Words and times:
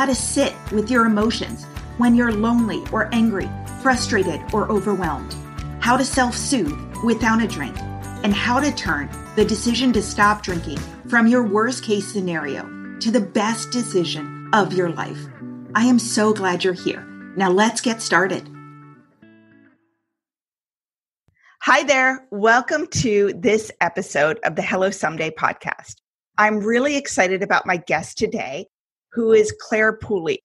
how 0.00 0.06
to 0.06 0.14
sit 0.14 0.54
with 0.72 0.90
your 0.90 1.04
emotions 1.04 1.66
when 1.98 2.14
you're 2.14 2.32
lonely 2.32 2.82
or 2.90 3.14
angry, 3.14 3.46
frustrated 3.82 4.40
or 4.50 4.66
overwhelmed, 4.72 5.36
how 5.78 5.94
to 5.94 6.06
self 6.06 6.34
soothe 6.34 6.96
without 7.04 7.42
a 7.42 7.46
drink, 7.46 7.78
and 8.24 8.32
how 8.32 8.58
to 8.58 8.72
turn 8.72 9.10
the 9.36 9.44
decision 9.44 9.92
to 9.92 10.00
stop 10.00 10.42
drinking 10.42 10.78
from 11.06 11.26
your 11.26 11.46
worst 11.46 11.84
case 11.84 12.10
scenario 12.10 12.62
to 13.00 13.10
the 13.10 13.20
best 13.20 13.72
decision 13.72 14.48
of 14.54 14.72
your 14.72 14.88
life. 14.88 15.22
I 15.74 15.84
am 15.84 15.98
so 15.98 16.32
glad 16.32 16.64
you're 16.64 16.72
here. 16.72 17.04
Now 17.36 17.50
let's 17.50 17.82
get 17.82 18.00
started. 18.00 18.48
Hi 21.60 21.82
there. 21.82 22.26
Welcome 22.30 22.86
to 23.02 23.34
this 23.36 23.70
episode 23.82 24.40
of 24.44 24.56
the 24.56 24.62
Hello 24.62 24.88
Someday 24.90 25.30
podcast. 25.30 25.96
I'm 26.38 26.60
really 26.60 26.96
excited 26.96 27.42
about 27.42 27.66
my 27.66 27.76
guest 27.76 28.16
today, 28.16 28.68
who 29.12 29.32
is 29.32 29.54
Clare 29.60 29.96
Pooley. 29.96 30.38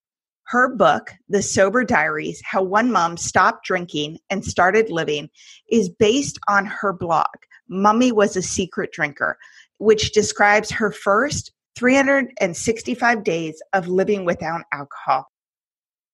Her 0.47 0.75
book, 0.75 1.11
The 1.27 1.41
Sober 1.41 1.83
Diaries 1.83 2.41
How 2.43 2.61
One 2.61 2.91
Mom 2.91 3.17
Stopped 3.17 3.65
Drinking 3.65 4.19
and 4.29 4.45
Started 4.45 4.91
Living, 4.91 5.29
is 5.69 5.89
based 5.89 6.39
on 6.47 6.65
her 6.65 6.93
blog, 6.93 7.25
Mummy 7.67 8.11
Was 8.11 8.35
a 8.35 8.41
Secret 8.41 8.91
Drinker, 8.91 9.37
which 9.79 10.13
describes 10.13 10.69
her 10.71 10.91
first 10.91 11.51
365 11.75 13.23
days 13.23 13.61
of 13.73 13.87
living 13.87 14.23
without 14.23 14.61
alcohol. 14.71 15.27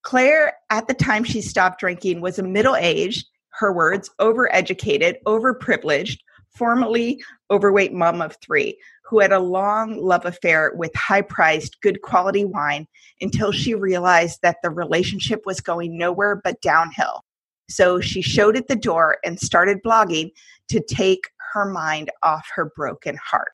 Clare, 0.03 0.53
at 0.69 0.87
the 0.87 0.93
time 0.93 1.23
she 1.23 1.41
stopped 1.41 1.79
drinking, 1.79 2.21
was 2.21 2.39
a 2.39 2.43
middle 2.43 2.75
aged, 2.75 3.27
her 3.59 3.71
words, 3.71 4.09
overeducated, 4.19 5.15
overprivileged, 5.27 6.17
formerly 6.55 7.21
overweight 7.51 7.93
mom 7.93 8.21
of 8.21 8.35
three, 8.43 8.77
who 9.11 9.19
had 9.19 9.33
a 9.33 9.39
long 9.39 10.01
love 10.01 10.25
affair 10.25 10.71
with 10.73 10.95
high 10.95 11.21
priced, 11.21 11.81
good 11.81 12.01
quality 12.01 12.45
wine 12.45 12.87
until 13.19 13.51
she 13.51 13.75
realized 13.75 14.39
that 14.41 14.55
the 14.63 14.69
relationship 14.69 15.41
was 15.45 15.59
going 15.59 15.97
nowhere 15.97 16.39
but 16.41 16.61
downhill. 16.61 17.21
So 17.69 17.99
she 17.99 18.21
showed 18.21 18.55
at 18.55 18.69
the 18.69 18.75
door 18.75 19.17
and 19.25 19.37
started 19.37 19.83
blogging 19.85 20.31
to 20.69 20.81
take 20.81 21.29
her 21.53 21.65
mind 21.65 22.09
off 22.23 22.47
her 22.55 22.71
broken 22.73 23.17
heart. 23.17 23.51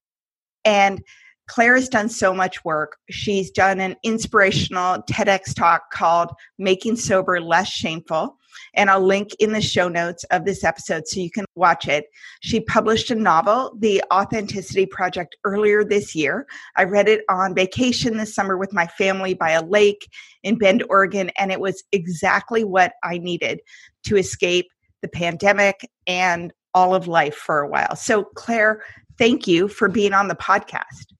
And 0.64 1.02
Clare 1.48 1.76
has 1.76 1.90
done 1.90 2.10
so 2.10 2.34
much 2.34 2.64
work. 2.64 2.98
She's 3.10 3.50
done 3.50 3.80
an 3.80 3.96
inspirational 4.04 5.02
TEDx 5.04 5.56
talk 5.56 5.92
called 5.92 6.32
Making 6.58 6.96
Sober 6.96 7.40
Less 7.42 7.70
Shameful. 7.70 8.38
And 8.74 8.90
I'll 8.90 9.06
link 9.06 9.32
in 9.40 9.54
the 9.54 9.62
show 9.62 9.88
notes 9.88 10.24
of 10.26 10.46
this 10.46 10.64
episode 10.64 11.08
so 11.08 11.20
you 11.20 11.32
can 11.32 11.46
watch 11.56 11.88
it. 11.88 12.06
She 12.42 12.60
published 12.60 13.12
a 13.12 13.16
novel, 13.16 13.76
The 13.80 14.04
Authenticity 14.12 14.86
Project, 14.86 15.36
earlier 15.44 15.84
this 15.84 16.16
year. 16.16 16.48
I 16.76 16.84
read 16.84 17.08
it 17.08 17.24
on 17.30 17.56
vacation 17.56 18.18
this 18.18 18.34
summer 18.36 18.58
with 18.58 18.74
my 18.74 18.88
family 18.88 19.34
by 19.34 19.52
a 19.52 19.64
lake 19.64 20.10
in 20.44 20.58
Bend, 20.58 20.84
Oregon, 20.90 21.32
and 21.38 21.52
it 21.52 21.60
was 21.60 21.84
exactly 21.92 22.64
what 22.64 22.94
I 23.04 23.20
needed 23.20 23.62
to 24.06 24.18
escape 24.18 24.68
the 25.02 25.08
pandemic 25.08 25.88
and 26.08 26.52
all 26.74 26.94
of 26.96 27.08
life 27.08 27.36
for 27.36 27.60
a 27.60 27.70
while. 27.70 27.96
So, 27.96 28.24
Clare, 28.36 28.82
thank 29.18 29.48
you 29.48 29.68
for 29.68 29.88
being 29.88 30.14
on 30.14 30.28
the 30.28 30.36
podcast. 30.36 31.17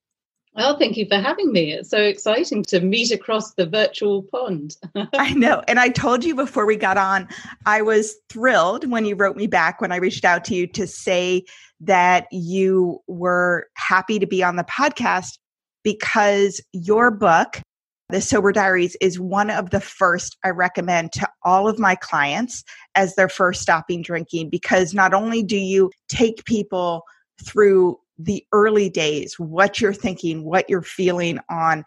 Well, 0.58 0.76
thank 0.76 0.96
you 0.96 1.06
for 1.06 1.18
having 1.18 1.52
me. 1.52 1.70
It's 1.70 1.88
so 1.88 1.98
exciting 1.98 2.64
to 2.64 2.80
meet 2.80 3.12
across 3.12 3.54
the 3.54 3.64
virtual 3.64 4.24
pond. 4.24 4.76
I 5.14 5.32
know. 5.34 5.62
And 5.68 5.78
I 5.78 5.88
told 5.88 6.24
you 6.24 6.34
before 6.34 6.66
we 6.66 6.74
got 6.74 6.96
on, 6.96 7.28
I 7.64 7.80
was 7.80 8.16
thrilled 8.28 8.90
when 8.90 9.04
you 9.04 9.14
wrote 9.14 9.36
me 9.36 9.46
back 9.46 9.80
when 9.80 9.92
I 9.92 9.98
reached 9.98 10.24
out 10.24 10.44
to 10.46 10.56
you 10.56 10.66
to 10.66 10.84
say 10.84 11.44
that 11.78 12.26
you 12.32 12.98
were 13.06 13.68
happy 13.74 14.18
to 14.18 14.26
be 14.26 14.42
on 14.42 14.56
the 14.56 14.64
podcast 14.64 15.38
because 15.84 16.60
your 16.72 17.12
book, 17.12 17.62
The 18.08 18.20
Sober 18.20 18.50
Diaries, 18.50 18.96
is 19.00 19.20
one 19.20 19.50
of 19.50 19.70
the 19.70 19.80
first 19.80 20.38
I 20.44 20.48
recommend 20.50 21.12
to 21.12 21.28
all 21.44 21.68
of 21.68 21.78
my 21.78 21.94
clients 21.94 22.64
as 22.96 23.14
their 23.14 23.28
first 23.28 23.62
stopping 23.62 24.02
drinking 24.02 24.50
because 24.50 24.92
not 24.92 25.14
only 25.14 25.44
do 25.44 25.56
you 25.56 25.92
take 26.08 26.44
people 26.46 27.04
through 27.44 27.96
the 28.18 28.44
early 28.52 28.90
days, 28.90 29.38
what 29.38 29.80
you're 29.80 29.92
thinking, 29.92 30.44
what 30.44 30.68
you're 30.68 30.82
feeling 30.82 31.38
on 31.48 31.84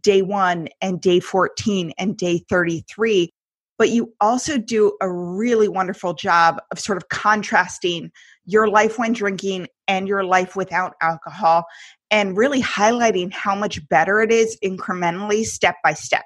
day 0.00 0.22
one 0.22 0.68
and 0.80 1.00
day 1.00 1.20
14 1.20 1.92
and 1.98 2.16
day 2.16 2.44
33. 2.48 3.32
But 3.76 3.90
you 3.90 4.14
also 4.20 4.56
do 4.56 4.96
a 5.00 5.10
really 5.10 5.68
wonderful 5.68 6.14
job 6.14 6.60
of 6.70 6.78
sort 6.78 6.96
of 6.96 7.08
contrasting 7.08 8.10
your 8.46 8.68
life 8.68 8.98
when 8.98 9.12
drinking 9.12 9.66
and 9.88 10.06
your 10.06 10.24
life 10.24 10.54
without 10.54 10.94
alcohol 11.02 11.64
and 12.10 12.36
really 12.36 12.62
highlighting 12.62 13.32
how 13.32 13.54
much 13.54 13.86
better 13.88 14.20
it 14.20 14.30
is 14.30 14.56
incrementally, 14.64 15.44
step 15.44 15.76
by 15.82 15.92
step. 15.92 16.24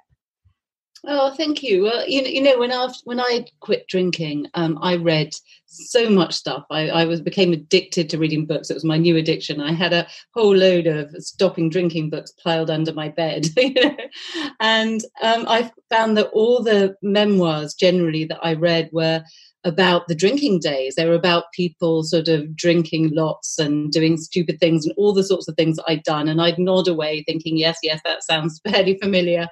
Oh, 1.06 1.32
thank 1.34 1.62
you. 1.62 1.84
Well, 1.84 2.08
you 2.08 2.22
know, 2.22 2.28
you 2.28 2.42
know, 2.42 2.58
when 2.58 2.72
I 2.72 2.88
when 3.04 3.20
I 3.20 3.46
quit 3.60 3.86
drinking, 3.86 4.46
um, 4.54 4.78
I 4.82 4.96
read 4.96 5.32
so 5.66 6.08
much 6.10 6.34
stuff. 6.34 6.64
I, 6.70 6.88
I 6.88 7.04
was 7.04 7.20
became 7.20 7.52
addicted 7.52 8.10
to 8.10 8.18
reading 8.18 8.46
books. 8.46 8.70
It 8.70 8.74
was 8.74 8.84
my 8.84 8.96
new 8.96 9.16
addiction. 9.16 9.60
I 9.60 9.72
had 9.72 9.92
a 9.92 10.06
whole 10.34 10.56
load 10.56 10.86
of 10.86 11.10
stopping 11.18 11.70
drinking 11.70 12.10
books 12.10 12.32
piled 12.42 12.70
under 12.70 12.92
my 12.92 13.08
bed, 13.10 13.46
and 14.60 15.00
um, 15.22 15.44
I 15.48 15.70
found 15.88 16.16
that 16.16 16.30
all 16.32 16.62
the 16.62 16.96
memoirs 17.02 17.74
generally 17.74 18.24
that 18.24 18.40
I 18.42 18.54
read 18.54 18.90
were 18.92 19.22
about 19.64 20.08
the 20.08 20.14
drinking 20.14 20.60
days. 20.60 20.94
They 20.94 21.06
were 21.06 21.14
about 21.14 21.52
people 21.52 22.02
sort 22.04 22.28
of 22.28 22.54
drinking 22.56 23.10
lots 23.12 23.58
and 23.58 23.90
doing 23.90 24.16
stupid 24.16 24.60
things 24.60 24.86
and 24.86 24.94
all 24.96 25.12
the 25.12 25.24
sorts 25.24 25.48
of 25.48 25.56
things 25.56 25.76
that 25.76 25.84
I'd 25.88 26.04
done. 26.04 26.28
And 26.28 26.40
I'd 26.40 26.58
nod 26.58 26.88
away 26.88 27.22
thinking, 27.24 27.56
yes, 27.56 27.78
yes, 27.82 28.00
that 28.04 28.22
sounds 28.22 28.60
fairly 28.68 28.98
familiar. 28.98 29.48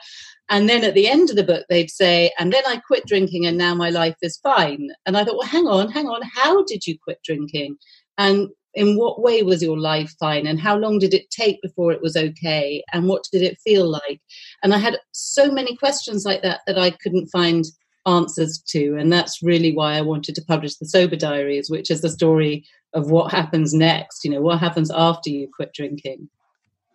And 0.49 0.69
then 0.69 0.85
at 0.85 0.95
the 0.95 1.09
end 1.09 1.31
of 1.31 1.37
the 1.37 1.45
book, 1.45 1.67
they'd 1.69 1.91
say, 1.91 2.33
and 2.39 2.53
then 2.53 2.63
I 2.67 2.77
quit 2.77 3.07
drinking 3.07 3.47
and 3.47 3.59
now 3.59 3.75
my 3.75 3.91
life 3.91 4.17
is 4.23 4.39
fine. 4.39 4.91
And 5.05 5.17
I 5.17 5.25
thought, 5.25 5.39
well, 5.39 5.49
hang 5.49 5.67
on, 5.67 5.91
hang 5.91 6.07
on. 6.07 6.23
How 6.23 6.63
did 6.65 6.87
you 6.87 6.97
quit 6.99 7.19
drinking? 7.25 7.77
And 8.17 8.49
in 8.75 8.97
what 8.97 9.21
way 9.21 9.43
was 9.43 9.63
your 9.63 9.79
life 9.79 10.15
fine? 10.21 10.47
And 10.47 10.61
how 10.61 10.77
long 10.77 10.99
did 10.99 11.15
it 11.15 11.31
take 11.31 11.61
before 11.63 11.93
it 11.93 12.03
was 12.03 12.17
okay? 12.17 12.85
And 12.93 13.09
what 13.09 13.25
did 13.33 13.43
it 13.43 13.59
feel 13.65 13.89
like? 13.89 14.21
And 14.63 14.73
I 14.73 14.79
had 14.79 14.99
so 15.13 15.51
many 15.51 15.77
questions 15.77 16.25
like 16.25 16.43
that 16.43 16.61
that 16.67 16.79
I 16.79 16.91
couldn't 16.91 17.29
find 17.29 17.65
answers 18.07 18.63
to. 18.69 18.97
And 18.97 19.13
that's 19.13 19.43
really 19.43 19.75
why 19.75 19.95
I 19.95 20.03
wanted 20.03 20.35
to 20.37 20.45
publish 20.45 20.77
the 20.77 20.87
Sober 20.87 21.17
Diaries, 21.17 21.69
which 21.69 21.91
is 21.91 22.03
the 22.03 22.11
story 22.11 22.65
of 22.93 23.11
what 23.11 23.33
happens 23.33 23.75
next, 23.75 24.25
you 24.25 24.31
know, 24.31 24.41
what 24.41 24.61
happens 24.61 24.91
after 24.91 25.29
you 25.29 25.49
quit 25.55 25.73
drinking. 25.75 26.29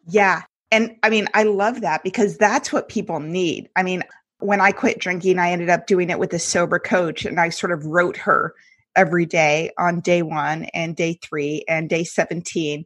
Yeah, 0.07 0.43
and 0.71 0.95
I 1.03 1.09
mean, 1.09 1.27
I 1.33 1.43
love 1.43 1.81
that 1.81 2.03
because 2.03 2.37
that's 2.37 2.71
what 2.71 2.89
people 2.89 3.19
need. 3.19 3.69
I 3.75 3.83
mean, 3.83 4.03
when 4.39 4.61
I 4.61 4.71
quit 4.71 4.99
drinking, 4.99 5.37
I 5.37 5.51
ended 5.51 5.69
up 5.69 5.85
doing 5.85 6.09
it 6.09 6.19
with 6.19 6.33
a 6.33 6.39
sober 6.39 6.79
coach 6.79 7.25
and 7.25 7.39
I 7.39 7.49
sort 7.49 7.71
of 7.71 7.85
wrote 7.85 8.17
her 8.17 8.55
every 8.95 9.25
day 9.25 9.71
on 9.77 9.99
day 9.99 10.21
one 10.21 10.65
and 10.73 10.95
day 10.95 11.19
three 11.21 11.63
and 11.67 11.89
day 11.89 12.03
17. 12.03 12.85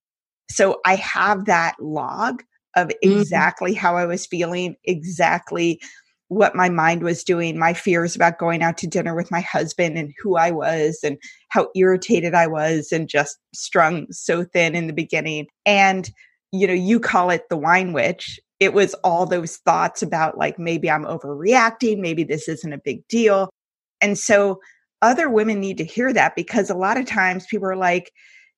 So 0.50 0.80
I 0.86 0.96
have 0.96 1.46
that 1.46 1.76
log 1.80 2.44
of 2.76 2.88
mm-hmm. 2.88 3.20
exactly 3.20 3.72
mm-hmm. 3.72 3.80
how 3.80 3.96
I 3.96 4.06
was 4.06 4.26
feeling, 4.26 4.76
exactly 4.84 5.80
what 6.28 6.56
my 6.56 6.70
mind 6.70 7.04
was 7.04 7.24
doing, 7.24 7.58
my 7.58 7.74
fears 7.74 8.16
about 8.16 8.40
going 8.40 8.64
out 8.64 8.78
to 8.80 8.88
dinner 8.88 9.16
with 9.16 9.30
my 9.32 9.42
husband 9.42 9.98
and 9.98 10.12
who 10.22 10.36
I 10.36 10.52
was 10.52 11.00
and 11.04 11.18
how 11.50 11.70
irritated 11.76 12.34
I 12.34 12.48
was 12.48 12.92
and 12.92 13.08
just 13.08 13.38
strung 13.54 14.08
so 14.12 14.44
thin 14.44 14.76
in 14.76 14.88
the 14.88 14.94
beginning. 14.94 15.48
And 15.66 16.10
you 16.60 16.68
know, 16.68 16.74
you 16.74 17.00
call 17.00 17.30
it 17.30 17.50
the 17.50 17.58
wine 17.58 17.94
witch. 17.94 18.40
it 18.60 18.74
was 18.74 18.94
all 19.04 19.26
those 19.26 19.58
thoughts 19.58 20.02
about 20.02 20.38
like 20.38 20.58
maybe 20.58 20.90
I'm 20.90 21.04
overreacting, 21.04 22.00
maybe 22.00 22.24
this 22.24 22.48
isn't 22.48 22.74
a 22.74 22.78
big 22.78 23.06
deal. 23.08 23.50
And 24.02 24.18
so 24.18 24.60
other 25.02 25.30
women 25.30 25.60
need 25.60 25.78
to 25.78 25.86
hear 25.86 26.14
that 26.14 26.36
because 26.36 26.70
a 26.70 26.76
lot 26.76 26.98
of 26.98 27.06
times 27.06 27.46
people 27.48 27.68
are 27.68 27.76
like, 27.76 28.12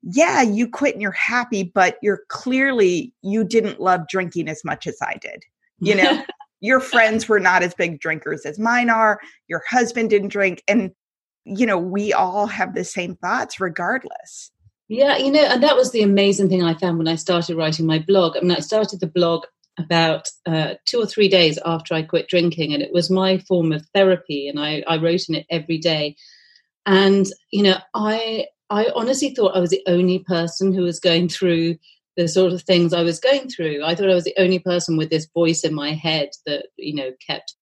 yeah, 0.03 0.41
you 0.41 0.69
quit 0.69 0.93
and 0.93 1.01
you're 1.01 1.11
happy, 1.11 1.63
but 1.63 1.97
you're 2.01 2.21
clearly 2.29 3.13
you 3.21 3.43
didn't 3.43 3.79
love 3.81 4.01
drinking 4.09 4.47
as 4.47 4.61
much 4.63 4.87
as 4.87 4.97
I 5.01 5.15
did. 5.19 5.43
You 5.79 5.95
know, 5.95 6.23
your 6.61 6.79
friends 6.79 7.27
were 7.27 7.39
not 7.39 7.63
as 7.63 7.73
big 7.73 7.99
drinkers 7.99 8.45
as 8.45 8.59
mine 8.59 8.89
are. 8.89 9.19
Your 9.47 9.63
husband 9.69 10.09
didn't 10.09 10.29
drink. 10.29 10.63
And, 10.67 10.91
you 11.45 11.65
know, 11.65 11.77
we 11.77 12.13
all 12.13 12.47
have 12.47 12.73
the 12.73 12.83
same 12.83 13.15
thoughts 13.15 13.59
regardless. 13.59 14.51
Yeah, 14.89 15.17
you 15.17 15.31
know, 15.31 15.43
and 15.43 15.61
that 15.63 15.75
was 15.75 15.91
the 15.91 16.01
amazing 16.01 16.47
thing 16.47 16.63
I 16.63 16.73
found 16.73 16.97
when 16.97 17.09
I 17.09 17.15
started 17.15 17.57
writing 17.57 17.85
my 17.85 17.99
blog. 17.99 18.37
I 18.37 18.39
mean, 18.39 18.51
I 18.51 18.61
started 18.61 19.01
the 19.01 19.07
blog 19.07 19.43
about 19.77 20.29
uh, 20.45 20.75
two 20.85 20.99
or 20.99 21.05
three 21.05 21.27
days 21.27 21.59
after 21.65 21.93
I 21.93 22.03
quit 22.03 22.29
drinking, 22.29 22.73
and 22.73 22.81
it 22.81 22.93
was 22.93 23.09
my 23.09 23.37
form 23.39 23.71
of 23.73 23.85
therapy, 23.93 24.47
and 24.47 24.59
I, 24.59 24.83
I 24.87 24.97
wrote 24.97 25.27
in 25.27 25.35
it 25.35 25.45
every 25.49 25.77
day. 25.77 26.15
And 26.85 27.27
you 27.51 27.63
know, 27.63 27.77
I 27.93 28.45
I 28.69 28.87
honestly 28.95 29.33
thought 29.35 29.55
I 29.55 29.59
was 29.59 29.71
the 29.71 29.83
only 29.87 30.19
person 30.19 30.73
who 30.73 30.83
was 30.83 30.99
going 30.99 31.27
through 31.27 31.77
the 32.15 32.27
sort 32.27 32.53
of 32.53 32.63
things 32.63 32.93
I 32.93 33.03
was 33.03 33.19
going 33.19 33.49
through. 33.49 33.83
I 33.83 33.93
thought 33.93 34.09
I 34.09 34.15
was 34.15 34.23
the 34.23 34.35
only 34.39 34.59
person 34.59 34.97
with 34.97 35.09
this 35.09 35.27
voice 35.33 35.63
in 35.63 35.73
my 35.73 35.91
head 35.91 36.29
that 36.45 36.67
you 36.77 36.95
know 36.95 37.11
kept 37.25 37.55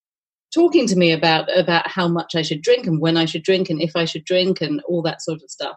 talking 0.54 0.88
to 0.88 0.96
me 0.96 1.12
about 1.12 1.56
about 1.58 1.88
how 1.88 2.08
much 2.08 2.36
I 2.36 2.44
should 2.44 2.62
drink 2.62 2.86
and 2.86 3.02
when 3.02 3.18
I 3.18 3.26
should 3.26 3.44
drink 3.44 3.70
and 3.72 3.82
if 3.82 3.96
I 3.96 4.06
should 4.06 4.26
drink 4.26 4.62
and 4.62 4.80
all 4.88 5.02
that 5.02 5.24
sort 5.24 5.42
of 5.42 5.50
stuff. 5.50 5.76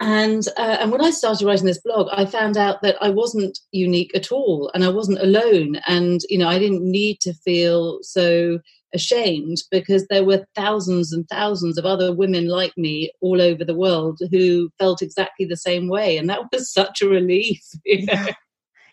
And 0.00 0.46
uh, 0.58 0.76
and 0.80 0.92
when 0.92 1.02
I 1.02 1.10
started 1.10 1.46
writing 1.46 1.64
this 1.64 1.80
blog, 1.80 2.08
I 2.12 2.26
found 2.26 2.58
out 2.58 2.82
that 2.82 2.96
I 3.00 3.08
wasn't 3.08 3.58
unique 3.72 4.14
at 4.14 4.30
all, 4.30 4.70
and 4.74 4.84
I 4.84 4.88
wasn't 4.88 5.22
alone. 5.22 5.80
And 5.86 6.20
you 6.28 6.36
know, 6.36 6.48
I 6.48 6.58
didn't 6.58 6.82
need 6.82 7.20
to 7.20 7.32
feel 7.32 8.00
so 8.02 8.60
ashamed 8.92 9.58
because 9.70 10.06
there 10.06 10.24
were 10.24 10.46
thousands 10.54 11.12
and 11.12 11.26
thousands 11.28 11.78
of 11.78 11.86
other 11.86 12.14
women 12.14 12.48
like 12.48 12.76
me 12.76 13.10
all 13.20 13.40
over 13.40 13.64
the 13.64 13.74
world 13.74 14.18
who 14.30 14.70
felt 14.78 15.00
exactly 15.00 15.46
the 15.46 15.56
same 15.56 15.88
way, 15.88 16.18
and 16.18 16.28
that 16.28 16.40
was 16.52 16.70
such 16.70 17.00
a 17.00 17.08
relief. 17.08 17.62
You 17.84 18.04
know? 18.06 18.12
yeah. 18.12 18.32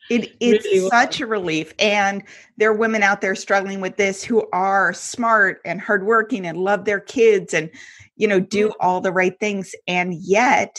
It, 0.09 0.35
it's 0.41 0.65
really 0.65 0.89
such 0.89 1.21
a 1.21 1.25
relief. 1.25 1.73
And 1.79 2.23
there 2.57 2.69
are 2.69 2.75
women 2.75 3.03
out 3.03 3.21
there 3.21 3.35
struggling 3.35 3.79
with 3.79 3.95
this 3.95 4.21
who 4.21 4.45
are 4.51 4.93
smart 4.93 5.61
and 5.63 5.79
hardworking 5.79 6.45
and 6.45 6.57
love 6.57 6.83
their 6.83 6.99
kids 6.99 7.53
and, 7.53 7.69
you 8.17 8.27
know, 8.27 8.41
do 8.41 8.73
all 8.81 8.99
the 8.99 9.13
right 9.13 9.39
things. 9.39 9.73
And 9.87 10.13
yet 10.15 10.77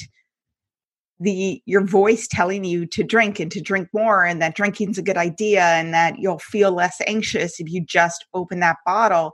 the 1.20 1.62
your 1.64 1.84
voice 1.84 2.26
telling 2.26 2.64
you 2.64 2.86
to 2.86 3.02
drink 3.02 3.38
and 3.38 3.50
to 3.52 3.60
drink 3.60 3.88
more 3.92 4.24
and 4.24 4.42
that 4.42 4.56
drinking's 4.56 4.98
a 4.98 5.02
good 5.02 5.16
idea 5.16 5.62
and 5.62 5.94
that 5.94 6.18
you'll 6.18 6.38
feel 6.38 6.72
less 6.72 7.00
anxious 7.06 7.60
if 7.60 7.70
you 7.70 7.80
just 7.84 8.26
open 8.34 8.60
that 8.60 8.78
bottle 8.84 9.32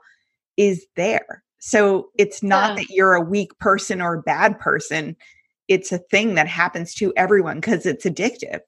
is 0.57 0.87
there. 0.97 1.43
So 1.59 2.09
it's 2.19 2.43
not 2.43 2.71
yeah. 2.71 2.77
that 2.77 2.91
you're 2.91 3.15
a 3.15 3.21
weak 3.21 3.59
person 3.59 4.01
or 4.01 4.15
a 4.15 4.23
bad 4.23 4.59
person. 4.59 5.17
It's 5.69 5.93
a 5.93 5.99
thing 5.99 6.35
that 6.35 6.49
happens 6.49 6.95
to 6.95 7.13
everyone 7.17 7.61
because 7.61 7.87
it's 7.87 8.05
addictive. 8.05 8.61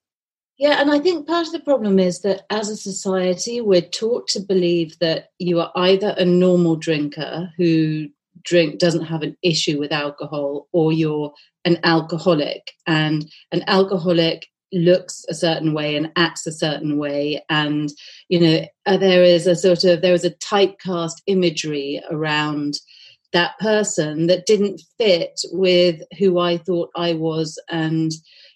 Yeah 0.58 0.80
and 0.80 0.92
i 0.92 0.98
think 1.00 1.26
part 1.26 1.46
of 1.46 1.52
the 1.52 1.60
problem 1.60 1.98
is 1.98 2.20
that 2.20 2.42
as 2.50 2.68
a 2.68 2.76
society 2.76 3.60
we're 3.60 3.80
taught 3.80 4.28
to 4.28 4.40
believe 4.40 4.98
that 4.98 5.30
you 5.38 5.58
are 5.58 5.72
either 5.74 6.14
a 6.18 6.24
normal 6.24 6.76
drinker 6.76 7.50
who 7.56 8.06
drink 8.44 8.78
doesn't 8.78 9.04
have 9.04 9.22
an 9.22 9.36
issue 9.42 9.78
with 9.78 9.92
alcohol 9.92 10.68
or 10.72 10.92
you're 10.92 11.32
an 11.64 11.78
alcoholic 11.84 12.72
and 12.86 13.30
an 13.52 13.62
alcoholic 13.66 14.46
looks 14.72 15.24
a 15.28 15.34
certain 15.34 15.74
way 15.74 15.96
and 15.96 16.10
acts 16.16 16.46
a 16.46 16.52
certain 16.52 16.96
way. 16.96 17.44
And 17.50 17.92
you 18.28 18.40
know 18.40 18.66
uh, 18.86 18.96
there 18.96 19.22
is 19.22 19.46
a 19.46 19.54
sort 19.54 19.84
of 19.84 20.02
there 20.02 20.12
was 20.12 20.24
a 20.24 20.30
typecast 20.30 21.22
imagery 21.26 22.02
around 22.10 22.74
that 23.32 23.58
person 23.58 24.26
that 24.26 24.46
didn't 24.46 24.80
fit 24.98 25.40
with 25.52 26.02
who 26.18 26.38
i 26.38 26.56
thought 26.58 26.90
i 26.96 27.12
was 27.12 27.58
and 27.70 28.12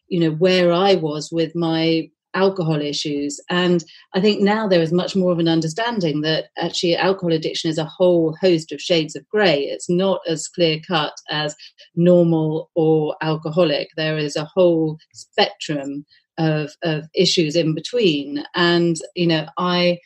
you 0.09 0.21
know 0.21 0.31
where 0.31 0.73
i 0.73 0.95
was 0.95 1.31
with 1.33 1.55
my 1.55 2.09
alcohol 2.37 2.81
issues. 2.81 3.41
And 3.51 3.83
I 4.15 4.21
think 4.21 4.41
now 4.41 4.69
there 4.69 4.83
is 4.83 4.93
much 4.93 5.17
more 5.17 5.33
of 5.33 5.39
an 5.39 5.49
understanding 5.49 6.21
that 6.21 6.47
actually 6.59 6.95
alcohol 6.95 7.33
addiction 7.33 7.71
is 7.71 7.79
a 7.79 7.85
whole 7.85 8.37
host 8.41 8.71
of 8.71 8.81
shades 8.81 9.17
of 9.17 9.29
grey. 9.29 9.63
It's 9.63 9.89
not 9.89 10.21
as 10.29 10.47
clear 10.47 10.79
cut 10.87 11.15
as 11.31 11.57
normal 11.97 12.71
or 12.75 13.17
alcoholic. 13.23 13.89
There 13.97 14.19
is 14.19 14.37
a 14.37 14.45
whole 14.45 14.99
spectrum 15.13 16.05
of, 16.39 16.71
of 16.83 17.05
issues 17.15 17.57
in 17.57 17.75
between. 17.75 18.45
And, 18.55 18.97
you 19.15 19.27
know, 19.27 19.47
I 19.59 19.99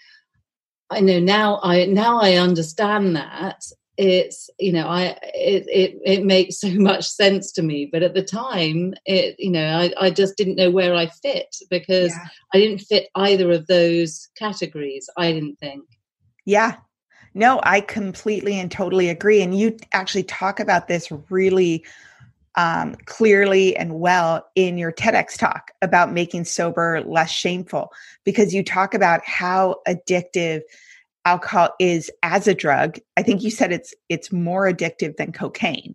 I 0.92 1.00
know 1.00 1.20
now 1.20 1.60
I 1.62 1.86
now 1.86 2.20
I 2.20 2.34
understand 2.34 3.14
that 3.14 3.62
it's 3.96 4.48
you 4.58 4.72
know 4.72 4.86
i 4.86 5.16
it, 5.34 5.66
it 5.68 5.98
it 6.04 6.24
makes 6.24 6.58
so 6.60 6.70
much 6.70 7.06
sense 7.06 7.52
to 7.52 7.62
me 7.62 7.88
but 7.90 8.02
at 8.02 8.14
the 8.14 8.22
time 8.22 8.94
it 9.04 9.34
you 9.38 9.50
know 9.50 9.78
i, 9.78 9.92
I 9.98 10.10
just 10.10 10.36
didn't 10.36 10.56
know 10.56 10.70
where 10.70 10.94
i 10.94 11.06
fit 11.06 11.54
because 11.68 12.10
yeah. 12.10 12.28
i 12.54 12.58
didn't 12.58 12.78
fit 12.78 13.08
either 13.14 13.50
of 13.52 13.66
those 13.66 14.28
categories 14.36 15.08
i 15.16 15.32
didn't 15.32 15.56
think 15.56 15.84
yeah 16.44 16.76
no 17.34 17.60
i 17.64 17.80
completely 17.80 18.54
and 18.54 18.70
totally 18.70 19.08
agree 19.08 19.42
and 19.42 19.58
you 19.58 19.76
actually 19.92 20.24
talk 20.24 20.60
about 20.60 20.88
this 20.88 21.12
really 21.28 21.84
um, 22.56 22.96
clearly 23.06 23.76
and 23.76 24.00
well 24.00 24.44
in 24.56 24.76
your 24.76 24.90
TEDx 24.90 25.38
talk 25.38 25.70
about 25.82 26.12
making 26.12 26.44
sober 26.44 27.00
less 27.06 27.30
shameful 27.30 27.92
because 28.24 28.52
you 28.52 28.64
talk 28.64 28.92
about 28.92 29.24
how 29.24 29.76
addictive 29.86 30.62
alcohol 31.24 31.70
is 31.78 32.10
as 32.22 32.48
a 32.48 32.54
drug 32.54 32.98
i 33.16 33.22
think 33.22 33.42
you 33.42 33.50
said 33.50 33.72
it's 33.72 33.94
it's 34.08 34.32
more 34.32 34.70
addictive 34.70 35.16
than 35.16 35.32
cocaine. 35.32 35.94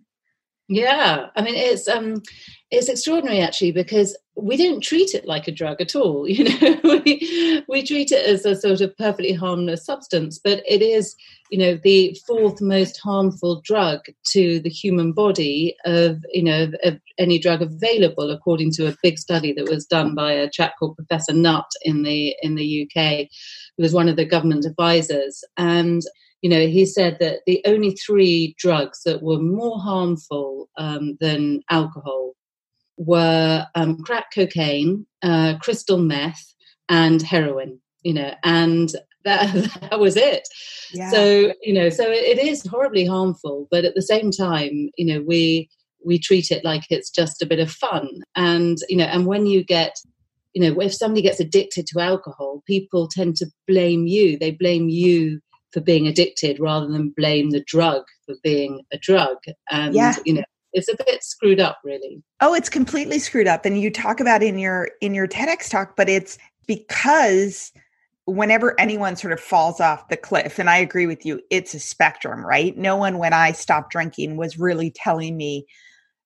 Yeah 0.68 1.28
i 1.36 1.42
mean 1.42 1.54
it's 1.54 1.88
um 1.88 2.22
it's 2.70 2.88
extraordinary 2.88 3.40
actually 3.40 3.72
because 3.72 4.16
we 4.36 4.56
don't 4.56 4.82
treat 4.82 5.14
it 5.14 5.24
like 5.24 5.48
a 5.48 5.52
drug 5.52 5.80
at 5.80 5.94
all 5.94 6.28
you 6.28 6.44
know? 6.44 6.80
We, 6.82 7.64
we 7.68 7.82
treat 7.82 8.12
it 8.12 8.26
as 8.26 8.44
a 8.44 8.56
sort 8.56 8.80
of 8.80 8.96
perfectly 8.96 9.32
harmless 9.32 9.84
substance 9.84 10.40
but 10.42 10.62
it 10.68 10.82
is 10.82 11.14
you 11.50 11.58
know 11.58 11.78
the 11.82 12.16
fourth 12.26 12.60
most 12.60 12.98
harmful 12.98 13.60
drug 13.64 14.00
to 14.32 14.60
the 14.60 14.68
human 14.68 15.12
body 15.12 15.76
of 15.84 16.18
you 16.32 16.42
know 16.42 16.64
of, 16.64 16.74
of 16.82 17.00
any 17.18 17.38
drug 17.38 17.62
available 17.62 18.30
according 18.30 18.70
to 18.72 18.88
a 18.88 18.96
big 19.02 19.18
study 19.18 19.52
that 19.52 19.68
was 19.68 19.86
done 19.86 20.14
by 20.14 20.32
a 20.32 20.50
chap 20.50 20.74
called 20.78 20.96
professor 20.96 21.32
nutt 21.32 21.70
in 21.82 22.02
the 22.02 22.34
in 22.42 22.56
the 22.56 22.82
uk 22.82 23.28
was 23.78 23.92
one 23.92 24.08
of 24.08 24.16
the 24.16 24.24
government 24.24 24.64
advisors. 24.64 25.44
And, 25.56 26.02
you 26.42 26.50
know, 26.50 26.66
he 26.66 26.86
said 26.86 27.18
that 27.20 27.40
the 27.46 27.62
only 27.66 27.92
three 27.92 28.54
drugs 28.58 29.02
that 29.04 29.22
were 29.22 29.38
more 29.38 29.78
harmful 29.78 30.68
um, 30.78 31.16
than 31.20 31.62
alcohol 31.70 32.34
were 32.96 33.66
um, 33.74 33.98
crack 34.02 34.26
cocaine, 34.34 35.06
uh, 35.22 35.56
crystal 35.60 35.98
meth, 35.98 36.54
and 36.88 37.20
heroin, 37.20 37.80
you 38.02 38.14
know, 38.14 38.32
and 38.44 38.92
that, 39.24 39.52
that 39.90 40.00
was 40.00 40.16
it. 40.16 40.48
Yeah. 40.92 41.10
So, 41.10 41.52
you 41.62 41.74
know, 41.74 41.90
so 41.90 42.04
it 42.08 42.38
is 42.38 42.66
horribly 42.66 43.04
harmful, 43.04 43.68
but 43.70 43.84
at 43.84 43.94
the 43.94 44.02
same 44.02 44.30
time, 44.30 44.90
you 44.96 45.04
know, 45.04 45.22
we 45.26 45.68
we 46.06 46.18
treat 46.18 46.50
it 46.50 46.64
like 46.64 46.84
it's 46.88 47.10
just 47.10 47.42
a 47.42 47.46
bit 47.46 47.58
of 47.58 47.70
fun 47.70 48.08
and 48.36 48.78
you 48.88 48.96
know 48.96 49.04
and 49.06 49.26
when 49.26 49.44
you 49.44 49.64
get 49.64 49.96
you 50.56 50.62
know, 50.62 50.80
if 50.80 50.94
somebody 50.94 51.20
gets 51.20 51.38
addicted 51.38 51.86
to 51.86 52.00
alcohol, 52.00 52.62
people 52.66 53.08
tend 53.08 53.36
to 53.36 53.46
blame 53.68 54.06
you. 54.06 54.38
They 54.38 54.52
blame 54.52 54.88
you 54.88 55.38
for 55.70 55.82
being 55.82 56.06
addicted 56.06 56.58
rather 56.58 56.86
than 56.86 57.12
blame 57.14 57.50
the 57.50 57.62
drug 57.66 58.04
for 58.24 58.36
being 58.42 58.80
a 58.90 58.96
drug. 58.96 59.36
And, 59.70 59.94
yeah. 59.94 60.14
you 60.24 60.32
know, 60.32 60.44
it's 60.72 60.88
a 60.88 60.96
bit 60.96 61.22
screwed 61.22 61.58
up 61.60 61.78
really 61.84 62.22
oh 62.42 62.52
it's 62.52 62.68
completely 62.68 63.18
screwed 63.18 63.46
up 63.46 63.64
and 63.64 63.80
you 63.80 63.90
talk 63.90 64.20
about 64.20 64.42
in 64.42 64.58
your 64.58 64.90
in 65.00 65.14
your 65.14 65.26
tedx 65.26 65.70
talk 65.70 65.96
but 65.96 66.06
it's 66.06 66.36
because 66.66 67.72
whenever 68.26 68.78
anyone 68.78 69.16
sort 69.16 69.32
of 69.32 69.40
falls 69.40 69.80
off 69.80 70.08
the 70.08 70.18
cliff 70.18 70.58
and 70.58 70.68
i 70.68 70.76
agree 70.76 71.06
with 71.06 71.24
you 71.24 71.40
it's 71.50 71.72
a 71.72 71.80
spectrum 71.80 72.44
right 72.44 72.76
no 72.76 72.94
one 72.94 73.16
when 73.16 73.32
i 73.32 73.52
stopped 73.52 73.90
drinking 73.90 74.36
was 74.36 74.58
really 74.58 74.90
telling 74.90 75.34
me 75.38 75.64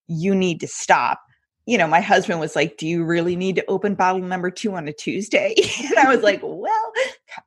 you 0.09 0.35
need 0.35 0.59
to 0.59 0.67
stop 0.67 1.21
you 1.71 1.79
know, 1.79 1.87
my 1.87 2.01
husband 2.01 2.41
was 2.41 2.57
like, 2.57 2.79
Do 2.79 2.87
you 2.89 3.05
really 3.05 3.37
need 3.37 3.55
to 3.55 3.65
open 3.67 3.95
bottle 3.95 4.21
number 4.21 4.51
two 4.51 4.75
on 4.75 4.89
a 4.89 4.93
Tuesday? 4.93 5.55
and 5.85 5.97
I 5.99 6.13
was 6.13 6.21
like, 6.21 6.41
Well, 6.43 6.93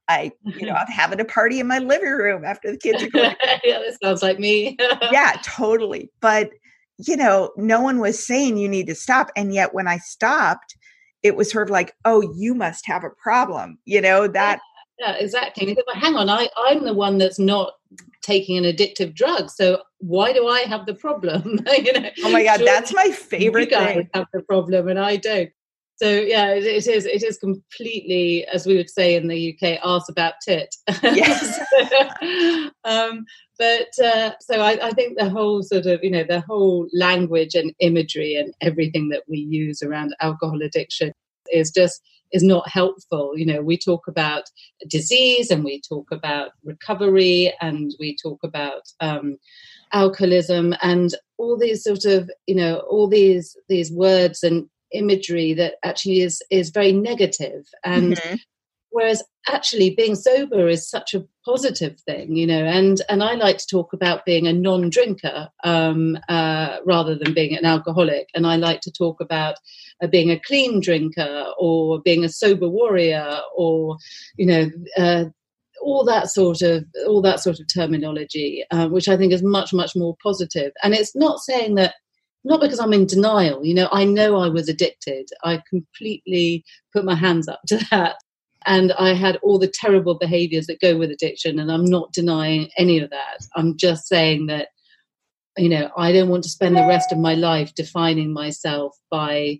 I, 0.07 0.31
you 0.45 0.65
know, 0.65 0.73
I'm 0.79 0.87
having 0.87 1.19
a 1.19 1.25
party 1.25 1.59
in 1.59 1.67
my 1.67 1.79
living 1.79 2.09
room 2.09 2.45
after 2.45 2.71
the 2.71 2.77
kids 2.77 3.03
are 3.03 3.09
going. 3.09 3.35
yeah, 3.65 3.79
this 3.79 3.97
sounds 4.01 4.23
like 4.23 4.39
me. 4.39 4.77
yeah, 5.11 5.35
totally. 5.43 6.09
But, 6.21 6.51
you 7.05 7.17
know, 7.17 7.51
no 7.57 7.81
one 7.81 7.99
was 7.99 8.25
saying 8.25 8.55
you 8.55 8.69
need 8.69 8.87
to 8.87 8.95
stop. 8.95 9.29
And 9.35 9.53
yet 9.53 9.73
when 9.73 9.89
I 9.89 9.97
stopped, 9.97 10.77
it 11.21 11.35
was 11.35 11.51
sort 11.51 11.67
of 11.67 11.71
like, 11.71 11.93
Oh, 12.05 12.21
you 12.33 12.55
must 12.55 12.87
have 12.87 13.03
a 13.03 13.09
problem, 13.09 13.77
you 13.83 13.99
know, 13.99 14.29
that. 14.29 14.61
Yeah, 14.99 15.09
yeah 15.09 15.15
exactly. 15.17 15.75
But 15.75 15.97
hang 15.97 16.15
on, 16.15 16.29
I, 16.29 16.47
I'm 16.57 16.85
the 16.85 16.93
one 16.93 17.17
that's 17.17 17.39
not 17.39 17.73
taking 18.23 18.57
an 18.57 18.63
addictive 18.63 19.13
drug. 19.13 19.51
So 19.51 19.81
why 19.99 20.33
do 20.33 20.47
I 20.47 20.61
have 20.61 20.85
the 20.85 20.95
problem? 20.95 21.59
you 21.77 21.93
know, 21.93 22.09
oh 22.23 22.31
my 22.31 22.43
god, 22.43 22.57
sure, 22.57 22.65
that's 22.65 22.93
my 22.93 23.09
favorite 23.09 23.69
you 23.69 23.71
guys 23.71 23.95
thing. 23.95 24.09
Have 24.13 24.27
the 24.33 24.41
problem, 24.41 24.87
and 24.87 24.99
I 24.99 25.17
don't. 25.17 25.49
so 25.97 26.09
yeah, 26.09 26.53
it, 26.53 26.63
it 26.63 26.87
is. 26.87 27.05
It 27.05 27.23
is 27.23 27.37
completely, 27.37 28.45
as 28.45 28.65
we 28.65 28.75
would 28.75 28.89
say 28.89 29.15
in 29.15 29.27
the 29.27 29.55
UK, 29.55 29.79
arse 29.83 30.09
about 30.09 30.35
tit. 30.45 30.75
Yes. 31.03 31.59
um, 32.83 33.25
but 33.59 33.89
uh, 34.03 34.31
so 34.41 34.61
I, 34.61 34.87
I, 34.87 34.91
think 34.91 35.17
the 35.17 35.29
whole 35.29 35.61
sort 35.61 35.85
of 35.85 36.03
you 36.03 36.09
know 36.09 36.23
the 36.27 36.41
whole 36.41 36.87
language 36.93 37.53
and 37.53 37.73
imagery 37.79 38.35
and 38.35 38.53
everything 38.61 39.09
that 39.09 39.23
we 39.27 39.37
use 39.37 39.83
around 39.83 40.15
alcohol 40.21 40.61
addiction 40.63 41.11
is 41.51 41.71
just 41.71 42.01
is 42.33 42.43
not 42.43 42.67
helpful. 42.67 43.37
You 43.37 43.45
know, 43.45 43.61
we 43.61 43.77
talk 43.77 44.07
about 44.07 44.43
disease 44.89 45.49
and 45.49 45.63
we 45.63 45.81
talk 45.81 46.11
about 46.11 46.51
recovery 46.65 47.53
and 47.61 47.93
we 47.99 48.17
talk 48.21 48.39
about 48.43 48.81
um, 48.99 49.37
alcoholism 49.93 50.75
and 50.81 51.15
all 51.37 51.57
these 51.57 51.83
sort 51.83 52.05
of 52.05 52.29
you 52.47 52.55
know 52.55 52.79
all 52.89 53.07
these 53.07 53.55
these 53.69 53.91
words 53.91 54.43
and 54.43 54.67
imagery 54.91 55.53
that 55.53 55.75
actually 55.83 56.21
is 56.21 56.41
is 56.49 56.69
very 56.71 56.91
negative 56.91 57.65
and 57.83 58.15
mm-hmm. 58.15 58.35
whereas 58.89 59.23
actually 59.47 59.91
being 59.91 60.15
sober 60.15 60.67
is 60.67 60.89
such 60.89 61.13
a 61.13 61.23
positive 61.45 61.99
thing 62.01 62.35
you 62.35 62.47
know 62.47 62.63
and 62.63 63.01
and 63.09 63.23
i 63.23 63.33
like 63.33 63.57
to 63.57 63.67
talk 63.69 63.93
about 63.93 64.25
being 64.25 64.47
a 64.47 64.53
non-drinker 64.53 65.49
um, 65.63 66.17
uh, 66.29 66.77
rather 66.85 67.15
than 67.15 67.33
being 67.33 67.55
an 67.55 67.65
alcoholic 67.65 68.27
and 68.33 68.47
i 68.47 68.55
like 68.55 68.81
to 68.81 68.91
talk 68.91 69.19
about 69.19 69.55
uh, 70.01 70.07
being 70.07 70.31
a 70.31 70.39
clean 70.39 70.79
drinker 70.79 71.45
or 71.59 72.01
being 72.01 72.23
a 72.23 72.29
sober 72.29 72.69
warrior 72.69 73.39
or 73.55 73.97
you 74.37 74.45
know 74.45 74.69
uh, 74.97 75.25
all 75.81 76.03
that 76.05 76.29
sort 76.29 76.61
of 76.61 76.85
all 77.07 77.21
that 77.21 77.39
sort 77.39 77.59
of 77.59 77.67
terminology, 77.73 78.63
uh, 78.71 78.87
which 78.87 79.07
I 79.07 79.17
think 79.17 79.33
is 79.33 79.43
much 79.43 79.73
much 79.73 79.95
more 79.95 80.15
positive. 80.23 80.71
And 80.83 80.93
it's 80.93 81.15
not 81.15 81.39
saying 81.39 81.75
that 81.75 81.95
not 82.43 82.61
because 82.61 82.79
I'm 82.79 82.93
in 82.93 83.05
denial. 83.05 83.65
You 83.65 83.73
know, 83.73 83.89
I 83.91 84.03
know 84.03 84.37
I 84.37 84.49
was 84.49 84.67
addicted. 84.67 85.29
I 85.43 85.61
completely 85.69 86.65
put 86.91 87.05
my 87.05 87.15
hands 87.15 87.47
up 87.47 87.61
to 87.67 87.77
that. 87.91 88.17
And 88.65 88.93
I 88.93 89.13
had 89.13 89.37
all 89.37 89.59
the 89.59 89.71
terrible 89.73 90.15
behaviors 90.15 90.67
that 90.67 90.79
go 90.79 90.97
with 90.97 91.11
addiction. 91.11 91.59
And 91.59 91.71
I'm 91.71 91.85
not 91.85 92.13
denying 92.13 92.69
any 92.77 92.99
of 92.99 93.09
that. 93.09 93.45
I'm 93.55 93.75
just 93.75 94.07
saying 94.07 94.45
that, 94.47 94.69
you 95.57 95.67
know, 95.67 95.89
I 95.97 96.13
don't 96.13 96.29
want 96.29 96.43
to 96.43 96.49
spend 96.49 96.77
the 96.77 96.87
rest 96.87 97.11
of 97.11 97.17
my 97.17 97.33
life 97.33 97.75
defining 97.75 98.31
myself 98.31 98.95
by 99.11 99.59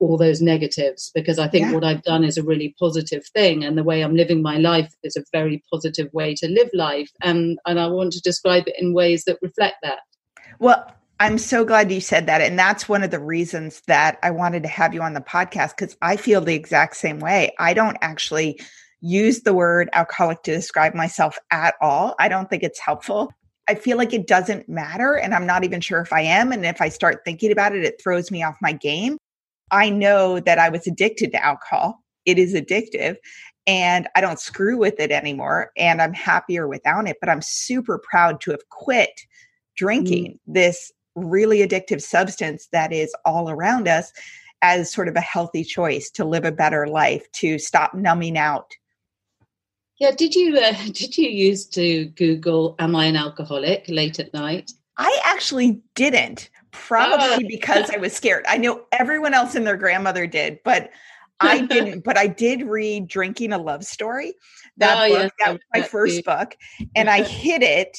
all 0.00 0.18
those 0.18 0.42
negatives 0.42 1.10
because 1.14 1.38
I 1.38 1.48
think 1.48 1.66
yeah. 1.66 1.72
what 1.72 1.84
I've 1.84 2.02
done 2.02 2.24
is 2.24 2.36
a 2.36 2.42
really 2.42 2.74
positive 2.78 3.26
thing. 3.28 3.64
And 3.64 3.78
the 3.78 3.84
way 3.84 4.02
I'm 4.02 4.16
living 4.16 4.42
my 4.42 4.56
life 4.56 4.92
is 5.02 5.16
a 5.16 5.24
very 5.32 5.62
positive 5.72 6.12
way 6.12 6.34
to 6.36 6.48
live 6.48 6.68
life. 6.74 7.10
And, 7.22 7.58
and 7.66 7.78
I 7.78 7.86
want 7.86 8.12
to 8.12 8.20
describe 8.20 8.64
it 8.66 8.74
in 8.78 8.92
ways 8.92 9.24
that 9.24 9.38
reflect 9.40 9.76
that. 9.82 10.00
Well, 10.58 10.86
I'm 11.20 11.38
so 11.38 11.64
glad 11.64 11.92
you 11.92 12.00
said 12.00 12.26
that. 12.26 12.40
And 12.40 12.58
that's 12.58 12.88
one 12.88 13.02
of 13.02 13.10
the 13.10 13.20
reasons 13.20 13.82
that 13.86 14.18
I 14.22 14.30
wanted 14.30 14.62
to 14.64 14.68
have 14.68 14.94
you 14.94 15.02
on 15.02 15.14
the 15.14 15.20
podcast 15.20 15.76
because 15.76 15.96
I 16.02 16.16
feel 16.16 16.40
the 16.40 16.54
exact 16.54 16.96
same 16.96 17.20
way. 17.20 17.52
I 17.58 17.72
don't 17.72 17.96
actually 18.02 18.60
use 19.00 19.42
the 19.42 19.54
word 19.54 19.88
alcoholic 19.92 20.42
to 20.42 20.54
describe 20.54 20.94
myself 20.94 21.38
at 21.50 21.74
all. 21.80 22.14
I 22.18 22.28
don't 22.28 22.50
think 22.50 22.62
it's 22.62 22.80
helpful. 22.80 23.30
I 23.68 23.74
feel 23.74 23.96
like 23.96 24.12
it 24.12 24.26
doesn't 24.26 24.68
matter. 24.68 25.14
And 25.14 25.34
I'm 25.34 25.46
not 25.46 25.64
even 25.64 25.80
sure 25.80 26.00
if 26.00 26.12
I 26.12 26.22
am. 26.22 26.52
And 26.52 26.66
if 26.66 26.80
I 26.80 26.88
start 26.88 27.22
thinking 27.24 27.52
about 27.52 27.74
it, 27.74 27.84
it 27.84 28.00
throws 28.02 28.30
me 28.30 28.42
off 28.42 28.56
my 28.60 28.72
game. 28.72 29.18
I 29.70 29.90
know 29.90 30.40
that 30.40 30.58
I 30.58 30.68
was 30.68 30.86
addicted 30.86 31.32
to 31.32 31.44
alcohol. 31.44 32.02
It 32.26 32.38
is 32.38 32.54
addictive 32.54 33.16
and 33.66 34.08
I 34.14 34.20
don't 34.20 34.40
screw 34.40 34.76
with 34.76 35.00
it 35.00 35.10
anymore. 35.10 35.72
And 35.76 36.02
I'm 36.02 36.12
happier 36.12 36.68
without 36.68 37.08
it. 37.08 37.16
But 37.20 37.28
I'm 37.28 37.42
super 37.42 37.98
proud 37.98 38.40
to 38.42 38.50
have 38.50 38.68
quit 38.68 39.20
drinking 39.76 40.32
mm. 40.32 40.38
this 40.46 40.92
really 41.14 41.58
addictive 41.58 42.02
substance 42.02 42.68
that 42.72 42.92
is 42.92 43.14
all 43.24 43.50
around 43.50 43.88
us 43.88 44.12
as 44.62 44.92
sort 44.92 45.08
of 45.08 45.16
a 45.16 45.20
healthy 45.20 45.64
choice 45.64 46.10
to 46.10 46.24
live 46.24 46.44
a 46.44 46.52
better 46.52 46.86
life, 46.86 47.30
to 47.32 47.58
stop 47.58 47.94
numbing 47.94 48.38
out. 48.38 48.70
Yeah, 49.98 50.10
did 50.10 50.34
you 50.34 50.56
uh, 50.58 50.72
did 50.92 51.16
you 51.16 51.28
used 51.28 51.72
to 51.74 52.06
Google 52.16 52.74
"Am 52.78 52.96
I 52.96 53.06
an 53.06 53.16
alcoholic?" 53.16 53.84
late 53.88 54.18
at 54.18 54.32
night? 54.34 54.72
I 54.96 55.20
actually 55.24 55.80
didn't, 55.94 56.50
probably 56.74 57.46
because 57.48 57.90
I 57.90 57.96
was 57.96 58.12
scared. 58.12 58.44
I 58.48 58.58
know 58.58 58.84
everyone 58.92 59.34
else 59.34 59.54
and 59.54 59.66
their 59.66 59.76
grandmother 59.76 60.26
did, 60.26 60.58
but 60.64 60.90
I 61.40 61.60
didn't. 61.66 62.04
but 62.04 62.18
I 62.18 62.26
did 62.26 62.62
read 62.62 63.08
"Drinking 63.08 63.52
a 63.52 63.58
Love 63.58 63.84
Story." 63.84 64.34
That 64.76 64.98
oh, 64.98 65.08
book, 65.08 65.22
yes, 65.22 65.30
that 65.38 65.52
was 65.52 65.60
my 65.72 65.82
first 65.82 66.24
book, 66.24 66.56
and 66.94 67.08
I 67.08 67.22
hid 67.28 67.62
it 67.62 67.98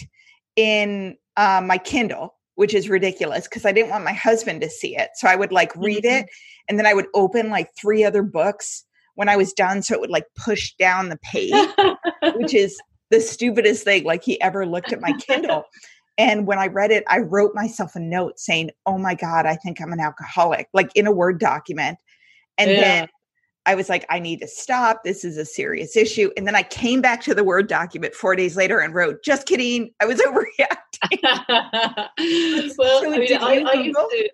in 0.55 1.17
uh, 1.37 1.61
my 1.65 1.77
Kindle 1.77 2.35
which 2.55 2.73
is 2.73 2.89
ridiculous 2.89 3.47
because 3.47 3.65
I 3.65 3.71
didn't 3.71 3.91
want 3.91 4.03
my 4.03 4.13
husband 4.13 4.61
to 4.61 4.69
see 4.69 4.97
it. 4.97 5.11
So 5.15 5.27
I 5.27 5.35
would 5.35 5.51
like 5.51 5.75
read 5.75 6.03
mm-hmm. 6.03 6.25
it 6.25 6.29
and 6.67 6.79
then 6.79 6.85
I 6.85 6.93
would 6.93 7.07
open 7.13 7.49
like 7.49 7.69
three 7.79 8.03
other 8.03 8.23
books 8.23 8.85
when 9.15 9.29
I 9.29 9.35
was 9.35 9.53
done. 9.53 9.81
So 9.81 9.93
it 9.93 10.01
would 10.01 10.09
like 10.09 10.25
push 10.37 10.73
down 10.79 11.09
the 11.09 11.17
page, 11.17 11.53
which 12.35 12.53
is 12.53 12.79
the 13.11 13.21
stupidest 13.21 13.83
thing. 13.83 14.03
Like 14.03 14.23
he 14.23 14.41
ever 14.41 14.65
looked 14.65 14.93
at 14.93 15.01
my 15.01 15.13
Kindle. 15.13 15.65
And 16.17 16.47
when 16.47 16.59
I 16.59 16.67
read 16.67 16.91
it, 16.91 17.03
I 17.07 17.19
wrote 17.19 17.53
myself 17.53 17.95
a 17.95 17.99
note 17.99 18.39
saying, 18.39 18.71
Oh 18.85 18.97
my 18.97 19.15
God, 19.15 19.45
I 19.45 19.55
think 19.55 19.81
I'm 19.81 19.91
an 19.91 19.99
alcoholic, 19.99 20.69
like 20.73 20.91
in 20.95 21.07
a 21.07 21.11
Word 21.11 21.39
document. 21.39 21.97
And 22.57 22.71
yeah. 22.71 22.81
then 22.81 23.09
I 23.65 23.75
was 23.75 23.89
like, 23.89 24.05
I 24.09 24.19
need 24.19 24.39
to 24.41 24.47
stop. 24.47 25.03
This 25.03 25.25
is 25.25 25.37
a 25.37 25.45
serious 25.45 25.97
issue. 25.97 26.29
And 26.37 26.47
then 26.47 26.55
I 26.55 26.63
came 26.63 27.01
back 27.01 27.21
to 27.23 27.33
the 27.33 27.43
Word 27.43 27.67
document 27.67 28.13
four 28.13 28.35
days 28.35 28.55
later 28.55 28.79
and 28.79 28.93
wrote, 28.93 29.23
just 29.23 29.47
kidding. 29.47 29.91
I 30.01 30.05
was 30.05 30.19
overreacting. 30.21 31.19
well, 32.77 33.01
so 33.01 33.13
I 33.13 33.17
mean, 33.17 33.37
I, 33.37 33.63
I, 33.67 33.73
used 33.73 33.97
to, 33.97 34.29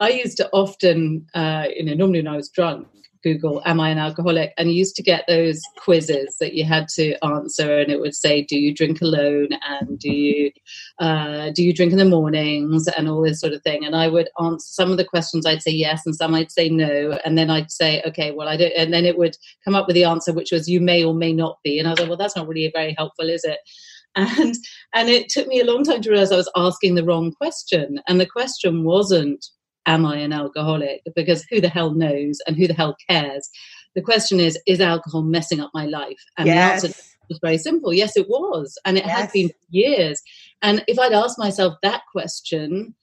I 0.00 0.08
used 0.10 0.36
to 0.38 0.50
often, 0.52 1.26
uh, 1.34 1.66
you 1.74 1.84
know, 1.84 1.94
normally 1.94 2.20
when 2.20 2.28
I 2.28 2.36
was 2.36 2.48
drunk, 2.50 2.88
Google, 3.24 3.62
Am 3.64 3.80
I 3.80 3.88
an 3.88 3.98
alcoholic? 3.98 4.52
And 4.56 4.68
you 4.68 4.76
used 4.76 4.94
to 4.96 5.02
get 5.02 5.24
those 5.26 5.60
quizzes 5.78 6.36
that 6.38 6.54
you 6.54 6.64
had 6.64 6.86
to 6.90 7.16
answer, 7.24 7.78
and 7.78 7.90
it 7.90 7.98
would 7.98 8.14
say, 8.14 8.42
Do 8.42 8.56
you 8.56 8.72
drink 8.72 9.00
alone? 9.00 9.48
And 9.66 9.98
do 9.98 10.12
you 10.12 10.52
uh, 11.00 11.50
do 11.50 11.64
you 11.64 11.72
drink 11.72 11.90
in 11.90 11.98
the 11.98 12.04
mornings? 12.04 12.86
And 12.86 13.08
all 13.08 13.22
this 13.22 13.40
sort 13.40 13.54
of 13.54 13.62
thing. 13.62 13.84
And 13.84 13.96
I 13.96 14.08
would 14.08 14.28
answer 14.40 14.66
some 14.68 14.90
of 14.90 14.98
the 14.98 15.04
questions, 15.04 15.46
I'd 15.46 15.62
say 15.62 15.72
yes, 15.72 16.02
and 16.04 16.14
some 16.14 16.34
I'd 16.34 16.52
say 16.52 16.68
no. 16.68 17.18
And 17.24 17.36
then 17.36 17.50
I'd 17.50 17.72
say, 17.72 18.02
Okay, 18.06 18.30
well, 18.30 18.48
I 18.48 18.56
don't. 18.56 18.72
And 18.76 18.92
then 18.92 19.04
it 19.04 19.18
would 19.18 19.36
come 19.64 19.74
up 19.74 19.86
with 19.86 19.94
the 19.94 20.04
answer, 20.04 20.32
which 20.32 20.52
was, 20.52 20.68
You 20.68 20.80
may 20.80 21.02
or 21.02 21.14
may 21.14 21.32
not 21.32 21.58
be. 21.64 21.78
And 21.78 21.88
I 21.88 21.92
was 21.92 22.00
like, 22.00 22.08
Well, 22.08 22.18
that's 22.18 22.36
not 22.36 22.46
really 22.46 22.70
very 22.72 22.94
helpful, 22.96 23.28
is 23.28 23.44
it? 23.44 23.58
And 24.16 24.54
and 24.94 25.08
it 25.08 25.28
took 25.28 25.48
me 25.48 25.60
a 25.60 25.64
long 25.64 25.82
time 25.82 26.00
to 26.02 26.10
realize 26.10 26.30
I 26.30 26.36
was 26.36 26.50
asking 26.54 26.94
the 26.94 27.02
wrong 27.02 27.32
question. 27.32 28.00
And 28.06 28.20
the 28.20 28.26
question 28.26 28.84
wasn't 28.84 29.44
am 29.86 30.06
I 30.06 30.16
an 30.16 30.32
alcoholic? 30.32 31.02
Because 31.14 31.44
who 31.50 31.60
the 31.60 31.68
hell 31.68 31.92
knows 31.92 32.38
and 32.46 32.56
who 32.56 32.66
the 32.66 32.74
hell 32.74 32.96
cares? 33.08 33.48
The 33.94 34.02
question 34.02 34.40
is, 34.40 34.58
is 34.66 34.80
alcohol 34.80 35.22
messing 35.22 35.60
up 35.60 35.70
my 35.74 35.86
life? 35.86 36.18
And 36.36 36.46
yes. 36.46 36.82
the 36.82 36.88
answer 36.88 37.02
was 37.28 37.38
very 37.42 37.58
simple. 37.58 37.92
Yes, 37.92 38.16
it 38.16 38.28
was. 38.28 38.78
And 38.84 38.98
it 38.98 39.06
yes. 39.06 39.20
had 39.20 39.32
been 39.32 39.50
years. 39.70 40.20
And 40.62 40.84
if 40.88 40.98
I'd 40.98 41.12
asked 41.12 41.38
myself 41.38 41.74
that 41.82 42.02
question 42.10 42.94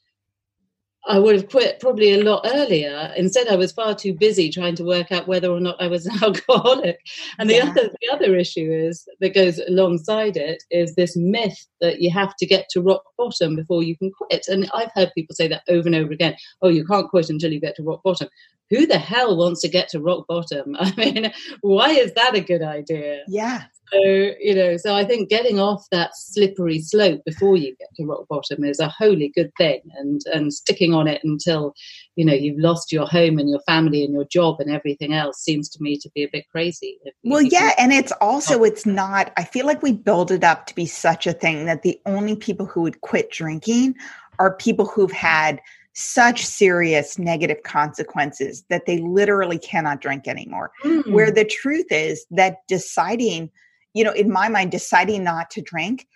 I 1.07 1.17
would 1.17 1.35
have 1.35 1.49
quit 1.49 1.79
probably 1.79 2.13
a 2.13 2.23
lot 2.23 2.45
earlier. 2.45 3.11
Instead, 3.17 3.47
I 3.47 3.55
was 3.55 3.71
far 3.71 3.95
too 3.95 4.13
busy 4.13 4.49
trying 4.49 4.75
to 4.75 4.83
work 4.83 5.11
out 5.11 5.27
whether 5.27 5.49
or 5.49 5.59
not 5.59 5.81
I 5.81 5.87
was 5.87 6.05
an 6.07 6.23
alcoholic. 6.23 6.99
And 7.39 7.49
the 7.49 7.55
yeah. 7.55 7.69
other 7.69 7.89
the 8.01 8.09
other 8.11 8.35
issue 8.35 8.71
is 8.71 9.07
that 9.19 9.33
goes 9.33 9.59
alongside 9.59 10.37
it 10.37 10.63
is 10.69 10.95
this 10.95 11.15
myth 11.15 11.67
that 11.79 12.01
you 12.01 12.11
have 12.11 12.35
to 12.37 12.45
get 12.45 12.69
to 12.69 12.81
rock 12.81 13.03
bottom 13.17 13.55
before 13.55 13.83
you 13.83 13.97
can 13.97 14.11
quit. 14.11 14.47
And 14.47 14.69
I've 14.73 14.91
heard 14.93 15.11
people 15.15 15.35
say 15.35 15.47
that 15.47 15.63
over 15.67 15.87
and 15.87 15.95
over 15.95 16.11
again. 16.11 16.35
Oh, 16.61 16.69
you 16.69 16.85
can't 16.85 17.09
quit 17.09 17.29
until 17.29 17.51
you 17.51 17.59
get 17.59 17.75
to 17.77 17.83
rock 17.83 18.03
bottom. 18.03 18.27
Who 18.69 18.85
the 18.85 18.99
hell 18.99 19.35
wants 19.35 19.61
to 19.61 19.69
get 19.69 19.89
to 19.89 19.99
rock 19.99 20.25
bottom? 20.27 20.75
I 20.79 20.93
mean, 20.95 21.31
why 21.61 21.89
is 21.89 22.13
that 22.13 22.35
a 22.35 22.41
good 22.41 22.61
idea? 22.61 23.23
Yeah. 23.27 23.63
So, 23.93 23.99
you 23.99 24.55
know, 24.55 24.77
so 24.77 24.95
I 24.95 25.03
think 25.03 25.29
getting 25.29 25.59
off 25.59 25.85
that 25.91 26.11
slippery 26.15 26.79
slope 26.79 27.21
before 27.25 27.57
you 27.57 27.75
get 27.77 27.89
to 27.95 28.05
rock 28.05 28.25
bottom 28.29 28.63
is 28.63 28.79
a 28.79 28.87
wholly 28.87 29.31
good 29.35 29.51
thing 29.57 29.81
and 29.97 30.21
and 30.33 30.53
sticking 30.53 30.93
on 30.93 31.07
it 31.07 31.21
until, 31.23 31.73
you 32.15 32.23
know, 32.23 32.33
you've 32.33 32.59
lost 32.59 32.91
your 32.91 33.05
home 33.05 33.37
and 33.37 33.49
your 33.49 33.59
family 33.67 34.05
and 34.05 34.13
your 34.13 34.25
job 34.25 34.61
and 34.61 34.71
everything 34.71 35.13
else 35.13 35.41
seems 35.41 35.67
to 35.69 35.83
me 35.83 35.97
to 35.97 36.09
be 36.15 36.23
a 36.23 36.29
bit 36.31 36.45
crazy. 36.49 36.99
Well, 37.23 37.41
yeah, 37.41 37.71
and 37.77 37.91
it's 37.91 38.13
also 38.21 38.63
it's 38.63 38.85
not 38.85 39.33
I 39.35 39.43
feel 39.43 39.65
like 39.65 39.83
we 39.83 39.91
build 39.91 40.31
it 40.31 40.43
up 40.43 40.67
to 40.67 40.75
be 40.75 40.85
such 40.85 41.27
a 41.27 41.33
thing 41.33 41.65
that 41.65 41.83
the 41.83 41.99
only 42.05 42.37
people 42.37 42.65
who 42.65 42.81
would 42.81 43.01
quit 43.01 43.29
drinking 43.29 43.95
are 44.39 44.55
people 44.55 44.85
who've 44.85 45.11
had 45.11 45.59
such 45.93 46.45
serious 46.45 47.19
negative 47.19 47.63
consequences 47.63 48.63
that 48.69 48.85
they 48.85 48.99
literally 48.99 49.59
cannot 49.59 49.99
drink 49.99 50.27
anymore. 50.27 50.71
Mm. 50.83 51.11
Where 51.11 51.31
the 51.31 51.43
truth 51.43 51.87
is 51.91 52.25
that 52.31 52.59
deciding 52.67 53.49
you 53.93 54.03
know, 54.03 54.11
in 54.11 54.31
my 54.31 54.49
mind, 54.49 54.71
deciding 54.71 55.23
not 55.23 55.49
to 55.51 55.61
drink 55.61 56.07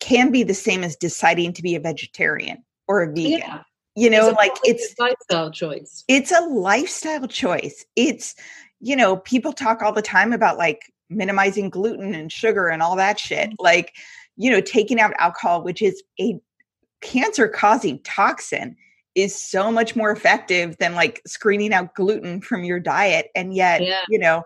can 0.00 0.30
be 0.30 0.42
the 0.42 0.54
same 0.54 0.84
as 0.84 0.96
deciding 0.96 1.52
to 1.54 1.62
be 1.62 1.74
a 1.74 1.80
vegetarian 1.80 2.62
or 2.88 3.02
a 3.02 3.08
vegan. 3.08 3.38
Yeah. 3.38 3.62
You 3.96 4.10
know, 4.10 4.28
it's 4.28 4.36
like 4.36 4.52
it's 4.64 4.94
lifestyle 4.98 5.50
choice. 5.50 6.04
It's 6.08 6.32
a 6.32 6.40
lifestyle 6.40 7.28
choice. 7.28 7.84
It's, 7.94 8.34
you 8.80 8.96
know, 8.96 9.16
people 9.18 9.52
talk 9.52 9.82
all 9.82 9.92
the 9.92 10.02
time 10.02 10.32
about 10.32 10.58
like 10.58 10.92
minimizing 11.08 11.70
gluten 11.70 12.12
and 12.12 12.30
sugar 12.30 12.68
and 12.68 12.82
all 12.82 12.96
that 12.96 13.20
shit. 13.20 13.50
Mm-hmm. 13.50 13.64
Like, 13.64 13.94
you 14.36 14.50
know, 14.50 14.60
taking 14.60 14.98
out 14.98 15.14
alcohol, 15.18 15.62
which 15.62 15.80
is 15.80 16.02
a 16.20 16.40
cancer 17.00 17.46
causing 17.46 18.00
toxin 18.00 18.76
is 19.14 19.40
so 19.40 19.70
much 19.70 19.94
more 19.94 20.10
effective 20.10 20.76
than 20.78 20.94
like 20.94 21.22
screening 21.26 21.72
out 21.72 21.94
gluten 21.94 22.40
from 22.40 22.64
your 22.64 22.80
diet 22.80 23.30
and 23.34 23.54
yet 23.54 23.82
Yeah. 23.82 24.02
you 24.08 24.18
know 24.18 24.42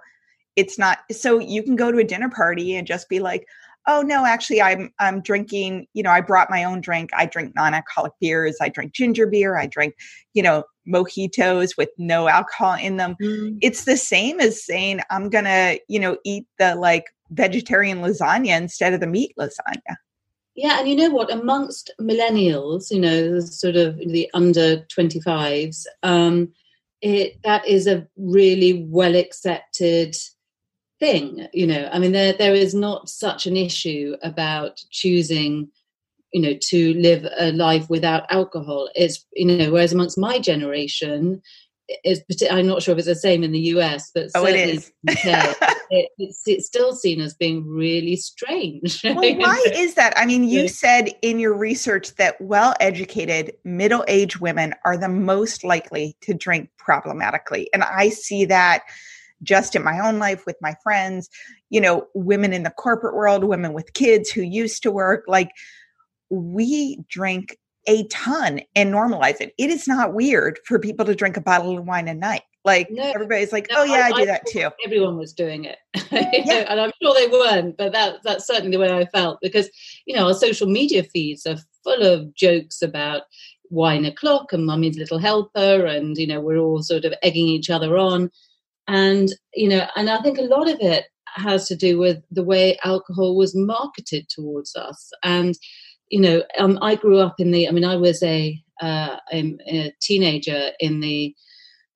it's 0.59 0.77
not 0.77 0.99
so 1.13 1.39
you 1.39 1.63
can 1.63 1.77
go 1.77 1.93
to 1.93 1.99
a 1.99 2.05
dinner 2.05 2.29
party 2.29 2.75
and 2.75 2.87
just 2.87 3.09
be 3.09 3.21
like 3.21 3.47
oh 3.87 4.03
no 4.03 4.27
actually 4.27 4.61
i'm 4.61 4.93
i'm 4.99 5.23
drinking 5.23 5.87
you 5.95 6.03
know 6.03 6.11
i 6.11 6.21
brought 6.21 6.51
my 6.51 6.65
own 6.65 6.81
drink. 6.81 7.11
I 7.17 7.27
drink 7.27 7.55
non-alcoholic 7.55 8.13
beers. 8.21 8.59
I 8.61 8.69
drink 8.69 8.93
ginger 8.93 9.27
beer. 9.27 9.57
I 9.57 9.67
drink 9.67 9.95
you 10.35 10.43
know 10.43 10.65
mojitos 10.87 11.77
with 11.79 11.91
no 11.97 12.29
alcohol 12.29 12.75
in 12.75 12.97
them. 12.97 13.15
It's 13.61 13.85
the 13.85 13.97
same 13.97 14.41
as 14.41 14.65
saying 14.65 15.01
i'm 15.11 15.31
gonna 15.31 15.79
you 15.89 16.01
know 16.01 16.19
eat 16.25 16.47
the 16.59 16.75
like 16.75 17.07
vegetarian 17.31 18.01
lasagna 18.01 18.57
instead 18.57 18.93
of 18.93 19.01
the 19.01 19.07
meat 19.07 19.35
lasagna. 19.39 19.97
Yeah, 20.57 20.81
and 20.81 20.89
you 20.89 20.97
know 20.97 21.11
what? 21.11 21.33
Amongst 21.33 21.93
millennials, 22.01 22.91
you 22.91 22.99
know, 22.99 23.39
sort 23.39 23.77
of 23.77 23.97
the 23.97 24.29
under 24.35 24.85
twenty 24.87 25.21
fives, 25.21 25.87
um, 26.03 26.53
it 27.01 27.41
that 27.45 27.65
is 27.65 27.87
a 27.87 28.09
really 28.17 28.85
well 28.89 29.15
accepted 29.15 30.17
thing. 31.01 31.47
You 31.53 31.67
know, 31.67 31.89
I 31.93 31.99
mean, 31.99 32.13
there 32.13 32.33
there 32.33 32.55
is 32.55 32.75
not 32.75 33.09
such 33.09 33.47
an 33.47 33.57
issue 33.57 34.17
about 34.23 34.83
choosing, 34.91 35.69
you 36.33 36.41
know, 36.41 36.55
to 36.55 36.95
live 36.95 37.27
a 37.39 37.53
life 37.53 37.89
without 37.89 38.31
alcohol. 38.31 38.91
It's 38.95 39.25
you 39.33 39.47
know, 39.47 39.73
whereas 39.73 39.93
amongst 39.93 40.19
my 40.19 40.39
generation, 40.39 41.43
is 42.05 42.23
I'm 42.51 42.67
not 42.67 42.83
sure 42.83 42.93
if 42.93 42.99
it's 42.99 43.09
the 43.09 43.15
same 43.15 43.43
in 43.43 43.53
the 43.53 43.61
US, 43.61 44.11
but 44.15 44.29
oh 44.35 44.45
certainly 44.45 44.77
is 44.77 44.93
in 45.07 45.15
the 45.15 45.31
UK, 45.31 45.57
it, 45.91 46.11
it's, 46.19 46.43
it's 46.47 46.67
still 46.67 46.95
seen 46.95 47.21
as 47.21 47.35
being 47.35 47.67
really 47.67 48.17
strange. 48.17 49.03
well 49.05 49.37
why 49.37 49.65
is 49.75 49.95
that 49.95 50.13
i 50.17 50.27
mean 50.27 50.45
you 50.45 50.69
said 50.69 51.11
in 51.23 51.39
your 51.39 51.57
research 51.57 52.15
that 52.17 52.41
well-educated 52.41 53.53
middle-aged 53.65 54.39
women 54.39 54.75
are 54.85 54.97
the 54.97 55.09
most 55.09 55.65
likely 55.65 56.17
to 56.21 56.35
drink 56.35 56.69
problematically 56.79 57.69
and 57.73 57.83
i 57.83 58.09
see 58.09 58.45
that 58.45 58.83
just 59.43 59.77
in 59.77 59.83
my 59.85 59.99
own 60.01 60.19
life 60.19 60.45
with 60.47 60.57
my 60.61 60.75
friends 60.83 61.29
you 61.71 61.81
know 61.81 62.07
women 62.15 62.53
in 62.53 62.63
the 62.65 62.71
corporate 62.71 63.15
world 63.15 63.45
women 63.45 63.73
with 63.73 63.93
kids 63.95 64.31
who 64.31 64.43
used 64.43 64.83
to 64.83 64.91
work 64.91 65.25
like 65.29 65.51
we 66.31 66.99
drink 67.09 67.57
a 67.87 68.07
ton 68.09 68.61
and 68.75 68.93
normalize 68.93 69.41
it. 69.41 69.55
It 69.57 69.71
is 69.71 69.89
not 69.89 70.13
weird 70.13 70.59
for 70.67 70.79
people 70.79 71.07
to 71.07 71.15
drink 71.15 71.39
a 71.39 71.41
bottle 71.41 71.79
of 71.79 71.87
wine 71.87 72.07
a 72.07 72.13
night. 72.13 72.43
Like 72.65 72.91
No, 72.91 73.03
everybody's 73.15 73.51
like 73.51 73.67
no, 73.71 73.79
oh 73.79 73.85
yeah 73.85 73.95
I- 73.95 74.07
i, 74.09 74.13
do 74.13 74.23
I 74.23 74.25
that 74.27 74.47
too. 74.47 74.69
everyone 74.85 75.17
was 75.17 75.33
doing 75.33 75.65
it. 75.65 75.79
Yeah. 76.11 76.67
and 76.69 76.81
i'm 76.81 76.91
sure 77.03 77.15
they 77.15 77.29
weren't 77.29 77.77
but 77.79 77.93
that 77.93 78.17
that's 78.25 78.47
certainly 78.47 78.73
the 78.73 78.79
way 78.79 78.93
i 78.93 79.05
felt 79.07 79.39
because 79.41 79.71
you 80.07 80.15
know 80.17 80.27
our 80.27 80.35
social 80.35 80.67
media 80.67 81.03
feeds 81.03 81.47
are 81.47 81.57
full 81.85 82.03
of 82.03 82.35
jokes 82.35 82.83
about 82.83 83.23
wine 83.71 84.05
o'clock 84.07 84.53
and 84.53 84.67
mummy's 84.67 84.97
little 84.99 85.19
helper 85.19 85.87
and 85.87 86.17
you 86.17 86.27
know 86.27 86.41
we're 86.41 86.57
all 86.59 86.83
sort 86.83 87.05
of 87.05 87.15
egging 87.23 87.47
each 87.47 87.69
other 87.71 87.97
on 87.97 88.31
and 88.89 89.29
you 89.55 89.69
know 89.69 89.87
and 89.97 90.11
i 90.11 90.21
think 90.21 90.39
a 90.39 90.43
lot 90.43 90.69
of 90.69 90.79
it 90.81 91.05
has 91.37 91.69
to 91.69 91.77
do 91.77 91.99
with 91.99 92.23
the 92.31 92.43
way 92.43 92.77
alcohol 92.85 93.37
was 93.37 93.55
marketed 93.55 94.29
towards 94.29 94.75
us. 94.75 95.13
And 95.23 95.55
you 96.09 96.21
know 96.21 96.43
um, 96.59 96.79
i 96.81 96.95
grew 96.95 97.19
up 97.19 97.35
in 97.39 97.51
the 97.51 97.69
i 97.69 97.71
mean 97.71 97.85
i 97.85 97.97
was 97.97 98.23
a, 98.23 98.59
uh, 98.81 99.17
a, 99.33 99.57
a 99.69 99.93
teenager 100.01 100.71
in 100.81 101.01
the 101.01 101.35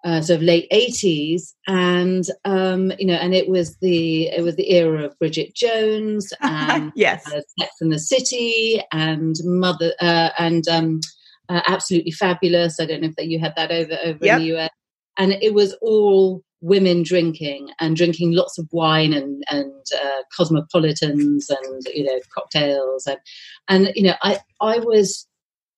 uh, 0.04 0.20
sort 0.20 0.38
of 0.38 0.42
late 0.42 0.68
80s 0.70 1.54
and 1.66 2.26
um, 2.44 2.92
you 2.98 3.06
know 3.06 3.14
and 3.14 3.34
it 3.34 3.48
was 3.48 3.76
the 3.78 4.26
it 4.28 4.42
was 4.42 4.56
the 4.56 4.70
era 4.70 5.04
of 5.04 5.18
bridget 5.18 5.54
jones 5.54 6.32
and 6.40 6.92
yes. 6.96 7.26
uh, 7.28 7.40
sex 7.58 7.76
and 7.80 7.92
the 7.92 7.98
city 7.98 8.82
and 8.92 9.36
mother 9.44 9.94
uh, 10.00 10.30
and 10.38 10.66
um, 10.68 11.00
uh, 11.48 11.62
absolutely 11.66 12.10
fabulous. 12.10 12.80
I 12.80 12.86
don't 12.86 13.00
know 13.00 13.08
if 13.08 13.16
that 13.16 13.28
you 13.28 13.38
had 13.38 13.54
that 13.56 13.70
over 13.70 13.96
over 14.04 14.24
Yep. 14.24 14.40
in 14.40 14.44
the 14.44 14.58
us 14.58 14.70
and 15.18 15.32
it 15.32 15.54
was 15.54 15.74
all 15.82 16.42
women 16.62 17.02
drinking 17.02 17.68
and 17.80 17.96
drinking 17.96 18.32
lots 18.32 18.58
of 18.58 18.66
wine 18.72 19.12
and 19.12 19.42
and 19.50 19.84
uh, 20.02 20.22
cosmopolitans 20.34 21.50
and 21.50 21.84
you 21.92 22.04
know 22.04 22.18
cocktails 22.34 23.06
and 23.06 23.18
and 23.68 23.92
you 23.94 24.02
know 24.04 24.14
i 24.22 24.38
i 24.60 24.78
was 24.78 25.26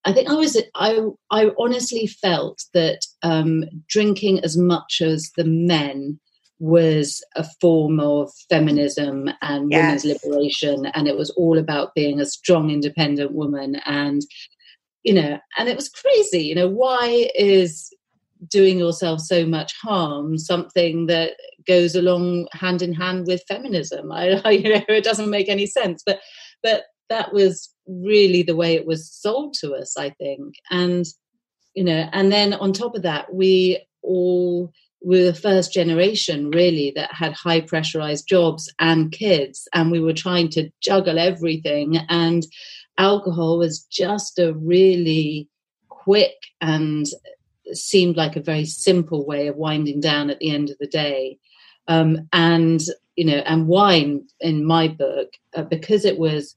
I 0.05 0.13
think 0.13 0.29
I 0.29 0.35
was 0.35 0.61
I 0.75 1.01
I 1.31 1.51
honestly 1.59 2.07
felt 2.07 2.65
that 2.75 3.07
um, 3.23 3.65
drinking 3.89 4.41
as 4.45 4.57
much 4.57 5.01
as 5.01 5.31
the 5.37 5.45
men 5.45 6.21
was 6.59 7.23
a 7.37 7.45
form 7.61 8.01
of 8.01 8.31
feminism 8.49 9.31
and 9.43 9.71
Yes. 9.71 10.05
women's 10.05 10.21
liberation, 10.25 10.87
and 10.95 11.09
it 11.09 11.17
was 11.17 11.31
all 11.31 11.59
about 11.59 11.95
being 11.95 12.21
a 12.21 12.27
strong, 12.27 12.71
independent 12.71 13.33
woman. 13.33 13.77
And 13.87 14.21
you 15.05 15.15
know, 15.15 15.39
and 15.59 15.69
it 15.69 15.77
was 15.77 15.89
crazy. 15.89 16.43
You 16.43 16.55
know, 16.55 16.69
why 16.69 17.31
is 17.35 17.91
doing 18.49 18.79
yourself 18.79 19.21
so 19.21 19.47
much 19.47 19.75
harm 19.81 20.39
something 20.39 21.07
that 21.07 21.33
goes 21.67 21.95
along 21.95 22.47
hand 22.53 22.83
in 22.83 22.93
hand 22.93 23.27
with 23.27 23.45
feminism? 23.49 24.13
I, 24.13 24.41
I 24.45 24.51
you 24.53 24.75
know, 24.75 24.85
it 24.89 25.05
doesn't 25.05 25.31
make 25.31 25.49
any 25.49 25.67
sense. 25.67 26.03
But 26.05 26.21
but 26.63 26.85
that 27.11 27.33
was 27.33 27.73
really 27.87 28.43
the 28.43 28.57
way 28.57 28.75
it 28.75 28.87
was 28.87 29.11
sold 29.11 29.55
to 29.55 29.75
us 29.75 29.97
i 29.97 30.11
think 30.11 30.55
and 30.71 31.05
you 31.75 31.85
know 31.85 32.09
and 32.13 32.33
then 32.33 32.55
on 32.55 32.73
top 32.73 32.95
of 32.95 33.03
that 33.03 33.33
we 33.33 33.79
all 34.03 34.73
were 35.03 35.25
the 35.25 35.35
first 35.35 35.73
generation 35.73 36.51
really 36.51 36.93
that 36.97 37.13
had 37.13 37.33
high 37.35 37.61
pressurized 37.61 38.27
jobs 38.27 38.73
and 38.81 39.13
kids 39.13 39.69
and 39.75 39.91
we 39.91 40.01
were 40.01 40.15
trying 40.15 40.49
to 40.49 40.71
juggle 40.81 41.19
everything 41.19 41.99
and 42.09 42.47
alcohol 42.99 43.59
was 43.59 43.85
just 43.85 44.39
a 44.39 44.55
really 44.55 45.49
quick 45.89 46.35
and 46.61 47.07
seemed 47.73 48.17
like 48.17 48.37
a 48.37 48.43
very 48.43 48.65
simple 48.65 49.25
way 49.27 49.47
of 49.49 49.57
winding 49.57 50.01
down 50.01 50.31
at 50.31 50.39
the 50.39 50.51
end 50.51 50.71
of 50.71 50.79
the 50.79 50.87
day 50.87 51.39
um, 51.89 52.29
and 52.33 52.81
you 53.17 53.25
know 53.25 53.39
and 53.47 53.67
wine 53.67 54.27
in 54.41 54.65
my 54.65 54.89
book 54.89 55.29
uh, 55.55 55.63
because 55.63 56.05
it 56.05 56.19
was 56.19 56.57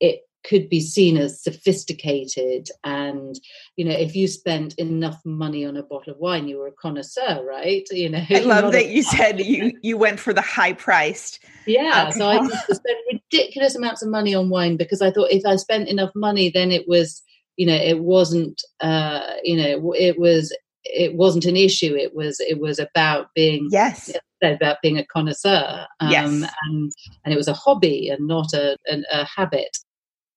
it 0.00 0.22
could 0.44 0.68
be 0.68 0.80
seen 0.80 1.16
as 1.16 1.42
sophisticated 1.42 2.68
and 2.82 3.40
you 3.76 3.84
know 3.84 3.94
if 3.94 4.14
you 4.14 4.28
spent 4.28 4.74
enough 4.74 5.18
money 5.24 5.64
on 5.64 5.76
a 5.76 5.82
bottle 5.82 6.12
of 6.12 6.18
wine 6.18 6.46
you 6.46 6.58
were 6.58 6.66
a 6.66 6.72
connoisseur 6.72 7.44
right 7.46 7.86
you 7.90 8.08
know 8.08 8.22
i 8.30 8.38
love 8.40 8.72
that 8.72 8.88
you 8.88 9.02
said 9.02 9.40
you 9.40 9.72
you 9.82 9.96
went 9.96 10.20
for 10.20 10.32
the 10.32 10.42
high 10.42 10.72
priced 10.72 11.40
yeah 11.66 12.10
so 12.10 12.26
i 12.26 12.34
alcohol. 12.34 12.60
used 12.68 12.82
ridiculous 13.12 13.74
amounts 13.74 14.02
of 14.02 14.08
money 14.08 14.34
on 14.34 14.50
wine 14.50 14.76
because 14.76 15.00
i 15.00 15.10
thought 15.10 15.30
if 15.30 15.44
i 15.46 15.56
spent 15.56 15.88
enough 15.88 16.10
money 16.14 16.50
then 16.50 16.70
it 16.70 16.86
was 16.86 17.22
you 17.56 17.66
know 17.66 17.74
it 17.74 18.00
wasn't 18.00 18.62
uh 18.80 19.20
you 19.42 19.56
know 19.56 19.92
it 19.94 20.18
was 20.18 20.54
it 20.84 21.14
wasn't 21.14 21.44
an 21.44 21.56
issue 21.56 21.94
it 21.94 22.14
was 22.14 22.38
it 22.40 22.60
was 22.60 22.78
about 22.78 23.28
being 23.34 23.68
yes 23.70 24.10
about 24.42 24.76
being 24.82 24.98
a 24.98 25.06
connoisseur 25.06 25.86
um, 26.00 26.10
Yes. 26.10 26.26
and 26.66 26.92
and 27.24 27.32
it 27.32 27.36
was 27.36 27.48
a 27.48 27.54
hobby 27.54 28.10
and 28.10 28.26
not 28.26 28.52
a, 28.52 28.76
a, 28.90 29.02
a 29.12 29.24
habit 29.24 29.78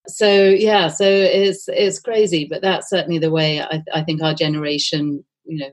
so 0.08 0.46
yeah 0.46 0.88
so 0.88 1.04
it's 1.06 1.66
it's 1.68 2.00
crazy 2.00 2.48
but 2.50 2.62
that's 2.62 2.90
certainly 2.90 3.20
the 3.20 3.32
way 3.32 3.60
I, 3.62 3.84
I 3.94 4.04
think 4.04 4.22
our 4.22 4.34
generation 4.34 5.26
you 5.46 5.58
know 5.60 5.72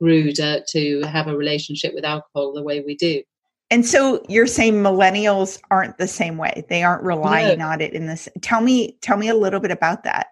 grew 0.00 0.32
to, 0.32 0.64
to 0.70 1.02
have 1.02 1.28
a 1.28 1.36
relationship 1.36 1.94
with 1.94 2.04
alcohol 2.04 2.52
the 2.54 2.62
way 2.62 2.80
we 2.80 2.96
do 2.96 3.22
And 3.70 3.86
so 3.86 4.24
you're 4.28 4.48
saying 4.48 4.82
millennials 4.82 5.60
aren't 5.70 5.98
the 5.98 6.08
same 6.08 6.38
way. 6.38 6.64
They 6.68 6.82
aren't 6.82 7.04
relying 7.04 7.60
on 7.62 7.80
it 7.80 7.92
in 7.92 8.06
this. 8.06 8.28
Tell 8.40 8.62
me, 8.62 8.96
tell 9.02 9.16
me 9.16 9.28
a 9.28 9.34
little 9.36 9.60
bit 9.60 9.70
about 9.70 10.02
that. 10.04 10.28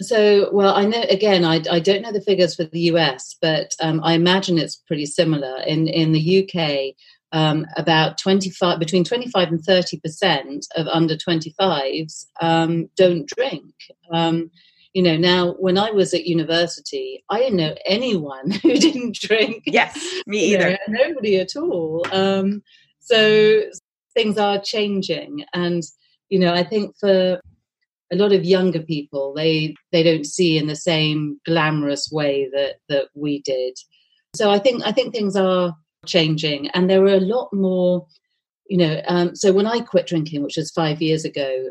So, 0.00 0.50
well, 0.52 0.74
I 0.74 0.84
know 0.84 1.02
again, 1.10 1.44
I, 1.44 1.60
I 1.70 1.80
don't 1.80 2.02
know 2.02 2.12
the 2.12 2.20
figures 2.20 2.54
for 2.54 2.64
the 2.64 2.80
US, 2.92 3.36
but 3.42 3.72
um, 3.80 4.00
I 4.04 4.12
imagine 4.12 4.58
it's 4.58 4.76
pretty 4.76 5.06
similar. 5.06 5.60
In 5.66 5.88
in 5.88 6.12
the 6.12 6.48
UK, 6.48 6.94
um, 7.32 7.66
about 7.76 8.16
twenty 8.18 8.50
five 8.50 8.78
between 8.78 9.02
twenty 9.04 9.28
five 9.28 9.48
and 9.48 9.60
thirty 9.60 9.98
percent 9.98 10.66
of 10.76 10.86
under 10.86 11.16
twenty 11.16 11.52
fives 11.58 12.28
um, 12.40 12.88
don't 12.96 13.26
drink. 13.26 13.74
Um, 14.12 14.50
you 14.94 15.02
know, 15.02 15.16
now 15.16 15.52
when 15.58 15.76
I 15.76 15.90
was 15.90 16.14
at 16.14 16.26
university, 16.26 17.22
I 17.28 17.38
didn't 17.40 17.56
know 17.58 17.74
anyone 17.84 18.50
who 18.62 18.74
didn't 18.74 19.16
drink. 19.16 19.64
Yes, 19.66 19.98
me 20.26 20.50
You 20.52 20.58
know, 20.58 20.66
either. 20.68 20.78
nobody 20.88 21.38
at 21.40 21.56
all. 21.56 22.06
Um, 22.12 22.62
so 23.00 23.62
things 24.14 24.38
are 24.38 24.60
changing, 24.60 25.44
and 25.54 25.82
you 26.28 26.38
know, 26.38 26.54
I 26.54 26.62
think 26.62 26.96
for 26.98 27.40
a 28.12 28.16
lot 28.16 28.32
of 28.32 28.44
younger 28.44 28.80
people, 28.80 29.34
they 29.34 29.74
they 29.92 30.02
don't 30.02 30.26
see 30.26 30.56
in 30.56 30.66
the 30.66 30.76
same 30.76 31.40
glamorous 31.44 32.10
way 32.10 32.48
that 32.52 32.76
that 32.88 33.08
we 33.14 33.42
did. 33.42 33.76
So 34.34 34.50
I 34.50 34.58
think 34.58 34.82
I 34.84 34.92
think 34.92 35.12
things 35.12 35.36
are 35.36 35.74
changing, 36.06 36.68
and 36.68 36.88
there 36.88 37.02
are 37.04 37.14
a 37.14 37.20
lot 37.20 37.52
more. 37.52 38.06
You 38.68 38.76
know, 38.76 39.02
um, 39.08 39.34
so 39.34 39.50
when 39.50 39.66
I 39.66 39.80
quit 39.80 40.06
drinking, 40.06 40.42
which 40.42 40.58
was 40.58 40.70
five 40.70 41.00
years 41.00 41.24
ago, 41.24 41.70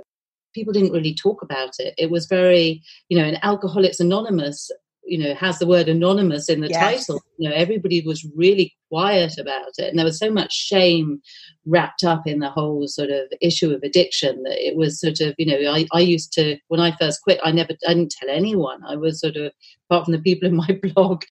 people 0.56 0.73
didn't 0.73 0.91
really 0.91 1.13
talk 1.13 1.43
about 1.43 1.76
it. 1.78 1.93
It 1.95 2.10
was 2.10 2.26
very, 2.26 2.82
you 3.10 3.19
know, 3.19 3.26
in 3.26 3.38
Alcoholics 3.43 4.00
Anonymous, 4.00 4.71
you 5.08 5.17
know 5.17 5.34
has 5.34 5.60
the 5.60 5.67
word 5.67 5.88
anonymous 5.88 6.50
in 6.50 6.62
the 6.62 6.70
yes. 6.70 7.08
title. 7.08 7.22
You 7.38 7.50
know 7.50 7.56
everybody 7.56 8.02
was 8.02 8.28
really 8.36 8.76
quiet 8.89 9.38
about 9.38 9.72
it 9.78 9.89
and 9.89 9.98
there 9.98 10.06
was 10.06 10.20
so 10.20 10.32
much 10.32 10.54
shame 10.54 11.22
wrapped 11.65 12.04
up 12.04 12.26
in 12.26 12.39
the 12.39 12.50
whole 12.50 12.88
sort 12.88 13.10
of 13.10 13.28
issue 13.41 13.72
of 13.72 13.84
addiction 13.84 14.43
that 14.43 14.65
it 14.65 14.76
was 14.76 15.00
sort 15.00 15.20
of 15.20 15.36
you 15.38 15.46
know 15.46 15.72
i, 15.72 15.86
I 15.91 16.00
used 16.00 16.32
to 16.34 16.58
when 16.67 16.80
i 16.80 16.96
first 16.98 17.22
quit 17.22 17.39
i 17.43 17.52
never 17.52 17.74
i 17.88 17.93
didn't 17.93 18.12
tell 18.12 18.30
anyone. 18.30 18.84
I 18.86 18.96
was 18.96 19.20
sort 19.20 19.36
of 19.36 19.52
apart 19.89 20.06
from 20.06 20.13
the 20.13 20.22
people 20.22 20.48
in 20.48 20.56
my 20.56 20.80
blog. 20.93 21.24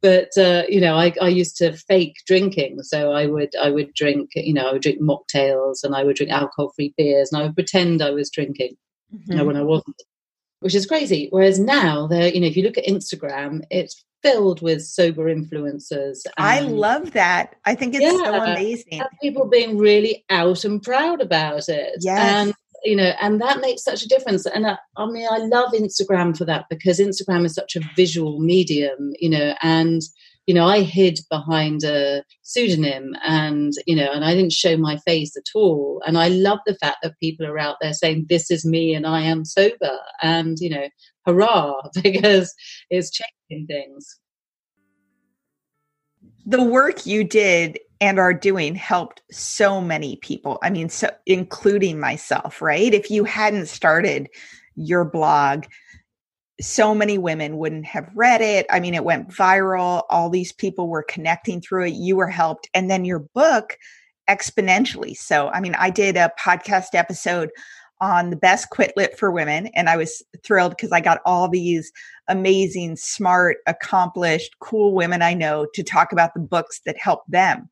But 0.00 0.30
uh, 0.38 0.62
you 0.68 0.80
know 0.80 0.94
I, 0.94 1.12
I 1.20 1.28
used 1.28 1.56
to 1.56 1.72
fake 1.72 2.16
drinking. 2.26 2.82
So 2.82 3.12
i 3.12 3.26
would 3.26 3.54
i 3.56 3.70
would 3.70 3.92
drink 3.94 4.30
you 4.34 4.54
know 4.54 4.68
i 4.68 4.72
would 4.72 4.82
drink 4.82 5.00
mocktails 5.00 5.82
and 5.82 5.94
i 5.94 6.04
would 6.04 6.16
drink 6.16 6.30
alcohol 6.30 6.72
free 6.76 6.94
beers 6.96 7.32
and 7.32 7.40
i 7.40 7.44
would 7.46 7.56
pretend 7.56 8.00
i 8.00 8.10
was 8.10 8.30
drinking 8.30 8.76
mm-hmm. 9.12 9.32
you 9.32 9.38
know, 9.38 9.44
when 9.44 9.56
i 9.56 9.62
wasn't 9.62 9.96
which 10.60 10.74
is 10.74 10.86
crazy. 10.86 11.28
Whereas 11.30 11.58
now 11.58 12.06
there 12.06 12.28
you 12.28 12.40
know 12.40 12.46
if 12.46 12.56
you 12.56 12.62
look 12.62 12.78
at 12.78 12.86
instagram 12.86 13.62
it's 13.70 14.04
filled 14.22 14.60
with 14.60 14.82
sober 14.82 15.32
influencers 15.32 16.18
i 16.38 16.58
love 16.60 17.12
that. 17.12 17.54
I 17.64 17.76
think 17.76 17.94
it's 17.94 18.02
yeah, 18.02 18.18
so 18.24 18.34
amazing 18.34 19.02
people 19.22 19.46
being 19.46 19.78
really 19.78 20.24
out 20.28 20.64
and 20.64 20.82
proud 20.82 21.20
about 21.20 21.68
it. 21.68 21.98
Yes. 22.00 22.18
and 22.18 22.54
you 22.84 22.96
know 22.96 23.12
and 23.20 23.40
that 23.40 23.60
makes 23.60 23.82
such 23.82 24.02
a 24.02 24.08
difference. 24.08 24.46
And 24.46 24.66
I, 24.66 24.78
I, 24.96 25.06
mean 25.06 25.26
i 25.30 25.38
love 25.38 25.72
instagram 25.72 26.36
for 26.36 26.44
that 26.46 26.66
because 26.68 26.98
instagram 26.98 27.44
is 27.44 27.54
such 27.54 27.76
a 27.76 27.80
visual 27.96 28.40
medium 28.40 29.12
you 29.18 29.30
know 29.30 29.54
and 29.62 30.02
you 30.48 30.54
know 30.54 30.66
i 30.66 30.80
hid 30.80 31.20
behind 31.30 31.84
a 31.84 32.24
pseudonym 32.42 33.14
and 33.24 33.74
you 33.86 33.94
know 33.94 34.10
and 34.10 34.24
i 34.24 34.34
didn't 34.34 34.52
show 34.52 34.76
my 34.76 34.96
face 35.06 35.36
at 35.36 35.44
all 35.54 36.02
and 36.06 36.18
i 36.18 36.28
love 36.28 36.58
the 36.66 36.74
fact 36.76 36.96
that 37.02 37.20
people 37.20 37.46
are 37.46 37.58
out 37.58 37.76
there 37.80 37.92
saying 37.92 38.26
this 38.28 38.50
is 38.50 38.64
me 38.64 38.94
and 38.94 39.06
i 39.06 39.20
am 39.20 39.44
sober 39.44 39.98
and 40.22 40.58
you 40.58 40.70
know 40.70 40.88
hurrah 41.26 41.74
because 42.02 42.52
it's 42.90 43.10
changing 43.10 43.66
things 43.66 44.18
the 46.46 46.62
work 46.62 47.04
you 47.04 47.24
did 47.24 47.78
and 48.00 48.18
are 48.18 48.32
doing 48.32 48.74
helped 48.74 49.22
so 49.30 49.80
many 49.80 50.16
people. 50.16 50.58
I 50.62 50.70
mean, 50.70 50.88
so 50.88 51.10
including 51.26 52.00
myself, 52.00 52.62
right? 52.62 52.94
If 52.94 53.10
you 53.10 53.24
hadn't 53.24 53.66
started 53.66 54.28
your 54.76 55.04
blog, 55.04 55.64
so 56.60 56.94
many 56.94 57.18
women 57.18 57.56
wouldn't 57.56 57.86
have 57.86 58.10
read 58.14 58.40
it. 58.40 58.66
I 58.70 58.80
mean, 58.80 58.94
it 58.94 59.04
went 59.04 59.28
viral. 59.28 60.02
All 60.10 60.28
these 60.28 60.52
people 60.52 60.88
were 60.88 61.04
connecting 61.04 61.60
through 61.60 61.86
it. 61.86 61.94
You 61.94 62.16
were 62.16 62.28
helped. 62.28 62.68
And 62.74 62.90
then 62.90 63.04
your 63.04 63.20
book 63.20 63.78
exponentially. 64.28 65.16
So, 65.16 65.48
I 65.48 65.60
mean, 65.60 65.74
I 65.76 65.90
did 65.90 66.16
a 66.16 66.32
podcast 66.40 66.94
episode 66.94 67.50
on 68.00 68.30
the 68.30 68.36
best 68.36 68.70
quit 68.70 68.92
lit 68.96 69.18
for 69.18 69.30
women. 69.30 69.68
And 69.68 69.88
I 69.88 69.96
was 69.96 70.22
thrilled 70.44 70.72
because 70.72 70.92
I 70.92 71.00
got 71.00 71.20
all 71.24 71.48
these 71.48 71.90
amazing, 72.28 72.96
smart, 72.96 73.58
accomplished, 73.66 74.56
cool 74.60 74.94
women 74.94 75.22
I 75.22 75.34
know 75.34 75.66
to 75.74 75.82
talk 75.82 76.12
about 76.12 76.34
the 76.34 76.40
books 76.40 76.80
that 76.86 76.96
helped 76.98 77.30
them 77.30 77.68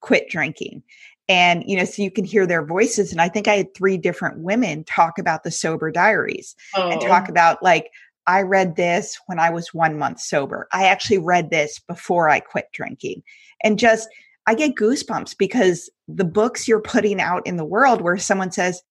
quit 0.00 0.28
drinking. 0.28 0.82
And, 1.28 1.64
you 1.66 1.76
know, 1.76 1.84
so 1.84 2.02
you 2.02 2.10
can 2.12 2.24
hear 2.24 2.46
their 2.46 2.64
voices. 2.64 3.10
And 3.10 3.20
I 3.20 3.28
think 3.28 3.48
I 3.48 3.56
had 3.56 3.74
three 3.74 3.98
different 3.98 4.38
women 4.38 4.84
talk 4.84 5.18
about 5.18 5.42
the 5.42 5.50
sober 5.50 5.90
diaries 5.90 6.54
oh. 6.76 6.90
and 6.90 7.00
talk 7.00 7.28
about 7.28 7.62
like, 7.62 7.90
I 8.26 8.42
read 8.42 8.76
this 8.76 9.18
when 9.26 9.38
I 9.38 9.50
was 9.50 9.72
one 9.72 9.98
month 9.98 10.20
sober. 10.20 10.68
I 10.72 10.86
actually 10.86 11.18
read 11.18 11.50
this 11.50 11.78
before 11.78 12.28
I 12.28 12.40
quit 12.40 12.66
drinking. 12.72 13.22
And 13.62 13.78
just, 13.78 14.08
I 14.46 14.54
get 14.54 14.74
goosebumps 14.74 15.36
because 15.38 15.90
the 16.08 16.24
books 16.24 16.68
you're 16.68 16.80
putting 16.80 17.20
out 17.20 17.46
in 17.46 17.56
the 17.56 17.64
world 17.64 18.00
where 18.00 18.16
someone 18.16 18.52
says, 18.52 18.82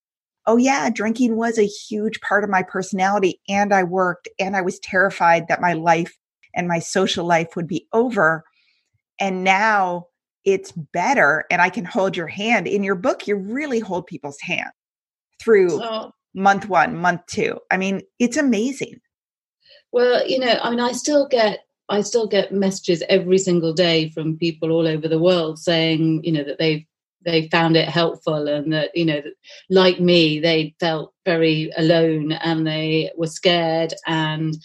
oh 0.47 0.57
yeah, 0.57 0.89
drinking 0.89 1.37
was 1.37 1.57
a 1.57 1.65
huge 1.65 2.21
part 2.21 2.43
of 2.43 2.49
my 2.49 2.63
personality 2.63 3.41
and 3.49 3.73
I 3.73 3.83
worked 3.83 4.29
and 4.39 4.55
I 4.55 4.61
was 4.61 4.79
terrified 4.79 5.47
that 5.47 5.61
my 5.61 5.73
life 5.73 6.17
and 6.55 6.67
my 6.67 6.79
social 6.79 7.25
life 7.25 7.55
would 7.55 7.67
be 7.67 7.87
over. 7.93 8.43
And 9.19 9.43
now 9.43 10.07
it's 10.43 10.71
better 10.71 11.45
and 11.49 11.61
I 11.61 11.69
can 11.69 11.85
hold 11.85 12.15
your 12.15 12.27
hand. 12.27 12.67
In 12.67 12.83
your 12.83 12.95
book, 12.95 13.27
you 13.27 13.35
really 13.35 13.79
hold 13.79 14.05
people's 14.05 14.39
hand 14.41 14.69
through 15.41 15.81
oh. 15.81 16.11
month 16.33 16.69
one, 16.69 16.95
month 16.97 17.21
two. 17.27 17.59
I 17.71 17.77
mean, 17.77 18.01
it's 18.19 18.37
amazing. 18.37 18.99
Well, 19.95 20.27
you 20.27 20.39
know, 20.39 20.60
I 20.62 20.71
mean, 20.71 20.81
I 20.81 20.91
still 20.91 21.25
get 21.25 21.60
I 21.88 22.01
still 22.01 22.27
get 22.27 22.51
messages 22.51 23.01
every 23.08 23.38
single 23.38 23.71
day 23.71 24.10
from 24.10 24.38
people 24.38 24.71
all 24.71 24.88
over 24.88 25.08
the 25.08 25.19
world 25.19 25.58
saying, 25.58 26.21
you 26.25 26.34
know, 26.34 26.43
that 26.43 26.60
they've 26.60 26.86
they 27.23 27.47
found 27.47 27.77
it 27.77 27.88
helpful 27.88 28.49
and 28.49 28.73
that 28.73 28.91
you 28.93 29.05
know 29.05 29.21
like 29.69 29.99
me 30.01 30.39
they 30.39 30.75
felt 30.81 31.13
very 31.23 31.71
alone 31.77 32.34
and 32.34 32.67
they 32.67 33.10
were 33.15 33.25
scared 33.25 33.93
and 34.05 34.58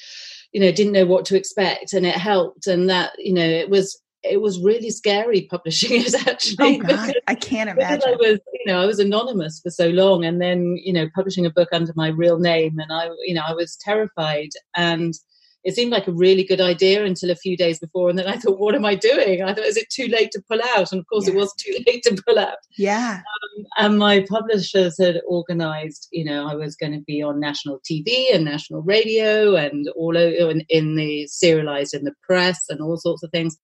you 0.52 0.60
know 0.60 0.72
didn't 0.72 0.92
know 0.92 1.06
what 1.06 1.24
to 1.24 1.36
expect 1.36 1.94
and 1.94 2.04
it 2.04 2.16
helped 2.16 2.66
and 2.66 2.90
that 2.90 3.12
you 3.16 3.32
know 3.32 3.40
it 3.40 3.70
was 3.70 4.02
it 4.22 4.40
was 4.40 4.60
really 4.60 4.90
scary 4.90 5.42
publishing 5.50 5.90
it 6.02 6.26
actually. 6.26 6.80
Oh 6.80 6.86
God, 6.86 7.14
I 7.26 7.34
can't 7.34 7.70
imagine. 7.70 8.08
I 8.08 8.16
was, 8.16 8.38
you 8.52 8.66
know, 8.66 8.80
I 8.80 8.86
was 8.86 8.98
anonymous 8.98 9.60
for 9.60 9.70
so 9.70 9.88
long, 9.88 10.24
and 10.24 10.40
then 10.40 10.76
you 10.82 10.92
know, 10.92 11.08
publishing 11.14 11.46
a 11.46 11.50
book 11.50 11.68
under 11.72 11.92
my 11.96 12.08
real 12.08 12.38
name, 12.38 12.78
and 12.78 12.92
I, 12.92 13.10
you 13.24 13.34
know, 13.34 13.42
I 13.46 13.54
was 13.54 13.76
terrified. 13.76 14.50
And 14.76 15.14
it 15.62 15.74
seemed 15.74 15.92
like 15.92 16.08
a 16.08 16.12
really 16.12 16.42
good 16.42 16.60
idea 16.60 17.04
until 17.04 17.30
a 17.30 17.36
few 17.36 17.56
days 17.56 17.78
before 17.78 18.08
and 18.08 18.18
then 18.18 18.26
i 18.26 18.36
thought 18.36 18.58
what 18.58 18.74
am 18.74 18.84
i 18.84 18.94
doing 18.94 19.42
i 19.42 19.52
thought 19.52 19.66
is 19.66 19.76
it 19.76 19.90
too 19.90 20.06
late 20.06 20.30
to 20.30 20.42
pull 20.48 20.60
out 20.74 20.90
and 20.92 21.00
of 21.00 21.06
course 21.06 21.26
yeah. 21.26 21.34
it 21.34 21.36
was 21.36 21.52
too 21.54 21.74
late 21.86 22.02
to 22.02 22.22
pull 22.26 22.38
out 22.38 22.56
yeah 22.78 23.20
um, 23.20 23.64
and 23.78 23.98
my 23.98 24.24
publishers 24.28 24.96
had 24.98 25.20
organized 25.28 26.08
you 26.12 26.24
know 26.24 26.46
i 26.46 26.54
was 26.54 26.76
going 26.76 26.92
to 26.92 27.00
be 27.00 27.22
on 27.22 27.38
national 27.38 27.80
tv 27.80 28.34
and 28.34 28.44
national 28.44 28.82
radio 28.82 29.54
and 29.54 29.88
all 29.96 30.16
over 30.16 30.50
in, 30.50 30.64
in 30.68 30.96
the 30.96 31.26
serialized 31.26 31.94
in 31.94 32.04
the 32.04 32.14
press 32.22 32.64
and 32.68 32.80
all 32.80 32.96
sorts 32.96 33.22
of 33.22 33.30
things 33.30 33.58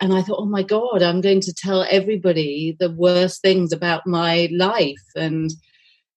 and 0.00 0.14
I 0.14 0.22
thought, 0.22 0.40
oh 0.40 0.46
my 0.46 0.62
God, 0.62 1.02
I'm 1.02 1.20
going 1.20 1.40
to 1.42 1.52
tell 1.52 1.84
everybody 1.90 2.76
the 2.80 2.90
worst 2.90 3.42
things 3.42 3.72
about 3.72 4.06
my 4.06 4.48
life. 4.50 5.02
And, 5.14 5.52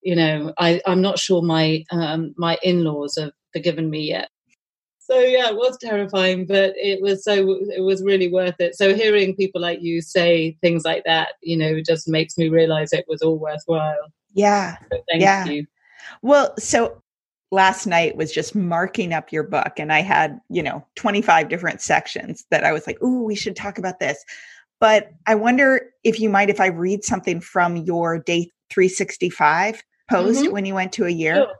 you 0.02 0.16
know, 0.16 0.54
I, 0.58 0.80
I'm 0.86 1.02
not 1.02 1.18
sure 1.18 1.42
my 1.42 1.84
um, 1.90 2.34
my 2.36 2.58
in-laws 2.62 3.18
have 3.18 3.32
forgiven 3.52 3.90
me 3.90 4.08
yet. 4.08 4.30
So 4.98 5.18
yeah 5.20 5.50
it 5.50 5.56
was 5.56 5.76
terrifying 5.76 6.46
but 6.46 6.72
it 6.76 7.02
was 7.02 7.24
so 7.24 7.60
it 7.68 7.82
was 7.82 8.02
really 8.02 8.32
worth 8.32 8.58
it. 8.58 8.74
So 8.74 8.94
hearing 8.94 9.36
people 9.36 9.60
like 9.60 9.82
you 9.82 10.00
say 10.00 10.56
things 10.62 10.82
like 10.86 11.04
that 11.04 11.34
you 11.42 11.58
know 11.58 11.82
just 11.82 12.08
makes 12.08 12.38
me 12.38 12.48
realize 12.48 12.90
it 12.92 13.04
was 13.06 13.20
all 13.20 13.38
worthwhile. 13.38 14.10
Yeah. 14.32 14.78
So 14.90 15.02
thank 15.10 15.20
yeah. 15.22 15.44
you. 15.44 15.66
Well 16.22 16.54
so 16.58 17.02
last 17.54 17.86
night 17.86 18.16
was 18.16 18.32
just 18.32 18.54
marking 18.54 19.12
up 19.12 19.30
your 19.32 19.42
book 19.42 19.74
and 19.78 19.92
i 19.92 20.00
had 20.00 20.38
you 20.50 20.62
know 20.62 20.84
25 20.96 21.48
different 21.48 21.80
sections 21.80 22.44
that 22.50 22.64
i 22.64 22.72
was 22.72 22.86
like 22.86 23.00
ooh 23.02 23.22
we 23.22 23.34
should 23.34 23.56
talk 23.56 23.78
about 23.78 24.00
this 24.00 24.24
but 24.80 25.10
i 25.26 25.34
wonder 25.34 25.90
if 26.02 26.18
you 26.20 26.28
might 26.28 26.50
if 26.50 26.60
i 26.60 26.66
read 26.66 27.04
something 27.04 27.40
from 27.40 27.76
your 27.76 28.18
day 28.18 28.50
365 28.70 29.82
post 30.10 30.42
mm-hmm. 30.42 30.52
when 30.52 30.64
you 30.64 30.74
went 30.74 30.92
to 30.92 31.06
a 31.06 31.10
year 31.10 31.36
sure. 31.36 31.54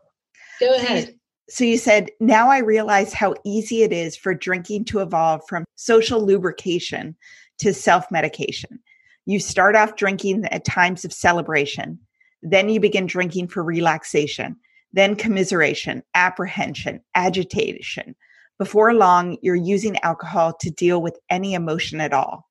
go 0.60 0.76
ahead 0.76 1.14
so 1.48 1.64
you 1.64 1.76
said, 1.76 2.10
now 2.20 2.48
I 2.48 2.58
realize 2.58 3.12
how 3.12 3.34
easy 3.44 3.82
it 3.82 3.92
is 3.92 4.16
for 4.16 4.34
drinking 4.34 4.86
to 4.86 5.00
evolve 5.00 5.42
from 5.48 5.64
social 5.76 6.24
lubrication 6.24 7.16
to 7.58 7.74
self 7.74 8.10
medication. 8.10 8.80
You 9.26 9.38
start 9.38 9.76
off 9.76 9.96
drinking 9.96 10.46
at 10.46 10.64
times 10.64 11.04
of 11.04 11.12
celebration, 11.12 11.98
then 12.42 12.68
you 12.68 12.80
begin 12.80 13.06
drinking 13.06 13.48
for 13.48 13.62
relaxation, 13.62 14.56
then 14.94 15.16
commiseration, 15.16 16.04
apprehension, 16.14 17.00
agitation. 17.16 18.14
Before 18.58 18.94
long, 18.94 19.36
you're 19.42 19.56
using 19.56 19.98
alcohol 20.04 20.54
to 20.60 20.70
deal 20.70 21.02
with 21.02 21.18
any 21.28 21.54
emotion 21.54 22.00
at 22.00 22.12
all. 22.12 22.48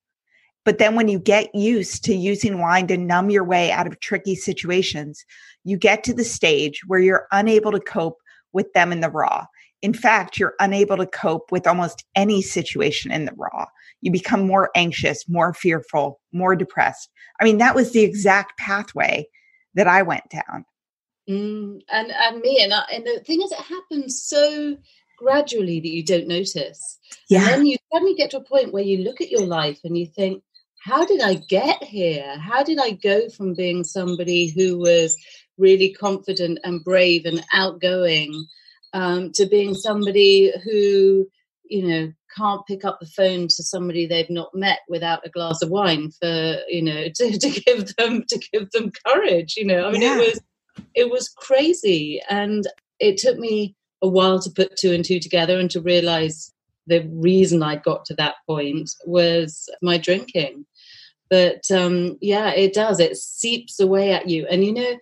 But 0.65 0.77
then 0.77 0.95
when 0.95 1.08
you 1.08 1.19
get 1.19 1.56
used 1.56 2.03
to 2.03 2.13
using 2.13 2.60
wine 2.60 2.88
to 2.88 2.97
numb 2.97 3.29
your 3.29 3.45
way 3.45 3.71
out 3.71 3.88
of 3.88 3.99
tricky 4.01 4.36
situations, 4.36 5.23
you 5.63 5.77
get 5.77 6.03
to 6.03 6.13
the 6.13 6.25
stage 6.25 6.82
where 6.86 6.99
you're 6.99 7.27
unable 7.32 7.71
to 7.71 7.79
cope 7.79 8.17
with 8.51 8.71
them 8.73 8.91
in 8.91 8.99
the 8.99 9.10
raw. 9.10 9.45
In 9.82 9.93
fact, 9.93 10.38
you're 10.38 10.56
unable 10.60 10.97
to 10.97 11.06
cope 11.06 11.49
with 11.49 11.65
almost 11.65 12.06
any 12.13 12.41
situation 12.41 13.12
in 13.12 13.23
the 13.23 13.34
raw. 13.38 13.65
You 14.01 14.12
become 14.12 14.45
more 14.45 14.69
anxious, 14.75 15.27
more 15.29 15.53
fearful, 15.53 16.19
more 16.34 16.58
depressed. 16.58 17.10
I 17.39 17.45
mean, 17.45 17.58
that 17.60 17.75
was 17.75 17.91
the 17.91 18.03
exact 18.03 18.58
pathway 18.58 19.27
that 19.75 19.88
I 19.88 20.01
went 20.01 20.29
down. 20.29 20.65
Mm, 21.29 21.81
and 21.89 22.12
and 22.12 22.41
me 22.41 22.62
and 22.62 22.73
I, 22.73 22.83
and 22.91 23.05
the 23.05 23.21
thing 23.25 23.41
is, 23.41 23.51
it 23.51 23.59
happens 23.59 24.21
so 24.23 24.77
gradually 25.17 25.79
that 25.79 25.89
you 25.89 26.03
don't 26.03 26.27
notice. 26.27 26.99
Yeah. 27.29 27.41
And 27.41 27.49
then 27.49 27.65
you 27.65 27.77
suddenly 27.91 28.15
get 28.15 28.31
to 28.31 28.38
a 28.38 28.43
point 28.43 28.73
where 28.73 28.83
you 28.83 28.99
look 29.03 29.21
at 29.21 29.31
your 29.31 29.45
life 29.45 29.79
and 29.83 29.97
you 29.97 30.05
think, 30.05 30.43
how 30.83 31.05
did 31.05 31.21
I 31.21 31.36
get 31.36 31.81
here? 31.83 32.38
How 32.39 32.63
did 32.63 32.77
I 32.79 32.91
go 32.91 33.29
from 33.29 33.53
being 33.53 33.83
somebody 33.83 34.47
who 34.47 34.77
was 34.77 35.15
really 35.57 35.93
confident 35.93 36.59
and 36.63 36.83
brave 36.83 37.25
and 37.25 37.43
outgoing 37.53 38.33
um, 38.93 39.31
to 39.33 39.45
being 39.45 39.73
somebody 39.75 40.51
who 40.63 41.27
you 41.69 41.88
know 41.88 42.12
can't 42.36 42.65
pick 42.67 42.83
up 42.83 42.99
the 42.99 43.05
phone 43.05 43.47
to 43.47 43.63
somebody 43.63 44.05
they've 44.05 44.29
not 44.29 44.53
met 44.53 44.79
without 44.89 45.25
a 45.25 45.29
glass 45.29 45.62
of 45.62 45.69
wine 45.69 46.12
for 46.19 46.57
you 46.67 46.81
know 46.81 47.07
to, 47.15 47.38
to 47.38 47.49
give 47.49 47.95
them 47.95 48.23
to 48.27 48.39
give 48.51 48.69
them 48.71 48.91
courage 49.05 49.55
you 49.55 49.65
know 49.65 49.88
i 49.88 49.91
mean 49.91 50.01
yeah. 50.01 50.17
it 50.17 50.19
was 50.19 50.41
it 50.93 51.09
was 51.09 51.29
crazy 51.29 52.21
and 52.29 52.67
it 52.99 53.17
took 53.17 53.38
me 53.38 53.75
a 54.01 54.07
while 54.07 54.39
to 54.39 54.49
put 54.49 54.75
two 54.75 54.91
and 54.91 55.05
two 55.05 55.19
together 55.19 55.59
and 55.59 55.71
to 55.71 55.81
realize 55.81 56.53
the 56.88 57.07
reason 57.12 57.63
I 57.63 57.77
got 57.77 58.05
to 58.05 58.15
that 58.15 58.36
point 58.45 58.91
was 59.05 59.69
my 59.81 59.97
drinking. 59.97 60.65
But 61.29 61.63
um, 61.71 62.17
yeah, 62.21 62.51
it 62.51 62.73
does. 62.73 62.99
It 62.99 63.17
seeps 63.17 63.79
away 63.79 64.12
at 64.12 64.29
you. 64.29 64.45
And 64.47 64.63
you 64.63 64.73
know, 64.73 64.97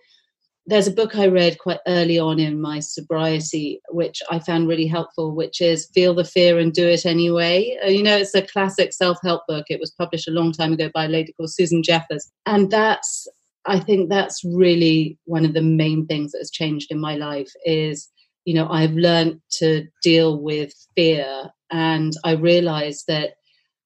there's 0.66 0.86
a 0.86 0.92
book 0.92 1.16
I 1.16 1.26
read 1.26 1.58
quite 1.58 1.80
early 1.88 2.18
on 2.18 2.38
in 2.38 2.60
my 2.60 2.78
sobriety, 2.78 3.80
which 3.90 4.22
I 4.30 4.38
found 4.38 4.68
really 4.68 4.86
helpful, 4.86 5.34
which 5.34 5.60
is 5.60 5.90
Feel 5.92 6.14
the 6.14 6.24
Fear 6.24 6.58
and 6.58 6.72
Do 6.72 6.86
It 6.86 7.04
Anyway. 7.04 7.76
Uh, 7.84 7.88
you 7.88 8.02
know, 8.02 8.16
it's 8.16 8.34
a 8.34 8.42
classic 8.42 8.92
self 8.92 9.18
help 9.24 9.42
book. 9.48 9.66
It 9.68 9.80
was 9.80 9.90
published 9.90 10.28
a 10.28 10.32
long 10.32 10.52
time 10.52 10.72
ago 10.72 10.88
by 10.94 11.06
a 11.06 11.08
lady 11.08 11.32
called 11.32 11.52
Susan 11.52 11.82
Jeffers. 11.82 12.30
And 12.46 12.70
that's, 12.70 13.26
I 13.64 13.78
think 13.78 14.08
that's 14.08 14.42
really 14.44 15.18
one 15.24 15.44
of 15.44 15.54
the 15.54 15.62
main 15.62 16.06
things 16.06 16.32
that 16.32 16.38
has 16.38 16.50
changed 16.50 16.90
in 16.90 17.00
my 17.00 17.14
life 17.14 17.50
is, 17.64 18.10
you 18.44 18.54
know, 18.54 18.68
I've 18.68 18.94
learned 18.94 19.40
to 19.58 19.86
deal 20.02 20.40
with 20.40 20.72
fear. 20.96 21.50
And 21.70 22.12
I 22.24 22.32
realized 22.32 23.04
that 23.08 23.34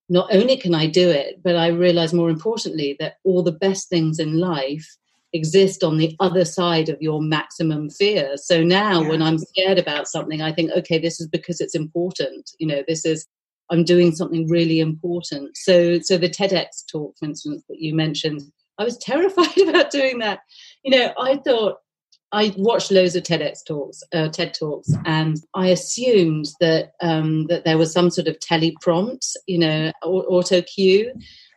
not 0.08 0.34
only 0.34 0.56
can 0.56 0.74
I 0.74 0.86
do 0.86 1.08
it, 1.10 1.42
but 1.42 1.56
I 1.56 1.68
realize 1.68 2.14
more 2.14 2.30
importantly 2.30 2.96
that 3.00 3.14
all 3.24 3.42
the 3.42 3.52
best 3.52 3.88
things 3.88 4.18
in 4.18 4.38
life 4.38 4.86
exist 5.32 5.84
on 5.84 5.98
the 5.98 6.16
other 6.20 6.44
side 6.44 6.88
of 6.88 7.02
your 7.02 7.20
maximum 7.20 7.90
fear. 7.90 8.36
So 8.36 8.62
now 8.62 9.02
yeah. 9.02 9.08
when 9.08 9.22
I'm 9.22 9.38
scared 9.38 9.78
about 9.78 10.08
something, 10.08 10.40
I 10.40 10.52
think, 10.52 10.70
okay, 10.72 10.98
this 10.98 11.20
is 11.20 11.28
because 11.28 11.60
it's 11.60 11.74
important. 11.74 12.50
You 12.58 12.66
know, 12.68 12.82
this 12.86 13.04
is 13.04 13.26
I'm 13.70 13.84
doing 13.84 14.14
something 14.14 14.48
really 14.48 14.80
important. 14.80 15.56
So 15.56 15.98
so 16.00 16.16
the 16.16 16.30
TEDx 16.30 16.86
talk, 16.90 17.16
for 17.18 17.26
instance, 17.26 17.64
that 17.68 17.80
you 17.80 17.94
mentioned, 17.94 18.42
I 18.78 18.84
was 18.84 18.98
terrified 18.98 19.58
about 19.68 19.90
doing 19.90 20.18
that. 20.20 20.40
You 20.84 20.98
know, 20.98 21.12
I 21.18 21.36
thought 21.36 21.78
I 22.32 22.52
watched 22.56 22.90
loads 22.90 23.14
of 23.14 23.22
TEDx 23.22 23.64
talks, 23.66 24.02
uh, 24.12 24.28
TED 24.28 24.54
talks, 24.54 24.92
and 25.04 25.36
I 25.54 25.68
assumed 25.68 26.48
that 26.60 26.92
um, 27.00 27.46
that 27.46 27.64
there 27.64 27.78
was 27.78 27.92
some 27.92 28.10
sort 28.10 28.28
of 28.28 28.38
teleprompt, 28.40 29.36
you 29.46 29.58
know, 29.58 29.92
auto 30.02 30.62
cue, 30.62 31.12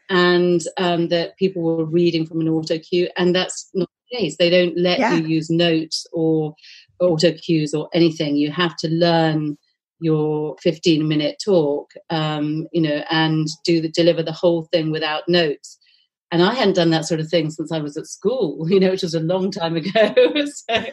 and 0.10 0.62
um, 0.78 1.10
that 1.10 1.38
people 1.38 1.64
were 1.64 1.86
reading 1.86 2.26
from 2.26 2.42
an 2.42 2.50
auto 2.50 2.78
cue, 2.78 3.10
and 3.18 3.36
that's 3.36 3.70
not 3.74 3.90
the 4.12 4.18
case. 4.18 4.38
They 4.38 4.50
don't 4.50 4.78
let 4.78 5.00
yeah. 5.00 5.16
you 5.16 5.28
use 5.28 5.50
notes 5.50 6.06
or 6.14 6.54
auto 7.00 7.34
cues 7.34 7.74
or 7.74 7.90
anything. 7.94 8.36
You 8.36 8.52
have 8.52 8.76
to 8.78 8.90
learn 8.90 9.58
your 10.00 10.56
15 10.62 11.08
minute 11.08 11.42
talk, 11.44 11.92
um, 12.10 12.68
you 12.72 12.82
know, 12.82 13.04
and 13.10 13.48
do 13.66 13.82
the 13.82 13.90
deliver 13.90 14.24
the 14.24 14.32
whole 14.32 14.64
thing 14.72 14.92
without 14.92 15.24
notes. 15.28 15.79
And 16.32 16.44
I 16.44 16.54
hadn't 16.54 16.76
done 16.76 16.92
that 16.92 17.06
sort 17.06 17.20
of 17.20 17.28
thing 17.28 17.50
since 17.50 17.72
I 17.72 17.80
was 17.80 17.98
at 17.98 18.06
school, 18.06 18.66
you 18.70 18.80
know, 18.80 18.92
which 18.92 19.04
was 19.04 19.16
a 19.16 19.20
long 19.20 19.52
time 19.52 19.76
ago. 19.76 19.92
so, 20.46 20.86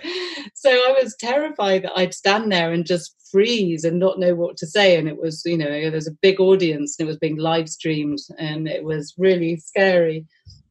so 0.55 0.71
I 0.71 0.99
was 1.03 1.15
terrified 1.19 1.85
that 1.85 1.97
I'd 1.97 2.15
stand 2.15 2.51
there 2.51 2.73
and 2.73 2.87
just 2.87 3.15
freeze 3.31 3.85
and 3.85 3.99
not 3.99 4.19
know 4.19 4.35
what 4.35 4.57
to 4.59 4.67
say. 4.67 4.97
And 4.97 5.09
it 5.09 5.21
was, 5.21 5.43
you 5.45 5.59
know, 5.59 5.91
there's 5.91 6.09
a 6.09 6.19
big 6.23 6.41
audience 6.41 6.97
and 6.99 7.07
it 7.07 7.09
was 7.09 7.19
being 7.19 7.37
live 7.37 7.69
streamed 7.69 8.19
and 8.39 8.67
it 8.69 8.85
was 8.85 9.15
really 9.19 9.57
scary. 9.57 10.27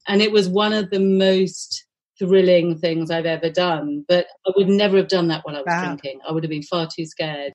And 0.07 0.21
it 0.21 0.31
was 0.31 0.49
one 0.49 0.73
of 0.73 0.89
the 0.89 0.99
most 0.99 1.85
thrilling 2.17 2.77
things 2.77 3.11
I've 3.11 3.25
ever 3.25 3.49
done. 3.49 4.05
But 4.07 4.27
I 4.47 4.51
would 4.55 4.69
never 4.69 4.97
have 4.97 5.09
done 5.09 5.27
that 5.27 5.45
while 5.45 5.55
I 5.55 5.59
was 5.59 5.67
wow. 5.67 5.85
drinking. 5.85 6.21
I 6.27 6.31
would 6.31 6.43
have 6.43 6.49
been 6.49 6.63
far 6.63 6.87
too 6.87 7.05
scared. 7.05 7.53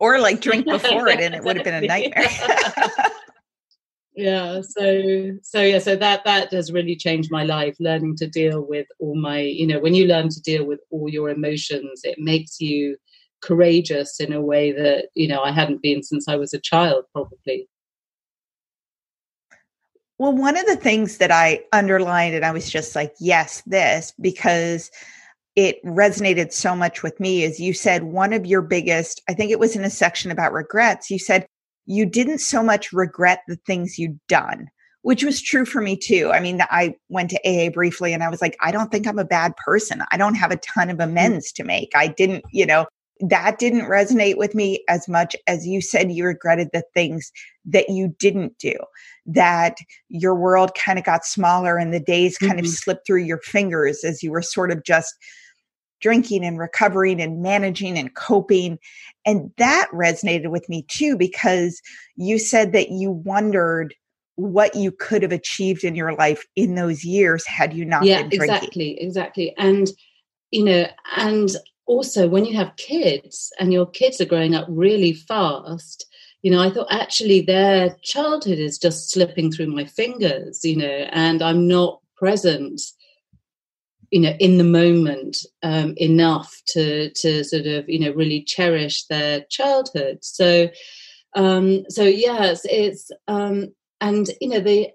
Or 0.00 0.18
like 0.18 0.40
drink 0.40 0.66
before 0.66 1.08
it 1.08 1.20
and 1.20 1.34
it 1.34 1.42
would 1.44 1.56
have 1.56 1.64
been 1.64 1.74
a 1.74 1.80
nightmare. 1.86 2.28
Yeah 4.16 4.60
so 4.60 5.32
so 5.42 5.60
yeah 5.60 5.78
so 5.78 5.96
that 5.96 6.24
that 6.24 6.52
has 6.52 6.70
really 6.70 6.94
changed 6.94 7.32
my 7.32 7.42
life 7.42 7.74
learning 7.80 8.14
to 8.14 8.28
deal 8.28 8.60
with 8.60 8.86
all 9.00 9.16
my 9.16 9.40
you 9.40 9.66
know 9.66 9.80
when 9.80 9.94
you 9.94 10.06
learn 10.06 10.28
to 10.28 10.40
deal 10.42 10.64
with 10.64 10.80
all 10.90 11.08
your 11.08 11.30
emotions 11.30 12.02
it 12.04 12.16
makes 12.18 12.60
you 12.60 12.96
courageous 13.44 14.20
in 14.20 14.32
a 14.32 14.40
way 14.40 14.72
that 14.72 15.08
you 15.14 15.28
know 15.28 15.42
I 15.42 15.52
hadn't 15.52 15.82
been 15.82 16.02
since 16.02 16.28
I 16.28 16.36
was 16.36 16.54
a 16.54 16.60
child 16.60 17.04
probably. 17.12 17.68
Well 20.18 20.32
one 20.32 20.56
of 20.56 20.66
the 20.66 20.76
things 20.76 21.18
that 21.18 21.30
I 21.30 21.60
underlined 21.72 22.34
and 22.34 22.44
I 22.44 22.52
was 22.52 22.70
just 22.70 22.96
like 22.96 23.14
yes 23.20 23.62
this 23.66 24.14
because 24.20 24.90
it 25.56 25.84
resonated 25.84 26.52
so 26.52 26.74
much 26.74 27.02
with 27.02 27.20
me 27.20 27.44
is 27.44 27.60
you 27.60 27.74
said 27.74 28.04
one 28.04 28.32
of 28.32 28.46
your 28.46 28.62
biggest 28.62 29.22
I 29.28 29.34
think 29.34 29.50
it 29.50 29.58
was 29.58 29.76
in 29.76 29.84
a 29.84 29.90
section 29.90 30.30
about 30.30 30.52
regrets 30.52 31.10
you 31.10 31.18
said 31.18 31.46
you 31.86 32.06
didn't 32.06 32.38
so 32.38 32.62
much 32.62 32.92
regret 32.92 33.40
the 33.48 33.56
things 33.66 33.98
you'd 33.98 34.18
done 34.28 34.68
which 35.04 35.22
was 35.22 35.42
true 35.42 35.66
for 35.66 35.82
me 35.82 35.98
too. 35.98 36.30
I 36.32 36.40
mean, 36.40 36.62
I 36.70 36.94
went 37.10 37.28
to 37.28 37.40
AA 37.44 37.68
briefly 37.68 38.14
and 38.14 38.22
I 38.22 38.30
was 38.30 38.40
like, 38.40 38.56
I 38.62 38.72
don't 38.72 38.90
think 38.90 39.06
I'm 39.06 39.18
a 39.18 39.24
bad 39.24 39.54
person. 39.56 40.02
I 40.10 40.16
don't 40.16 40.34
have 40.34 40.50
a 40.50 40.56
ton 40.56 40.88
of 40.88 40.96
mm. 40.96 41.04
amends 41.04 41.52
to 41.52 41.62
make. 41.62 41.92
I 41.94 42.06
didn't, 42.06 42.42
you 42.52 42.64
know, 42.64 42.86
that 43.20 43.58
didn't 43.58 43.82
resonate 43.82 44.38
with 44.38 44.54
me 44.54 44.82
as 44.88 45.06
much 45.06 45.36
as 45.46 45.66
you 45.66 45.82
said 45.82 46.10
you 46.10 46.24
regretted 46.24 46.70
the 46.72 46.82
things 46.94 47.30
that 47.66 47.90
you 47.90 48.14
didn't 48.18 48.58
do 48.58 48.74
that 49.26 49.76
your 50.08 50.34
world 50.34 50.74
kind 50.74 50.98
of 50.98 51.04
got 51.04 51.24
smaller 51.24 51.76
and 51.76 51.92
the 51.92 52.00
days 52.00 52.38
kind 52.38 52.52
mm-hmm. 52.52 52.60
of 52.60 52.68
slipped 52.68 53.06
through 53.06 53.22
your 53.22 53.38
fingers 53.38 54.04
as 54.04 54.22
you 54.22 54.30
were 54.30 54.42
sort 54.42 54.72
of 54.72 54.82
just 54.84 55.14
drinking 56.00 56.44
and 56.44 56.58
recovering 56.58 57.20
and 57.20 57.42
managing 57.42 57.98
and 57.98 58.14
coping 58.14 58.78
and 59.24 59.50
that 59.56 59.88
resonated 59.92 60.50
with 60.50 60.68
me 60.68 60.82
too 60.88 61.16
because 61.16 61.80
you 62.16 62.38
said 62.38 62.72
that 62.72 62.90
you 62.90 63.10
wondered 63.10 63.94
what 64.36 64.74
you 64.74 64.90
could 64.90 65.22
have 65.22 65.32
achieved 65.32 65.84
in 65.84 65.94
your 65.94 66.14
life 66.14 66.44
in 66.56 66.74
those 66.74 67.04
years 67.04 67.46
had 67.46 67.72
you 67.72 67.84
not 67.84 68.04
yeah, 68.04 68.22
been 68.22 68.38
drinking. 68.38 68.56
exactly 68.56 69.00
exactly 69.00 69.54
and 69.56 69.90
you 70.50 70.64
know 70.64 70.86
and 71.16 71.50
also 71.86 72.28
when 72.28 72.44
you 72.44 72.56
have 72.56 72.76
kids 72.76 73.52
and 73.58 73.72
your 73.72 73.86
kids 73.86 74.20
are 74.20 74.26
growing 74.26 74.54
up 74.54 74.66
really 74.68 75.12
fast 75.12 76.06
you 76.42 76.50
know 76.50 76.60
i 76.60 76.70
thought 76.70 76.86
actually 76.90 77.40
their 77.40 77.96
childhood 78.02 78.58
is 78.58 78.78
just 78.78 79.10
slipping 79.10 79.50
through 79.50 79.66
my 79.66 79.84
fingers 79.84 80.64
you 80.64 80.76
know 80.76 81.06
and 81.12 81.42
i'm 81.42 81.68
not 81.68 82.00
present 82.16 82.80
you 84.14 84.20
know 84.20 84.34
in 84.38 84.58
the 84.58 84.64
moment 84.64 85.38
um, 85.64 85.94
enough 85.96 86.54
to 86.68 87.10
to 87.14 87.42
sort 87.42 87.66
of 87.66 87.88
you 87.88 87.98
know 87.98 88.12
really 88.12 88.44
cherish 88.44 89.04
their 89.06 89.44
childhood. 89.50 90.18
So 90.22 90.70
um 91.34 91.84
so 91.88 92.04
yes 92.04 92.60
it's 92.64 93.10
um 93.26 93.74
and 94.00 94.30
you 94.40 94.48
know 94.48 94.60
the 94.60 94.88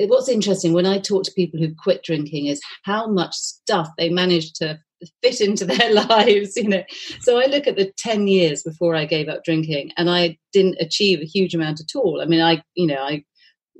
what's 0.00 0.28
interesting 0.28 0.74
when 0.74 0.84
i 0.84 0.98
talk 0.98 1.24
to 1.24 1.32
people 1.32 1.58
who 1.58 1.74
quit 1.74 2.02
drinking 2.04 2.44
is 2.46 2.60
how 2.82 3.06
much 3.06 3.32
stuff 3.34 3.88
they 3.96 4.10
manage 4.10 4.52
to 4.52 4.78
fit 5.22 5.40
into 5.40 5.64
their 5.72 5.94
lives 5.94 6.54
you 6.54 6.68
know. 6.68 6.82
So 7.20 7.40
i 7.40 7.46
look 7.46 7.66
at 7.66 7.76
the 7.76 7.90
10 7.96 8.28
years 8.28 8.62
before 8.62 8.94
i 8.94 9.06
gave 9.06 9.30
up 9.30 9.42
drinking 9.42 9.92
and 9.96 10.10
i 10.10 10.36
didn't 10.52 10.76
achieve 10.80 11.20
a 11.20 11.24
huge 11.24 11.54
amount 11.54 11.80
at 11.80 11.98
all. 11.98 12.20
I 12.20 12.26
mean 12.26 12.42
i 12.42 12.62
you 12.74 12.86
know 12.86 13.02
i 13.02 13.24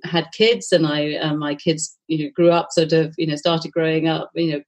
had 0.05 0.33
kids 0.33 0.73
and 0.73 0.87
i 0.87 1.17
uh, 1.17 1.35
my 1.35 1.55
kids 1.55 1.97
you 2.07 2.25
know 2.25 2.31
grew 2.35 2.51
up 2.51 2.69
sort 2.71 2.95
of 2.95 3.15
you 3.19 3.27
know 3.27 3.37
started 3.37 3.73
growing 3.73 4.09
up 4.09 4.31
you 4.35 4.53
know 4.53 4.63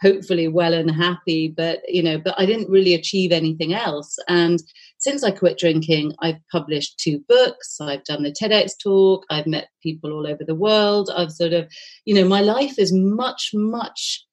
hopefully 0.00 0.48
well 0.48 0.72
and 0.72 0.90
happy 0.90 1.48
but 1.48 1.80
you 1.88 2.02
know 2.02 2.18
but 2.18 2.34
i 2.38 2.46
didn't 2.46 2.70
really 2.70 2.94
achieve 2.94 3.32
anything 3.32 3.74
else 3.74 4.16
and 4.28 4.62
since 4.98 5.24
i 5.24 5.30
quit 5.30 5.58
drinking 5.58 6.12
i've 6.20 6.40
published 6.52 6.98
two 6.98 7.18
books 7.28 7.80
i've 7.80 8.04
done 8.04 8.22
the 8.22 8.32
tedx 8.32 8.72
talk 8.82 9.24
i've 9.30 9.46
met 9.46 9.68
people 9.82 10.12
all 10.12 10.26
over 10.26 10.44
the 10.44 10.54
world 10.54 11.10
i've 11.16 11.32
sort 11.32 11.52
of 11.52 11.68
you 12.04 12.14
know 12.14 12.26
my 12.26 12.40
life 12.40 12.78
is 12.78 12.92
much 12.92 13.50
much 13.54 14.24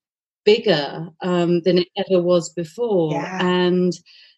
bigger 0.45 1.10
um, 1.21 1.62
than 1.62 1.80
it 1.80 1.88
ever 1.97 2.21
was 2.21 2.54
before. 2.54 3.12
Yeah. 3.12 3.39
And 3.41 3.93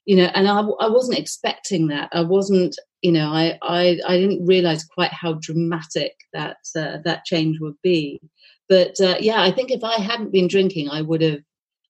you 0.05 0.15
know, 0.15 0.31
and 0.33 0.47
I, 0.47 0.61
I 0.61 0.87
wasn't 0.87 1.19
expecting 1.19 1.87
that. 1.87 2.07
I 2.13 2.21
wasn't, 2.21 2.77
you 3.01 3.11
know, 3.11 3.29
I 3.29 3.59
I, 3.61 3.99
I 4.07 4.17
didn't 4.17 4.45
realize 4.45 4.85
quite 4.85 5.11
how 5.11 5.33
dramatic 5.33 6.13
that 6.33 6.57
uh, 6.75 6.97
that 7.03 7.25
change 7.25 7.59
would 7.59 7.75
be. 7.83 8.21
But 8.69 8.99
uh, 8.99 9.15
yeah, 9.19 9.41
I 9.41 9.51
think 9.51 9.71
if 9.71 9.83
I 9.83 9.95
hadn't 9.95 10.31
been 10.31 10.47
drinking, 10.47 10.89
I 10.89 11.01
would 11.01 11.21
have 11.21 11.39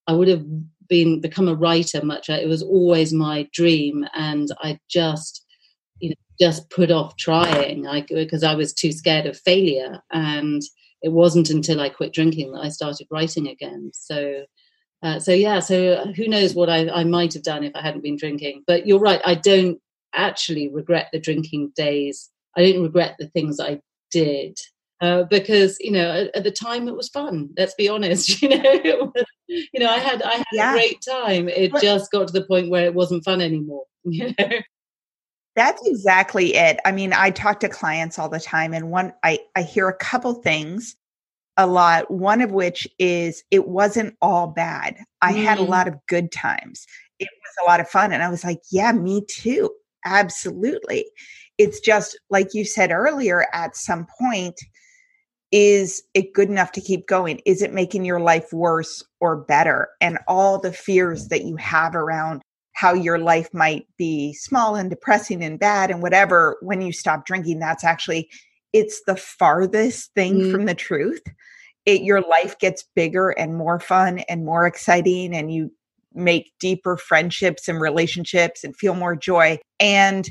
I 0.07 0.13
would 0.13 0.27
have 0.27 0.45
been 0.87 1.19
become 1.21 1.47
a 1.47 1.55
writer 1.55 2.03
much. 2.03 2.29
It 2.29 2.47
was 2.47 2.63
always 2.63 3.13
my 3.13 3.49
dream, 3.51 4.05
and 4.13 4.49
I 4.61 4.79
just 4.89 5.45
you 5.99 6.09
know 6.09 6.15
just 6.39 6.69
put 6.69 6.91
off 6.91 7.15
trying 7.17 7.87
I, 7.87 8.01
because 8.01 8.43
I 8.43 8.55
was 8.55 8.73
too 8.73 8.91
scared 8.91 9.25
of 9.25 9.39
failure 9.39 9.99
and 10.11 10.61
it 11.01 11.09
wasn't 11.09 11.49
until 11.49 11.79
I 11.79 11.89
quit 11.89 12.13
drinking 12.13 12.51
that 12.51 12.61
I 12.61 12.69
started 12.69 13.07
writing 13.11 13.47
again. 13.47 13.91
So, 13.93 14.45
uh, 15.03 15.19
so 15.19 15.31
yeah, 15.31 15.59
so 15.59 16.11
who 16.15 16.27
knows 16.27 16.55
what 16.55 16.69
I, 16.69 16.89
I 16.89 17.03
might 17.03 17.33
have 17.33 17.43
done 17.43 17.63
if 17.63 17.75
I 17.75 17.81
hadn't 17.81 18.03
been 18.03 18.17
drinking. 18.17 18.63
But 18.65 18.87
you're 18.87 18.99
right, 18.99 19.21
I 19.25 19.35
don't 19.35 19.79
actually 20.13 20.69
regret 20.69 21.09
the 21.11 21.19
drinking 21.19 21.73
days. 21.75 22.29
I 22.55 22.63
don't 22.63 22.83
regret 22.83 23.15
the 23.19 23.27
things 23.27 23.59
I 23.59 23.81
did. 24.11 24.57
Uh, 24.99 25.23
because 25.25 25.77
you 25.79 25.91
know 25.91 26.09
at, 26.09 26.35
at, 26.35 26.43
the 26.43 26.49
time 26.49 26.87
it 26.87 26.95
was 26.95 27.07
fun 27.09 27.47
let's 27.55 27.75
be 27.75 27.87
honest 27.87 28.41
you 28.41 28.49
know 28.49 29.11
was, 29.15 29.25
you 29.47 29.79
know 29.79 29.89
i 29.89 29.99
had 29.99 30.23
i 30.23 30.37
had 30.37 30.45
yeah. 30.51 30.71
a 30.71 30.73
great 30.73 30.99
time 31.07 31.47
it 31.49 31.71
but, 31.71 31.83
just 31.83 32.11
got 32.11 32.25
to 32.25 32.33
the 32.33 32.45
point 32.45 32.71
where 32.71 32.85
it 32.85 32.95
wasn't 32.95 33.23
fun 33.23 33.39
anymore 33.39 33.83
you 34.05 34.33
know 34.39 34.49
that's 35.57 35.81
exactly 35.87 36.53
it. 36.53 36.77
I 36.85 36.91
mean, 36.91 37.13
I 37.13 37.31
talk 37.31 37.59
to 37.61 37.67
clients 37.67 38.19
all 38.19 38.29
the 38.29 38.39
time 38.39 38.75
and 38.75 38.91
one 38.91 39.11
I 39.23 39.39
I 39.55 39.63
hear 39.63 39.89
a 39.89 39.97
couple 39.97 40.35
things 40.35 40.95
a 41.57 41.65
lot, 41.65 42.11
one 42.11 42.41
of 42.41 42.51
which 42.51 42.87
is 42.99 43.43
it 43.49 43.67
wasn't 43.67 44.15
all 44.21 44.45
bad. 44.45 44.97
I 45.23 45.33
mm. 45.33 45.43
had 45.43 45.57
a 45.57 45.63
mm. 45.63 45.69
lot 45.69 45.87
of 45.87 45.95
good 46.07 46.31
times. 46.31 46.85
It 47.17 47.27
was 47.27 47.65
a 47.65 47.67
lot 47.67 47.79
of 47.79 47.89
fun 47.89 48.13
and 48.13 48.21
I 48.21 48.29
was 48.29 48.43
like, 48.43 48.61
yeah, 48.71 48.91
me 48.91 49.23
too. 49.27 49.71
absolutely. 50.05 51.05
It's 51.57 51.79
just 51.79 52.19
like 52.29 52.53
you 52.53 52.63
said 52.63 52.91
earlier, 52.91 53.47
at 53.51 53.75
some 53.75 54.05
point, 54.21 54.61
is 55.51 56.03
it 56.13 56.33
good 56.33 56.49
enough 56.49 56.71
to 56.73 56.81
keep 56.81 57.07
going? 57.07 57.41
Is 57.45 57.61
it 57.61 57.73
making 57.73 58.05
your 58.05 58.19
life 58.19 58.51
worse 58.51 59.03
or 59.19 59.37
better? 59.37 59.89
And 60.01 60.19
all 60.27 60.59
the 60.59 60.73
fears 60.73 61.29
that 61.29 61.45
you 61.45 61.55
have 61.55 61.95
around 61.95 62.41
how 62.73 62.93
your 62.93 63.17
life 63.17 63.51
might 63.53 63.87
be 63.97 64.33
small 64.33 64.75
and 64.75 64.89
depressing 64.89 65.43
and 65.43 65.59
bad 65.59 65.89
and 65.89 66.01
whatever 66.01 66.57
when 66.61 66.81
you 66.81 66.91
stop 66.91 67.25
drinking, 67.25 67.59
that's 67.59 67.83
actually 67.83 68.29
it's 68.73 69.01
the 69.07 69.15
farthest 69.15 70.13
thing 70.13 70.41
mm. 70.41 70.51
from 70.51 70.65
the 70.65 70.75
truth. 70.75 71.23
It 71.85 72.01
your 72.01 72.21
life 72.21 72.59
gets 72.59 72.83
bigger 72.95 73.29
and 73.29 73.55
more 73.55 73.79
fun 73.79 74.19
and 74.29 74.45
more 74.45 74.67
exciting 74.67 75.35
and 75.35 75.51
you 75.51 75.71
make 76.13 76.51
deeper 76.59 76.97
friendships 76.97 77.67
and 77.67 77.79
relationships 77.79 78.63
and 78.63 78.75
feel 78.75 78.93
more 78.93 79.15
joy. 79.15 79.59
And 79.79 80.29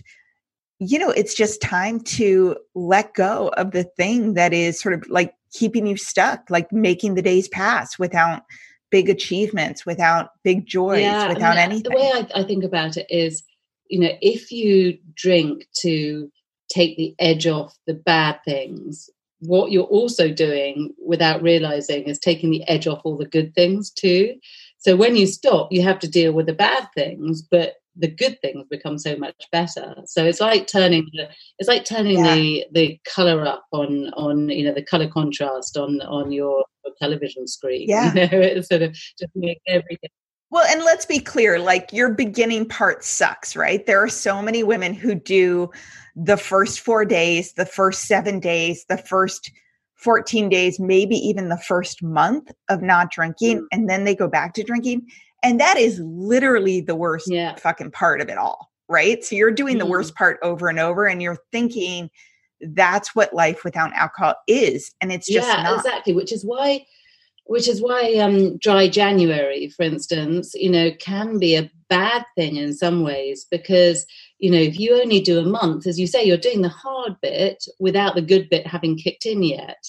you 0.79 0.99
know, 0.99 1.11
it's 1.11 1.35
just 1.35 1.61
time 1.63 2.01
to 2.01 2.57
let 2.75 3.15
go 3.15 3.49
of 3.57 3.71
the 3.71 3.85
thing 3.85 4.35
that 4.35 4.53
is 4.53 4.79
sort 4.79 4.95
of 4.95 5.09
like 5.09 5.35
keeping 5.53 5.87
you 5.87 5.97
stuck, 5.97 6.51
like 6.51 6.71
making 6.71 7.15
the 7.15 7.23
days 7.23 7.49
pass 7.49 7.99
without 7.99 8.43
big 8.91 9.09
achievements, 9.09 9.87
without 9.87 10.31
big 10.45 10.67
joys, 10.67 11.01
yeah, 11.01 11.29
without 11.29 11.57
I 11.57 11.67
mean, 11.67 11.71
anything. 11.71 11.93
The 11.93 11.97
way 11.97 12.13
I, 12.15 12.41
I 12.41 12.45
think 12.45 12.63
about 12.63 12.97
it 12.97 13.07
is, 13.09 13.43
you 13.89 14.01
know, 14.01 14.11
if 14.21 14.51
you 14.51 14.99
drink 15.15 15.67
to 15.81 16.31
take 16.69 16.97
the 16.97 17.15
edge 17.19 17.47
off 17.47 17.75
the 17.87 17.95
bad 17.95 18.41
things, 18.45 19.09
what 19.41 19.71
you're 19.71 19.85
also 19.85 20.33
doing 20.33 20.93
without 21.05 21.43
realizing 21.43 22.05
is 22.05 22.19
taking 22.19 22.51
the 22.51 22.67
edge 22.69 22.87
off 22.87 23.01
all 23.05 23.17
the 23.17 23.27
good 23.27 23.55
things 23.55 23.91
too. 23.91 24.35
So 24.79 24.97
when 24.97 25.17
you 25.17 25.27
stop, 25.27 25.73
you 25.73 25.83
have 25.83 25.99
to 26.01 26.09
deal 26.09 26.33
with 26.33 26.47
the 26.47 26.53
bad 26.53 26.89
things, 26.95 27.43
but 27.43 27.77
the 27.99 28.09
good 28.09 28.39
things 28.41 28.67
become 28.71 28.99
so 28.99 29.17
much 29.17 29.35
better. 29.53 29.95
So 30.07 30.25
it's 30.25 30.41
like 30.41 30.67
turning 30.67 31.09
the 31.13 31.29
it's 31.59 31.69
like 31.69 31.85
turning 31.85 32.25
yeah. 32.25 32.35
the 32.35 32.67
the 32.73 33.01
color 33.05 33.47
up 33.47 33.65
on 33.73 34.09
on 34.15 34.49
you 34.49 34.65
know 34.65 34.75
the 34.75 34.83
color 34.83 35.09
contrast 35.09 35.77
on 35.77 36.01
on 36.03 36.33
your, 36.33 36.65
your 36.85 36.95
television 37.01 37.47
screen. 37.47 37.87
Yeah, 37.89 38.13
you 38.15 38.21
know, 38.21 38.29
it 38.41 38.67
sort 38.67 38.83
of 38.83 38.93
just 38.93 39.33
make 39.35 39.61
everything. 39.67 40.11
Well, 40.51 40.65
and 40.69 40.85
let's 40.85 41.07
be 41.07 41.19
clear, 41.19 41.59
like 41.59 41.93
your 41.93 42.15
beginning 42.15 42.69
part 42.69 43.05
sucks, 43.05 43.57
right? 43.57 43.85
There 43.85 44.03
are 44.03 44.09
so 44.09 44.41
many 44.41 44.63
women 44.63 44.95
who 44.95 45.15
do 45.15 45.71
the 46.15 46.37
first 46.37 46.81
four 46.81 47.05
days, 47.05 47.53
the 47.55 47.67
first 47.67 48.05
seven 48.05 48.39
days, 48.39 48.85
the 48.89 48.97
first 48.97 49.51
14 49.97 50.49
days, 50.49 50.79
maybe 50.79 51.17
even 51.17 51.49
the 51.49 51.59
first 51.59 52.03
month 52.03 52.53
of 52.69 52.81
not 52.81 53.11
drinking, 53.11 53.59
mm. 53.61 53.67
and 53.73 53.89
then 53.89 54.05
they 54.05 54.15
go 54.15 54.29
back 54.29 54.55
to 54.55 54.63
drinking 54.63 55.07
and 55.47 55.61
that 55.61 55.79
is 55.79 56.01
literally 56.01 56.81
the 56.81 56.97
worst 56.97 57.31
yeah. 57.31 57.55
fucking 57.55 57.93
part 57.93 58.21
of 58.21 58.29
it 58.29 58.37
all, 58.37 58.73
right? 58.89 59.23
So 59.25 59.37
you're 59.37 59.53
doing 59.53 59.77
mm. 59.77 59.79
the 59.79 59.87
worst 59.87 60.17
part 60.17 60.41
over 60.43 60.69
and 60.69 60.81
over 60.81 61.07
and 61.07 61.23
you're 61.23 61.39
thinking 61.53 62.11
that's 62.61 63.15
what 63.15 63.33
life 63.33 63.63
without 63.63 63.93
alcohol 63.93 64.35
is. 64.49 64.93
And 65.01 65.13
it's 65.13 65.29
just 65.29 65.47
yeah, 65.47 65.63
not. 65.63 65.77
exactly. 65.77 66.15
Which 66.15 66.33
is 66.33 66.45
why 66.45 66.85
which 67.45 67.69
is 67.69 67.81
why 67.81 68.15
um, 68.15 68.59
dry 68.59 68.89
January, 68.89 69.69
for 69.69 69.85
instance, 69.85 70.53
you 70.55 70.69
know, 70.69 70.91
can 70.99 71.39
be 71.39 71.55
a 71.55 71.71
bad 71.89 72.25
thing 72.35 72.57
in 72.57 72.75
some 72.75 73.05
ways 73.05 73.47
because, 73.49 74.05
you 74.41 74.51
know, 74.51 74.59
if 74.59 74.81
you 74.81 75.01
only 75.01 75.21
do 75.21 75.39
a 75.39 75.45
month, 75.45 75.87
as 75.87 75.97
you 75.97 76.09
say, 76.09 76.25
you're 76.25 76.37
doing 76.37 76.63
the 76.63 76.69
hard 76.69 77.15
bit 77.23 77.65
without 77.79 78.17
the 78.17 78.21
good 78.21 78.51
bit 78.51 78.67
having 78.67 78.99
kicked 78.99 79.27
in 79.27 79.45
yet. 79.45 79.87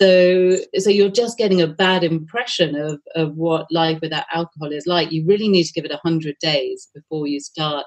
So, 0.00 0.58
so 0.76 0.90
you're 0.90 1.10
just 1.10 1.38
getting 1.38 1.60
a 1.60 1.66
bad 1.66 2.04
impression 2.04 2.76
of, 2.76 3.00
of 3.16 3.34
what 3.34 3.66
life 3.72 3.98
without 4.00 4.26
alcohol 4.32 4.70
is 4.70 4.86
like. 4.86 5.10
You 5.10 5.26
really 5.26 5.48
need 5.48 5.64
to 5.64 5.72
give 5.72 5.84
it 5.84 5.90
100 5.90 6.36
days 6.40 6.88
before 6.94 7.26
you 7.26 7.40
start, 7.40 7.84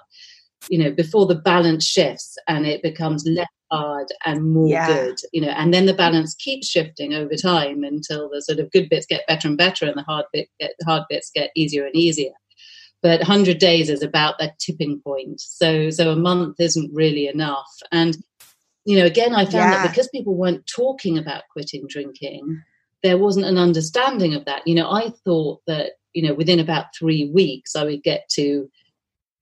you 0.69 0.77
know, 0.77 0.91
before 0.91 1.25
the 1.25 1.35
balance 1.35 1.85
shifts 1.85 2.37
and 2.49 2.65
it 2.65 2.83
becomes 2.83 3.25
less 3.25 3.47
hard 3.71 4.07
and 4.25 4.51
more 4.51 4.67
yeah. 4.67 4.87
good, 4.87 5.19
you 5.31 5.39
know, 5.39 5.51
and 5.51 5.73
then 5.73 5.85
the 5.85 5.93
balance 5.93 6.35
keeps 6.35 6.67
shifting 6.67 7.13
over 7.13 7.35
time 7.35 7.85
until 7.85 8.29
the 8.29 8.41
sort 8.41 8.59
of 8.59 8.69
good 8.71 8.89
bits 8.89 9.05
get 9.05 9.25
better 9.29 9.47
and 9.47 9.57
better 9.57 9.85
and 9.85 9.95
the 9.95 10.03
hard 10.03 10.25
bit 10.33 10.49
get, 10.59 10.73
hard 10.85 11.03
bits 11.09 11.31
get 11.33 11.51
easier 11.55 11.85
and 11.85 11.95
easier. 11.95 12.33
But 13.01 13.21
100 13.21 13.57
days 13.57 13.89
is 13.89 14.03
about 14.03 14.37
that 14.39 14.59
tipping 14.59 14.99
point. 14.99 15.39
So, 15.39 15.89
so 15.89 16.11
a 16.11 16.15
month 16.17 16.59
isn't 16.59 16.93
really 16.93 17.27
enough. 17.27 17.71
And 17.93 18.17
you 18.85 18.97
know, 18.97 19.05
again, 19.05 19.33
I 19.33 19.43
found 19.43 19.53
yeah. 19.53 19.83
that 19.83 19.89
because 19.89 20.09
people 20.09 20.35
weren't 20.35 20.65
talking 20.67 21.17
about 21.17 21.43
quitting 21.51 21.85
drinking, 21.87 22.61
there 23.03 23.17
wasn't 23.17 23.45
an 23.45 23.57
understanding 23.57 24.33
of 24.33 24.45
that. 24.45 24.67
You 24.67 24.75
know, 24.75 24.89
I 24.89 25.11
thought 25.23 25.61
that, 25.67 25.93
you 26.13 26.27
know, 26.27 26.33
within 26.33 26.59
about 26.59 26.95
three 26.97 27.29
weeks, 27.33 27.75
I 27.75 27.83
would 27.83 28.03
get 28.03 28.27
to, 28.31 28.69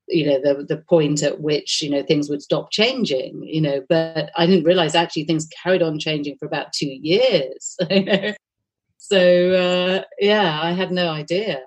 you 0.08 0.26
know, 0.26 0.40
the, 0.42 0.64
the 0.64 0.84
point 0.90 1.24
at 1.24 1.42
which, 1.42 1.82
you 1.82 1.90
know, 1.90 2.04
things 2.04 2.30
would 2.30 2.42
stop 2.42 2.72
changing, 2.72 3.44
you 3.44 3.62
know, 3.62 3.84
but 3.88 4.32
I 4.36 4.46
didn't 4.46 4.66
realize 4.66 4.96
actually 4.96 5.26
things 5.26 5.48
carried 5.64 5.82
on 5.82 6.00
changing 6.00 6.38
for 6.38 6.46
about 6.46 6.74
two 6.74 6.88
years. 7.02 7.78
So, 9.02 9.52
uh, 9.52 10.04
yeah, 10.20 10.60
I 10.62 10.74
had 10.74 10.92
no 10.92 11.10
idea. 11.10 11.62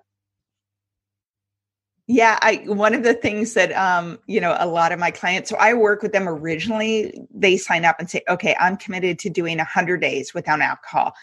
Yeah, 2.12 2.38
I 2.42 2.56
one 2.66 2.92
of 2.92 3.04
the 3.04 3.14
things 3.14 3.54
that 3.54 3.72
um, 3.72 4.18
you 4.26 4.38
know, 4.38 4.54
a 4.58 4.66
lot 4.66 4.92
of 4.92 4.98
my 4.98 5.10
clients, 5.10 5.48
so 5.48 5.56
I 5.56 5.72
work 5.72 6.02
with 6.02 6.12
them 6.12 6.28
originally, 6.28 7.14
they 7.32 7.56
sign 7.56 7.86
up 7.86 7.96
and 7.98 8.10
say, 8.10 8.20
"Okay, 8.28 8.54
I'm 8.60 8.76
committed 8.76 9.18
to 9.20 9.30
doing 9.30 9.56
100 9.58 10.02
days 10.02 10.34
without 10.34 10.60
alcohol." 10.60 11.14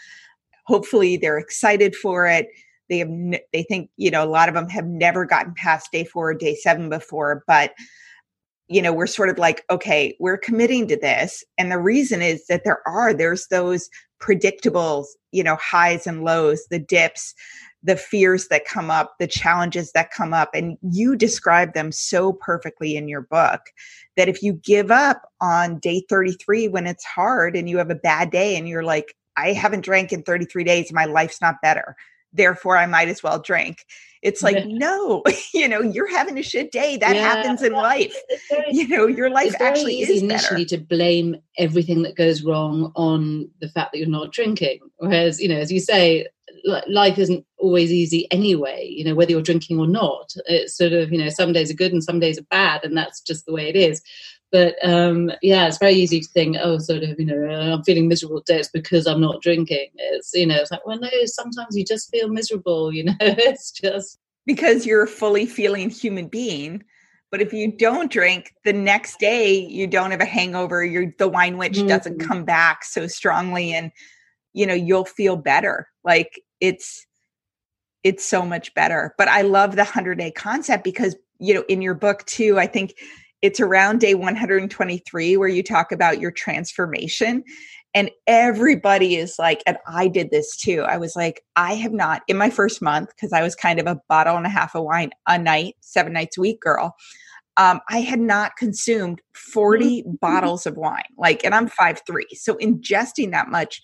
Hopefully, 0.66 1.16
they're 1.16 1.38
excited 1.38 1.96
for 1.96 2.26
it. 2.26 2.48
They 2.88 2.98
have 2.98 3.10
they 3.52 3.62
think, 3.64 3.90
you 3.98 4.10
know, 4.10 4.24
a 4.24 4.26
lot 4.26 4.48
of 4.48 4.54
them 4.56 4.68
have 4.70 4.86
never 4.86 5.24
gotten 5.26 5.54
past 5.54 5.92
day 5.92 6.04
4 6.04 6.30
or 6.30 6.34
day 6.34 6.56
7 6.56 6.88
before, 6.90 7.44
but 7.46 7.72
you 8.68 8.80
know, 8.82 8.92
we're 8.92 9.06
sort 9.06 9.28
of 9.28 9.38
like, 9.38 9.64
"Okay, 9.70 10.16
we're 10.20 10.38
committing 10.38 10.86
to 10.88 10.96
this." 10.96 11.42
And 11.58 11.72
the 11.72 11.78
reason 11.78 12.22
is 12.22 12.46
that 12.46 12.62
there 12.64 12.80
are 12.86 13.12
there's 13.12 13.48
those 13.48 13.88
predictable, 14.20 15.06
you 15.32 15.42
know, 15.42 15.56
highs 15.56 16.06
and 16.06 16.22
lows, 16.24 16.64
the 16.70 16.78
dips, 16.78 17.34
the 17.82 17.96
fears 17.96 18.48
that 18.48 18.64
come 18.64 18.90
up, 18.90 19.14
the 19.18 19.26
challenges 19.26 19.92
that 19.92 20.12
come 20.12 20.34
up. 20.34 20.50
And 20.54 20.76
you 20.82 21.16
describe 21.16 21.72
them 21.72 21.92
so 21.92 22.32
perfectly 22.32 22.96
in 22.96 23.08
your 23.08 23.22
book 23.22 23.60
that 24.16 24.28
if 24.28 24.42
you 24.42 24.54
give 24.54 24.90
up 24.90 25.22
on 25.40 25.78
day 25.78 26.04
33 26.08 26.68
when 26.68 26.86
it's 26.86 27.04
hard 27.04 27.56
and 27.56 27.68
you 27.68 27.78
have 27.78 27.90
a 27.90 27.94
bad 27.94 28.30
day 28.30 28.56
and 28.56 28.68
you're 28.68 28.84
like, 28.84 29.14
I 29.36 29.52
haven't 29.52 29.84
drank 29.84 30.12
in 30.12 30.22
33 30.22 30.64
days, 30.64 30.92
my 30.92 31.06
life's 31.06 31.40
not 31.40 31.62
better. 31.62 31.96
Therefore, 32.32 32.76
I 32.76 32.86
might 32.86 33.08
as 33.08 33.22
well 33.22 33.40
drink. 33.40 33.86
It's 34.22 34.42
like, 34.42 34.56
yeah. 34.56 34.64
no, 34.66 35.22
you 35.54 35.68
know, 35.68 35.80
you're 35.80 36.10
having 36.10 36.38
a 36.38 36.42
shit 36.42 36.72
day. 36.72 36.96
That 36.96 37.16
yeah. 37.16 37.22
happens 37.22 37.62
in 37.62 37.72
life. 37.72 38.14
Very, 38.50 38.64
you 38.70 38.88
know, 38.88 39.06
your 39.06 39.30
life 39.30 39.54
actually 39.60 40.02
is 40.02 40.22
initially 40.22 40.64
better. 40.64 40.76
to 40.76 40.84
blame 40.84 41.36
everything 41.58 42.02
that 42.02 42.16
goes 42.16 42.42
wrong 42.42 42.92
on 42.96 43.48
the 43.60 43.68
fact 43.68 43.92
that 43.92 43.98
you're 43.98 44.08
not 44.08 44.32
drinking. 44.32 44.80
Whereas, 44.98 45.40
you 45.40 45.48
know, 45.48 45.58
as 45.58 45.72
you 45.72 45.80
say, 45.80 46.26
life 46.86 47.18
isn't 47.18 47.44
always 47.58 47.92
easy 47.92 48.30
anyway 48.30 48.86
you 48.86 49.04
know 49.04 49.14
whether 49.14 49.30
you're 49.30 49.40
drinking 49.40 49.78
or 49.78 49.86
not 49.86 50.30
it's 50.46 50.76
sort 50.76 50.92
of 50.92 51.12
you 51.12 51.18
know 51.18 51.28
some 51.28 51.52
days 51.52 51.70
are 51.70 51.74
good 51.74 51.92
and 51.92 52.04
some 52.04 52.20
days 52.20 52.38
are 52.38 52.46
bad 52.50 52.84
and 52.84 52.96
that's 52.96 53.20
just 53.20 53.46
the 53.46 53.52
way 53.52 53.68
it 53.68 53.76
is 53.76 54.02
but 54.52 54.74
um 54.82 55.30
yeah 55.42 55.66
it's 55.66 55.78
very 55.78 55.94
easy 55.94 56.20
to 56.20 56.28
think 56.28 56.56
oh 56.60 56.78
sort 56.78 57.02
of 57.02 57.18
you 57.18 57.26
know 57.26 57.48
i'm 57.50 57.82
feeling 57.84 58.08
miserable 58.08 58.40
today 58.42 58.58
it's 58.58 58.68
because 58.68 59.06
i'm 59.06 59.20
not 59.20 59.42
drinking. 59.42 59.88
It's 59.96 60.32
you 60.34 60.46
know 60.46 60.56
it's 60.56 60.70
like 60.70 60.86
well 60.86 60.98
no 60.98 61.08
sometimes 61.24 61.76
you 61.76 61.84
just 61.84 62.10
feel 62.10 62.28
miserable 62.28 62.92
you 62.92 63.04
know 63.04 63.14
it's 63.20 63.70
just 63.70 64.18
because 64.46 64.86
you're 64.86 65.04
a 65.04 65.08
fully 65.08 65.46
feeling 65.46 65.90
human 65.90 66.28
being 66.28 66.82
but 67.30 67.40
if 67.40 67.52
you 67.52 67.70
don't 67.70 68.10
drink 68.10 68.52
the 68.64 68.72
next 68.72 69.20
day 69.20 69.54
you 69.54 69.86
don't 69.86 70.10
have 70.10 70.20
a 70.20 70.24
hangover 70.26 70.84
you're 70.84 71.12
the 71.18 71.28
wine 71.28 71.56
witch 71.56 71.78
mm-hmm. 71.78 71.88
doesn't 71.88 72.18
come 72.18 72.44
back 72.44 72.84
so 72.84 73.06
strongly 73.06 73.72
and 73.72 73.92
you 74.52 74.66
know 74.66 74.74
you'll 74.74 75.04
feel 75.04 75.36
better. 75.36 75.88
Like 76.04 76.40
it's 76.60 77.06
it's 78.02 78.24
so 78.24 78.44
much 78.44 78.74
better. 78.74 79.14
But 79.18 79.28
i 79.28 79.42
love 79.42 79.72
the 79.72 79.84
100 79.84 80.18
day 80.18 80.30
concept 80.30 80.84
because 80.84 81.16
you 81.38 81.54
know 81.54 81.64
in 81.68 81.82
your 81.82 81.94
book 81.94 82.24
too 82.26 82.58
i 82.58 82.66
think 82.66 82.94
it's 83.42 83.60
around 83.60 84.00
day 84.00 84.14
123 84.14 85.36
where 85.36 85.48
you 85.48 85.62
talk 85.62 85.92
about 85.92 86.20
your 86.20 86.30
transformation 86.30 87.42
and 87.94 88.10
everybody 88.26 89.16
is 89.16 89.36
like 89.38 89.62
and 89.66 89.76
i 89.86 90.08
did 90.08 90.30
this 90.30 90.56
too 90.56 90.82
i 90.82 90.96
was 90.96 91.16
like 91.16 91.42
i 91.56 91.74
have 91.74 91.92
not 91.92 92.22
in 92.28 92.36
my 92.36 92.50
first 92.50 92.80
month 92.80 93.08
because 93.10 93.32
i 93.32 93.42
was 93.42 93.54
kind 93.54 93.78
of 93.78 93.86
a 93.86 94.00
bottle 94.08 94.36
and 94.36 94.46
a 94.46 94.50
half 94.50 94.74
of 94.74 94.84
wine 94.84 95.10
a 95.26 95.38
night 95.38 95.74
seven 95.80 96.12
nights 96.12 96.38
a 96.38 96.40
week 96.40 96.60
girl 96.60 96.94
um, 97.56 97.80
i 97.88 98.00
had 98.00 98.20
not 98.20 98.56
consumed 98.56 99.20
40 99.34 100.02
mm-hmm. 100.02 100.14
bottles 100.20 100.66
of 100.66 100.76
wine 100.76 101.02
like 101.18 101.44
and 101.44 101.54
i'm 101.54 101.68
five 101.68 102.00
three 102.06 102.28
so 102.34 102.54
ingesting 102.54 103.32
that 103.32 103.48
much 103.48 103.82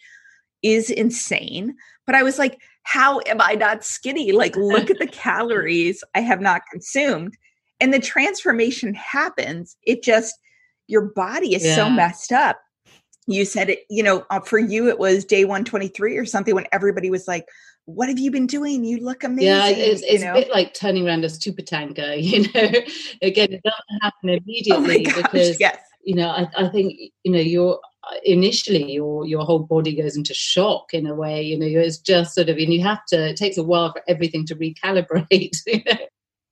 is 0.62 0.90
insane. 0.90 1.76
But 2.06 2.14
I 2.14 2.22
was 2.22 2.38
like, 2.38 2.60
how 2.82 3.20
am 3.26 3.40
I 3.40 3.54
not 3.54 3.84
skinny? 3.84 4.32
Like, 4.32 4.56
look 4.56 4.90
at 4.90 4.98
the 4.98 5.06
calories 5.12 6.02
I 6.14 6.20
have 6.20 6.40
not 6.40 6.62
consumed. 6.70 7.36
And 7.80 7.92
the 7.92 7.98
transformation 7.98 8.94
happens. 8.94 9.76
It 9.82 10.02
just, 10.02 10.34
your 10.86 11.02
body 11.02 11.54
is 11.54 11.64
yeah. 11.64 11.74
so 11.74 11.90
messed 11.90 12.32
up. 12.32 12.58
You 13.26 13.44
said 13.44 13.70
it, 13.70 13.80
you 13.90 14.02
know, 14.02 14.24
uh, 14.30 14.40
for 14.40 14.58
you, 14.58 14.88
it 14.88 14.98
was 14.98 15.24
day 15.24 15.44
123 15.44 16.16
or 16.16 16.24
something 16.24 16.54
when 16.54 16.66
everybody 16.72 17.10
was 17.10 17.26
like, 17.26 17.46
what 17.86 18.08
have 18.08 18.18
you 18.18 18.30
been 18.30 18.46
doing? 18.46 18.84
You 18.84 18.98
look 18.98 19.24
amazing. 19.24 19.46
Yeah, 19.46 19.68
it's, 19.68 20.02
it's 20.02 20.12
you 20.12 20.24
know? 20.26 20.32
a 20.32 20.34
bit 20.34 20.50
like 20.50 20.74
turning 20.74 21.06
around 21.06 21.24
a 21.24 21.28
super 21.28 21.62
tanker, 21.62 22.14
you 22.18 22.42
know. 22.42 22.70
Again, 23.22 23.52
it 23.52 23.62
doesn't 23.62 24.02
happen 24.02 24.28
immediately 24.44 25.06
oh 25.06 25.10
gosh, 25.10 25.22
because 25.22 25.60
yes. 25.60 25.78
you 26.02 26.14
know, 26.14 26.28
I, 26.28 26.48
I 26.56 26.68
think 26.68 26.94
you 27.24 27.32
know 27.32 27.38
you're 27.38 27.80
initially 28.24 28.92
your 28.92 29.26
your 29.26 29.44
whole 29.44 29.60
body 29.60 29.94
goes 29.94 30.16
into 30.16 30.32
shock 30.32 30.92
in 30.92 31.06
a 31.06 31.14
way 31.14 31.42
you 31.42 31.58
know 31.58 31.66
it's 31.66 31.98
just 31.98 32.34
sort 32.34 32.48
of 32.48 32.56
and 32.56 32.72
you 32.72 32.80
have 32.80 33.04
to 33.06 33.30
it 33.30 33.36
takes 33.36 33.56
a 33.56 33.62
while 33.62 33.92
for 33.92 34.02
everything 34.06 34.46
to 34.46 34.54
recalibrate 34.54 35.56
you 35.66 35.82
know? 35.84 35.98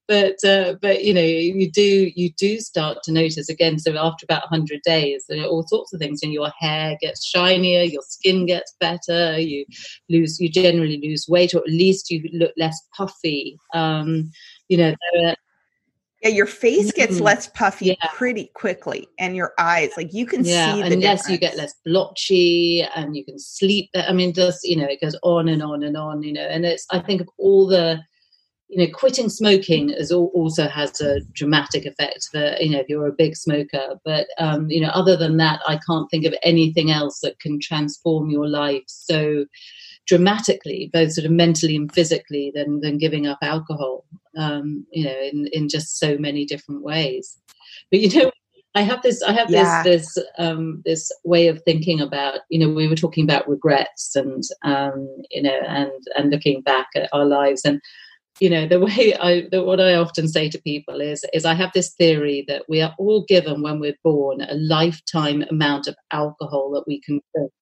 But 0.09 0.43
uh, 0.45 0.75
but 0.83 1.05
you 1.05 1.15
know 1.15 1.21
you 1.21 1.71
do 1.71 2.11
you 2.15 2.31
do 2.37 2.59
start 2.61 2.99
to 3.03 3.13
notice 3.13 3.49
again 3.49 3.79
so 3.79 3.97
after 3.97 4.25
about 4.25 4.43
100 4.51 4.81
days 4.83 5.25
there 5.29 5.43
are 5.43 5.47
all 5.47 5.67
sorts 5.67 5.93
of 5.93 6.01
things 6.01 6.21
and 6.23 6.33
your 6.33 6.51
hair 6.59 6.97
gets 7.01 7.25
shinier 7.25 7.83
your 7.83 8.03
skin 8.03 8.47
gets 8.47 8.75
better 8.81 9.39
you 9.39 9.65
lose 10.11 10.39
you 10.41 10.49
generally 10.49 11.01
lose 11.03 11.27
weight 11.29 11.55
or 11.55 11.59
at 11.59 11.69
least 11.69 12.11
you 12.11 12.29
look 12.33 12.53
less 12.57 12.81
puffy 12.97 13.59
um 13.75 14.31
you 14.69 14.77
know 14.77 14.95
there 15.13 15.31
are, 15.31 15.35
yeah, 16.23 16.31
your 16.31 16.47
face 16.47 16.91
gets 16.91 17.19
Mm. 17.19 17.23
less 17.23 17.49
puffy 17.49 17.87
Yeah. 17.87 18.09
pretty 18.15 18.51
quickly, 18.55 19.07
and 19.19 19.37
your 19.37 19.53
eyes, 19.59 19.91
like 19.97 20.15
you 20.15 20.25
can 20.25 20.43
yeah 20.43 20.75
see 20.75 20.81
the 20.83 20.95
unless 20.95 21.29
you 21.29 21.37
get 21.37 21.55
less 21.57 21.75
blotchy 21.85 22.83
and 22.97 23.15
you 23.15 23.25
can 23.27 23.39
sleep 23.39 23.91
i 23.95 24.13
mean 24.13 24.33
just 24.33 24.65
you 24.65 24.75
know 24.77 24.87
it 24.87 25.01
goes 25.03 25.17
on 25.23 25.49
and 25.49 25.63
on 25.63 25.83
and 25.83 25.97
on 25.99 26.23
you 26.23 26.33
know 26.33 26.47
and 26.47 26.65
it's 26.65 26.87
i 26.91 26.99
think 26.99 27.21
of 27.21 27.29
all 27.39 27.67
the 27.67 28.01
you 28.69 28.79
know 28.79 28.91
quitting 28.93 29.29
smoking 29.29 29.91
is 29.91 30.11
al- 30.11 30.31
also 30.35 30.69
has 30.69 31.01
a 31.01 31.21
dramatic 31.33 31.85
effect 31.85 32.29
for 32.31 32.57
you 32.61 32.71
know 32.71 32.79
if 32.79 32.89
you're 32.89 33.07
a 33.07 33.13
big 33.13 33.37
smoker 33.37 34.01
but 34.05 34.27
um 34.39 34.71
you 34.71 34.81
know 34.81 34.89
other 34.89 35.17
than 35.17 35.37
that 35.37 35.61
i 35.69 35.79
can't 35.87 36.11
think 36.11 36.25
of 36.25 36.35
anything 36.43 36.91
else 36.91 37.21
that 37.21 37.39
can 37.41 37.61
transform 37.61 38.31
your 38.31 38.49
life 38.49 38.83
so 38.87 39.45
dramatically 40.07 40.91
both 40.93 41.13
sort 41.13 41.25
of 41.25 41.31
mentally 41.31 41.77
and 41.77 41.93
physically 41.93 42.53
than 42.55 42.81
than 42.81 42.99
giving 42.99 43.27
up 43.27 43.39
alcohol 43.43 44.05
um 44.37 44.87
you 44.93 45.05
know 45.05 45.19
in 45.33 45.49
in 45.53 45.69
just 45.69 45.99
so 45.99 46.17
many 46.19 46.45
different 46.45 46.83
ways 46.83 47.39
but 47.91 48.01
you 48.01 48.19
know 48.19 48.31
I 48.77 48.83
have 48.83 49.03
this. 49.03 49.23
I 49.23 49.33
have 49.33 49.51
Yeah. 49.51 49.85
this 49.85 50.15
this 50.15 50.25
um, 50.37 50.83
this 50.85 51.13
way 51.23 51.47
of 51.47 51.63
thinking 51.63 52.01
about. 52.01 52.41
You 52.49 52.59
know, 52.59 52.75
we 52.75 52.89
were 52.89 52.97
talking 52.97 53.23
about 53.23 53.49
regrets 53.49 54.17
and 54.17 54.43
um, 54.65 55.09
you 55.31 55.43
know, 55.43 55.61
and 55.69 55.93
and 56.17 56.31
looking 56.31 56.61
back 56.61 56.89
at 56.97 57.09
our 57.13 57.25
lives, 57.25 57.65
and 57.65 57.81
you 58.41 58.51
know, 58.51 58.67
the 58.67 58.81
way 58.85 59.15
I 59.15 59.49
the, 59.51 59.63
what 59.63 59.81
I 59.81 59.95
often 59.95 60.29
say 60.29 60.49
to 60.51 60.63
people 60.63 61.01
is 61.01 61.25
is 61.33 61.45
I 61.45 61.55
have 61.55 61.73
this 61.73 61.95
theory 61.95 62.45
that 62.49 62.65
we 62.69 62.81
are 62.81 62.95
all 62.99 63.25
given 63.29 63.63
when 63.63 63.81
we're 63.81 63.99
born 64.03 64.41
a 64.41 64.55
lifetime 64.55 65.45
amount 65.51 65.87
of 65.87 65.97
alcohol 66.11 66.73
that 66.73 66.85
we 66.87 67.01
can 67.01 67.21
drink. 67.35 67.53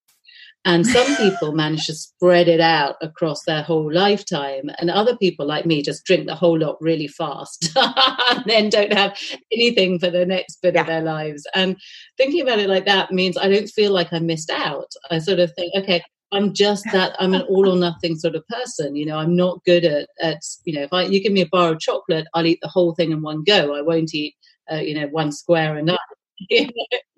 And 0.64 0.86
some 0.86 1.16
people 1.28 1.52
manage 1.52 1.86
to 1.86 1.94
spread 1.94 2.46
it 2.46 2.60
out 2.60 2.94
across 3.02 3.44
their 3.44 3.62
whole 3.62 3.92
lifetime, 3.92 4.70
and 4.78 4.90
other 4.90 5.16
people 5.16 5.46
like 5.46 5.66
me 5.66 5.82
just 5.82 6.04
drink 6.04 6.26
the 6.26 6.36
whole 6.36 6.58
lot 6.58 6.76
really 6.80 7.08
fast 7.08 7.72
and 7.76 8.44
then 8.46 8.68
don't 8.68 8.92
have 8.92 9.18
anything 9.52 9.98
for 9.98 10.08
the 10.10 10.24
next 10.24 10.62
bit 10.62 10.76
of 10.76 10.86
their 10.86 11.02
lives. 11.02 11.44
And 11.54 11.76
thinking 12.16 12.42
about 12.42 12.60
it 12.60 12.68
like 12.68 12.86
that 12.86 13.10
means 13.10 13.36
I 13.36 13.48
don't 13.48 13.68
feel 13.68 13.92
like 13.92 14.12
I 14.12 14.20
missed 14.20 14.50
out. 14.50 14.92
I 15.10 15.18
sort 15.18 15.40
of 15.40 15.52
think, 15.54 15.72
okay, 15.76 16.02
I'm 16.32 16.54
just 16.54 16.84
that 16.92 17.14
I'm 17.18 17.34
an 17.34 17.42
all 17.42 17.68
or 17.68 17.76
nothing 17.76 18.16
sort 18.16 18.34
of 18.34 18.46
person. 18.48 18.96
You 18.96 19.06
know, 19.06 19.18
I'm 19.18 19.36
not 19.36 19.62
good 19.64 19.84
at, 19.84 20.08
at 20.20 20.38
you 20.64 20.74
know, 20.74 20.82
if 20.82 20.92
I 20.92 21.02
you 21.02 21.22
give 21.22 21.32
me 21.32 21.42
a 21.42 21.46
bar 21.46 21.72
of 21.72 21.80
chocolate, 21.80 22.26
I'll 22.34 22.46
eat 22.46 22.58
the 22.62 22.68
whole 22.68 22.94
thing 22.94 23.12
in 23.12 23.22
one 23.22 23.44
go. 23.44 23.74
I 23.74 23.82
won't 23.82 24.14
eat, 24.14 24.34
uh, 24.70 24.76
you 24.76 24.94
know, 24.94 25.06
one 25.08 25.32
square 25.32 25.76
a 25.76 25.82
night. 25.82 25.98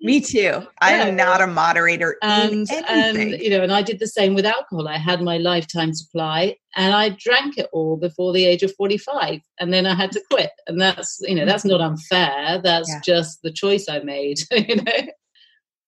Me 0.01 0.19
too. 0.19 0.61
I 0.81 0.95
Yeah. 0.95 1.05
am 1.05 1.15
not 1.15 1.41
a 1.41 1.47
moderator 1.47 2.17
and 2.21 2.67
and 2.87 3.17
you 3.41 3.49
know 3.49 3.61
and 3.61 3.71
i 3.71 3.81
did 3.81 3.99
the 3.99 4.07
same 4.07 4.35
with 4.35 4.45
alcohol 4.45 4.87
i 4.87 4.97
had 4.97 5.21
my 5.21 5.37
lifetime 5.37 5.93
supply 5.93 6.55
and 6.75 6.93
i 6.93 7.09
drank 7.09 7.57
it 7.57 7.67
all 7.73 7.97
before 7.97 8.33
the 8.33 8.45
age 8.45 8.63
of 8.63 8.73
45 8.75 9.39
and 9.59 9.73
then 9.73 9.85
i 9.85 9.95
had 9.95 10.11
to 10.11 10.21
quit 10.31 10.51
and 10.67 10.79
that's 10.79 11.19
you 11.21 11.35
know 11.35 11.45
that's 11.45 11.65
not 11.65 11.81
unfair 11.81 12.61
that's 12.63 12.89
Yeah. 12.89 13.01
just 13.03 13.41
the 13.41 13.51
choice 13.51 13.87
i 13.89 13.99
made 13.99 14.39
you 14.51 14.75
know 14.75 15.07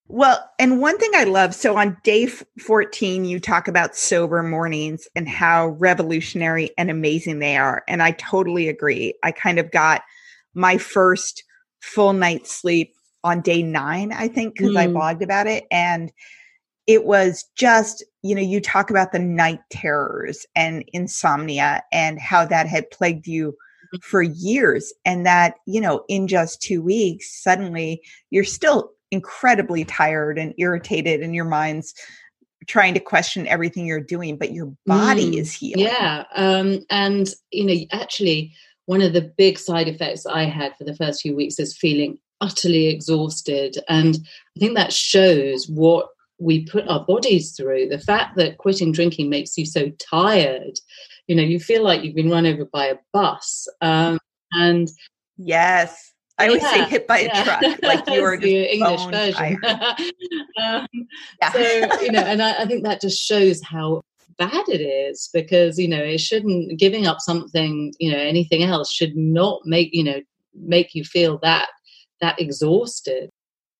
Well, 0.10 0.50
and 0.58 0.80
one 0.80 0.98
thing 0.98 1.12
I 1.16 1.26
love 1.26 1.54
so 1.54 1.76
on 1.78 1.98
day 2.04 2.28
14, 2.28 3.26
you 3.26 3.40
talk 3.40 3.68
about 3.68 3.96
sober 3.96 4.42
mornings 4.42 5.08
and 5.16 5.28
how 5.28 5.68
revolutionary 5.68 6.72
and 6.78 6.90
amazing 6.90 7.40
they 7.40 7.58
are. 7.58 7.84
And 7.90 8.02
I 8.02 8.12
totally 8.12 8.70
agree. 8.70 9.16
I 9.24 9.32
kind 9.32 9.60
of 9.60 9.72
got 9.72 10.04
my 10.54 10.78
first 10.78 11.44
full 11.82 12.14
night's 12.14 12.52
sleep 12.52 12.94
on 13.24 13.42
day 13.42 13.62
nine, 13.62 14.14
I 14.14 14.30
think, 14.30 14.56
because 14.56 14.76
I 14.76 14.88
Mm. 14.88 14.94
blogged 14.94 15.22
about 15.22 15.48
it. 15.48 15.66
And 15.72 16.12
it 16.88 17.04
was 17.04 17.44
just, 17.56 18.04
you 18.22 18.34
know, 18.34 18.42
you 18.42 18.62
talk 18.62 18.90
about 18.90 19.12
the 19.12 19.20
night 19.20 19.60
terrors 19.70 20.46
and 20.56 20.86
insomnia 20.94 21.84
and 21.92 22.18
how 22.18 22.46
that 22.46 22.68
had 22.68 22.90
plagued 22.92 23.28
you 23.28 23.58
for 24.02 24.22
years. 24.22 24.94
And 25.04 25.26
that, 25.26 25.56
you 25.66 25.82
know, 25.82 26.06
in 26.08 26.28
just 26.30 26.62
two 26.62 26.82
weeks, 26.82 27.44
suddenly 27.44 28.02
you're 28.30 28.46
still 28.46 28.92
incredibly 29.12 29.84
tired 29.86 30.38
and 30.38 30.54
irritated 30.58 31.22
and 31.22 31.34
your 31.34 31.46
mind's 31.46 31.94
trying 32.68 32.94
to 32.94 33.00
question 33.00 33.48
everything 33.48 33.86
you're 33.86 34.00
doing 34.00 34.38
but 34.38 34.52
your 34.52 34.74
body 34.86 35.32
Mm, 35.32 35.40
is 35.40 35.54
healing. 35.54 35.86
yeah 35.86 36.24
um 36.36 36.80
and 36.90 37.30
you 37.52 37.66
know 37.66 37.86
actually 37.92 38.54
one 38.86 39.02
of 39.02 39.14
the 39.14 39.34
big 39.38 39.58
side 39.58 39.88
effects 39.88 40.26
i 40.26 40.44
had 40.44 40.76
for 40.76 40.84
the 40.84 40.96
first 40.96 41.22
few 41.22 41.36
weeks 41.36 41.60
is 41.60 41.78
feeling 41.78 42.18
utterly 42.42 42.88
exhausted 42.88 43.78
and 43.88 44.18
i 44.56 44.60
think 44.60 44.76
that 44.76 44.92
shows 44.92 45.68
what 45.70 46.10
we 46.40 46.64
put 46.66 46.88
our 46.88 47.04
bodies 47.04 47.54
through. 47.58 47.90
The 47.90 47.98
fact 47.98 48.36
that 48.38 48.60
quitting 48.60 48.92
drinking 48.92 49.28
makes 49.28 49.58
you 49.58 49.66
so 49.66 49.90
tired 50.12 50.78
you 51.28 51.36
know 51.36 51.44
you 51.44 51.60
feel 51.60 51.84
like 51.84 52.04
you've 52.04 52.16
been 52.16 52.30
run 52.30 52.46
over 52.46 52.66
by 52.66 52.88
a 52.88 52.98
bus 53.14 53.68
um 53.82 54.20
and 54.52 54.90
yes 55.38 56.14
i 56.40 56.50
would 56.50 56.62
say 56.62 56.84
hit 56.86 57.08
by 57.08 57.20
a 57.20 57.26
yeah. 57.26 57.44
truck 57.44 57.80
like 57.84 58.10
you 58.10 58.24
are 58.24 58.38
the 58.38 58.74
english 58.74 59.06
version 59.06 59.58
um, 60.62 60.88
Yeah. 61.42 61.52
so 61.52 62.02
you 62.02 62.12
know 62.12 62.22
and 62.22 62.42
I, 62.42 62.64
I 62.64 62.66
think 62.66 62.84
that 62.84 63.02
just 63.02 63.22
shows 63.22 63.62
how 63.64 64.04
bad 64.38 64.68
it 64.68 64.82
is 64.82 65.30
because 65.34 65.80
you 65.80 65.88
know 65.88 66.02
it 66.02 66.20
shouldn't 66.20 66.78
giving 66.80 67.08
up 67.08 67.20
something 67.20 67.94
you 68.00 68.12
know 68.12 68.18
anything 68.18 68.64
else 68.64 68.92
should 68.92 69.16
not 69.16 69.62
make 69.66 69.90
you 69.94 70.04
know 70.04 70.22
make 70.54 70.96
you 70.96 71.04
feel 71.04 71.40
that 71.40 71.70
that 72.22 72.40
exhausted 72.40 73.30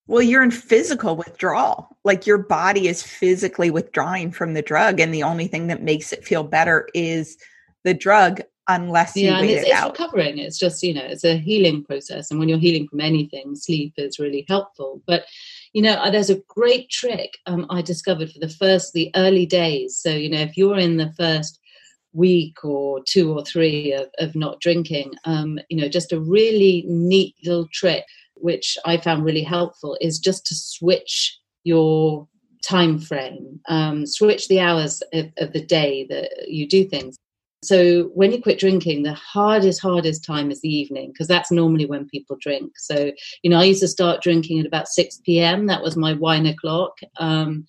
well 0.08 0.22
you're 0.22 0.44
in 0.44 0.52
physical 0.52 1.16
withdrawal 1.16 1.96
like 2.04 2.26
your 2.26 2.38
body 2.38 2.88
is 2.88 3.04
physically 3.04 3.70
withdrawing 3.70 4.32
from 4.32 4.54
the 4.54 4.62
drug 4.62 5.00
and 5.00 5.14
the 5.14 5.24
only 5.24 5.48
thing 5.48 5.68
that 5.68 5.84
makes 5.84 6.12
it 6.12 6.26
feel 6.26 6.44
better 6.44 6.88
is 6.94 7.38
the 7.84 7.94
drug 7.94 8.42
unless 8.68 9.16
you 9.16 9.28
yeah 9.28 9.40
and 9.40 9.50
it's, 9.50 9.66
it 9.66 9.72
it's 9.72 9.84
recovering. 9.84 10.38
It's 10.38 10.58
just 10.58 10.84
you 10.84 10.94
know 10.94 11.04
it's 11.04 11.24
a 11.24 11.38
healing 11.38 11.84
process. 11.84 12.30
And 12.30 12.40
when 12.40 12.50
you're 12.50 12.58
healing 12.58 12.88
from 12.88 13.02
anything 13.02 13.56
sleep 13.56 13.94
is 13.98 14.20
really 14.20 14.46
helpful. 14.48 15.02
But 15.08 15.26
you 15.74 15.82
know 15.82 15.94
uh, 15.94 16.10
there's 16.10 16.30
a 16.30 16.42
great 16.48 16.90
trick 16.90 17.38
um, 17.46 17.66
i 17.70 17.82
discovered 17.82 18.32
for 18.32 18.40
the 18.40 18.50
first 18.50 18.94
the 18.94 19.12
early 19.16 19.46
days. 19.46 19.98
So 19.98 20.10
you 20.10 20.30
know 20.30 20.42
if 20.42 20.58
you're 20.58 20.78
in 20.78 20.98
the 20.98 21.14
first 21.18 21.60
week 22.14 22.64
or 22.64 23.04
two 23.04 23.32
or 23.32 23.44
three 23.44 23.94
of, 23.94 24.10
of 24.18 24.36
not 24.36 24.60
drinking 24.60 25.14
um, 25.26 25.60
you 25.70 25.80
know 25.80 25.90
just 25.90 26.12
a 26.12 26.20
really 26.20 26.84
neat 26.88 27.36
little 27.44 27.68
trick 27.72 28.06
which 28.40 28.78
i 28.86 28.98
found 28.98 29.26
really 29.26 29.44
helpful 29.44 29.98
is 30.00 30.20
just 30.20 30.46
to 30.46 30.56
switch 30.56 31.38
your 31.64 32.28
time 32.64 33.00
frame. 33.00 33.60
Um, 33.70 34.06
switch 34.06 34.48
the 34.48 34.60
hours 34.60 35.02
of, 35.14 35.28
of 35.38 35.54
the 35.54 35.64
day 35.64 36.06
that 36.10 36.48
you 36.48 36.68
do 36.68 36.86
things 36.86 37.18
so 37.64 38.04
when 38.14 38.32
you 38.32 38.42
quit 38.42 38.60
drinking 38.60 39.04
the 39.04 39.14
hardest 39.14 39.82
hardest 39.82 40.24
time 40.24 40.52
is 40.52 40.62
the 40.62 40.70
evening 40.70 41.12
because 41.12 41.28
that's 41.28 41.52
normally 41.52 41.86
when 41.86 42.08
people 42.08 42.38
drink. 42.40 42.74
So 42.78 43.12
you 43.42 43.50
know 43.50 43.60
i 43.60 43.64
used 43.64 43.82
to 43.82 43.88
start 43.88 44.22
drinking 44.22 44.60
at 44.60 44.66
about 44.66 44.88
6 44.88 45.22
p.m 45.26 45.68
that 45.68 45.82
was 45.82 45.98
my 45.98 46.14
wine 46.14 46.46
o'clock 46.46 47.00
um, 47.20 47.66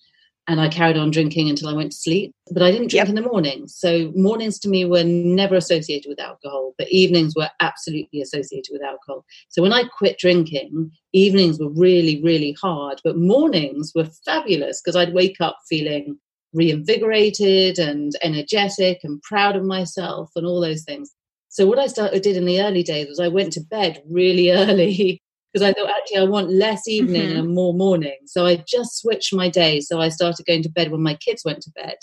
and 0.47 0.61
i 0.61 0.67
carried 0.67 0.97
on 0.97 1.11
drinking 1.11 1.49
until 1.49 1.69
i 1.69 1.73
went 1.73 1.91
to 1.91 1.97
sleep 1.97 2.33
but 2.51 2.63
i 2.63 2.71
didn't 2.71 2.87
drink 2.89 3.07
Yep. 3.07 3.09
in 3.09 3.15
the 3.15 3.29
morning. 3.29 3.67
So 3.67 4.11
mornings 4.15 4.59
to 4.59 4.69
me 4.69 4.85
were 4.85 5.03
never 5.03 5.55
associated 5.55 6.09
with 6.09 6.19
alcohol 6.19 6.73
but 6.77 6.89
evenings 6.89 7.33
were 7.35 7.49
absolutely 7.59 8.21
associated 8.21 8.71
with 8.71 8.83
alcohol. 8.83 9.25
So 9.49 9.61
when 9.61 9.73
i 9.73 9.83
quit 9.97 10.17
drinking 10.19 10.91
evenings 11.13 11.59
were 11.59 11.69
really 11.69 12.21
really 12.23 12.55
hard 12.61 13.01
but 13.03 13.17
mornings 13.17 13.91
were 13.95 14.07
fabulous 14.25 14.81
because 14.81 14.95
i'd 14.95 15.13
wake 15.13 15.37
up 15.41 15.57
feeling 15.67 16.19
reinvigorated 16.53 17.79
and 17.79 18.13
energetic 18.21 18.99
and 19.03 19.21
proud 19.21 19.55
of 19.55 19.63
myself 19.63 20.29
and 20.35 20.45
all 20.45 20.59
those 20.61 20.83
things. 20.83 21.11
So 21.49 21.65
what 21.65 21.79
I 21.79 21.87
started 21.87 22.21
did 22.21 22.37
in 22.37 22.45
the 22.45 22.61
early 22.61 22.83
days 22.83 23.07
was 23.07 23.19
I 23.19 23.27
went 23.27 23.53
to 23.53 23.61
bed 23.61 24.01
really 24.09 24.51
early 24.63 25.21
because 25.51 25.67
I 25.67 25.73
thought 25.73 25.89
actually 25.89 26.17
I 26.17 26.25
want 26.25 26.51
less 26.51 26.87
evening 26.87 27.31
Mhm. 27.31 27.39
and 27.39 27.53
more 27.55 27.73
morning. 27.73 28.17
So 28.25 28.45
I 28.45 28.63
just 28.67 28.99
switched 28.99 29.33
my 29.33 29.49
day. 29.49 29.79
So 29.81 29.99
I 29.99 30.09
started 30.09 30.45
going 30.45 30.61
to 30.63 30.69
bed 30.69 30.91
when 30.91 31.01
my 31.01 31.15
kids 31.15 31.43
went 31.43 31.61
to 31.63 31.71
bed 31.71 31.95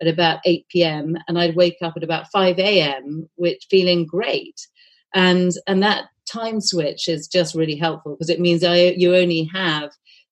at 0.00 0.08
about 0.08 0.40
8 0.44 0.66
p.m. 0.70 1.16
and 1.28 1.38
I'd 1.38 1.54
wake 1.56 1.76
up 1.82 1.94
at 1.96 2.02
about 2.02 2.30
5 2.32 2.58
a.m. 2.58 3.28
with 3.36 3.58
feeling 3.70 4.06
great. 4.06 4.58
And 5.14 5.52
and 5.66 5.82
that 5.82 6.04
time 6.26 6.60
switch 6.60 7.08
is 7.08 7.28
just 7.28 7.54
really 7.54 7.76
helpful 7.76 8.12
because 8.14 8.30
it 8.30 8.40
means 8.40 8.64
I 8.64 8.94
you 8.96 9.14
only 9.14 9.44
have 9.52 9.90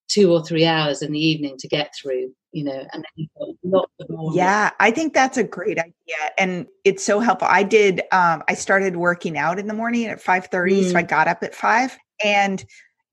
two 0.09 0.33
or 0.33 0.43
three 0.45 0.64
hours 0.64 1.03
in 1.03 1.12
the 1.12 1.20
evening 1.20 1.57
to 1.59 1.68
get 1.68 1.93
through 2.01 2.33
you 2.53 2.64
know, 2.64 2.86
and 2.92 3.05
then 3.05 3.05
you've 3.16 3.28
got 3.38 3.48
lots 3.64 3.92
of 4.00 4.11
more. 4.11 4.32
Yeah, 4.34 4.70
I 4.78 4.90
think 4.90 5.14
that's 5.14 5.36
a 5.38 5.44
great 5.44 5.78
idea. 5.78 5.92
And 6.38 6.66
it's 6.84 7.05
so 7.05 7.20
helpful. 7.20 7.48
I 7.50 7.62
did 7.62 8.03
um 8.12 8.42
I 8.48 8.55
started 8.55 8.96
working 8.96 9.36
out 9.38 9.59
in 9.59 9.66
the 9.66 9.74
morning 9.74 10.07
at 10.07 10.20
5 10.20 10.46
30. 10.46 10.82
So 10.82 10.98
I 10.98 11.03
Mm. 11.03 11.09
got 11.09 11.28
up 11.28 11.42
at 11.42 11.55
five 11.55 11.98
and 12.24 12.64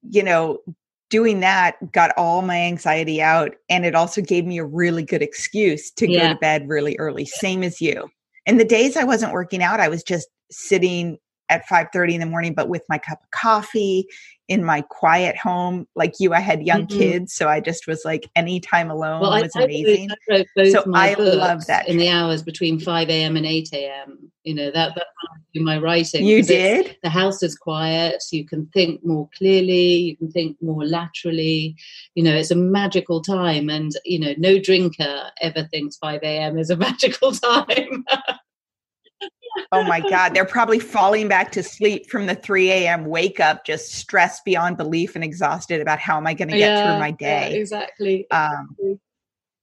you 0.09 0.23
know, 0.23 0.59
doing 1.09 1.39
that 1.41 1.91
got 1.91 2.11
all 2.17 2.41
my 2.41 2.57
anxiety 2.57 3.21
out. 3.21 3.55
And 3.69 3.85
it 3.85 3.95
also 3.95 4.21
gave 4.21 4.45
me 4.45 4.59
a 4.59 4.65
really 4.65 5.03
good 5.03 5.21
excuse 5.21 5.91
to 5.91 6.07
go 6.07 6.27
to 6.27 6.35
bed 6.35 6.69
really 6.69 6.95
early, 6.99 7.25
same 7.25 7.63
as 7.63 7.81
you. 7.81 8.09
And 8.45 8.59
the 8.59 8.65
days 8.65 8.95
I 8.95 9.03
wasn't 9.03 9.33
working 9.33 9.61
out, 9.61 9.79
I 9.79 9.89
was 9.89 10.03
just 10.03 10.27
sitting 10.51 11.17
at 11.49 11.65
5 11.67 11.87
30 11.91 12.15
in 12.15 12.19
the 12.21 12.25
morning, 12.27 12.53
but 12.53 12.69
with 12.69 12.83
my 12.89 12.97
cup 12.97 13.19
of 13.21 13.31
coffee 13.31 14.05
in 14.50 14.66
my 14.66 14.82
quiet 14.82 15.38
home. 15.38 15.88
Like 15.95 16.16
you, 16.20 16.34
I 16.34 16.39
had 16.41 16.64
young 16.64 16.88
Mhm. 16.88 16.97
kids. 16.97 17.34
So 17.34 17.47
I 17.47 17.62
just 17.62 17.88
was 17.88 18.04
like 18.04 18.30
anytime 18.36 18.89
alone 18.89 19.22
Well, 19.22 19.32
was 19.41 19.52
I, 19.56 19.64
amazing. 19.64 20.10
I 20.30 20.45
So 20.72 20.84
I 20.93 21.14
love 21.14 21.66
that 21.68 21.88
in 21.88 21.97
the 21.97 22.10
hours 22.10 22.43
between 22.43 22.80
5 22.80 23.10
a.m. 23.10 23.38
and 23.38 23.45
8 23.45 23.70
a.m. 23.74 24.32
You 24.43 24.56
know, 24.56 24.72
that, 24.72 24.97
do 25.54 25.62
my 25.62 25.78
writing. 25.78 26.26
You 26.26 26.43
did? 26.43 26.97
the 27.04 27.10
house 27.10 27.41
is 27.43 27.56
quiet 27.56 28.24
you 28.32 28.45
can 28.45 28.66
think 28.68 29.04
more 29.06 29.30
clearly 29.38 29.95
you 29.97 30.18
can 30.18 30.32
think 30.32 30.58
more 30.62 30.86
laterally 30.86 31.76
you 32.16 32.24
know 32.24 32.36
it's 32.36 32.52
a 32.52 32.56
magical 32.56 33.22
time 33.22 33.70
and 33.70 33.91
you 34.06 34.20
know 34.20 34.34
no 34.38 34.60
drinker 34.60 35.30
ever 35.41 35.68
thinks 35.72 35.97
5 35.97 36.22
a.m 36.24 36.58
is 36.58 36.70
a 36.70 36.76
magical 36.88 37.32
time 37.32 38.04
Oh 39.72 39.84
my 39.84 40.00
God. 40.00 40.34
They're 40.34 40.45
probably 40.45 40.80
falling 40.80 41.28
back 41.28 41.52
to 41.54 41.64
sleep 41.64 42.10
from 42.10 42.26
the 42.26 42.36
3 42.36 42.72
a.m. 42.72 43.06
wake 43.06 43.39
up, 43.39 43.66
just 43.66 43.93
stressed 43.93 44.43
beyond 44.45 44.78
belief 44.78 45.16
and 45.16 45.24
exhausted 45.24 45.82
about 45.82 46.00
how 46.00 46.18
am 46.18 46.26
I 46.28 46.34
going 46.34 46.50
to 46.50 46.58
get 46.58 46.78
through 46.80 46.97
my 47.00 47.16
yeah, 47.20 47.45
day. 47.45 47.56
exactly 47.56 48.28
Um, 48.32 48.76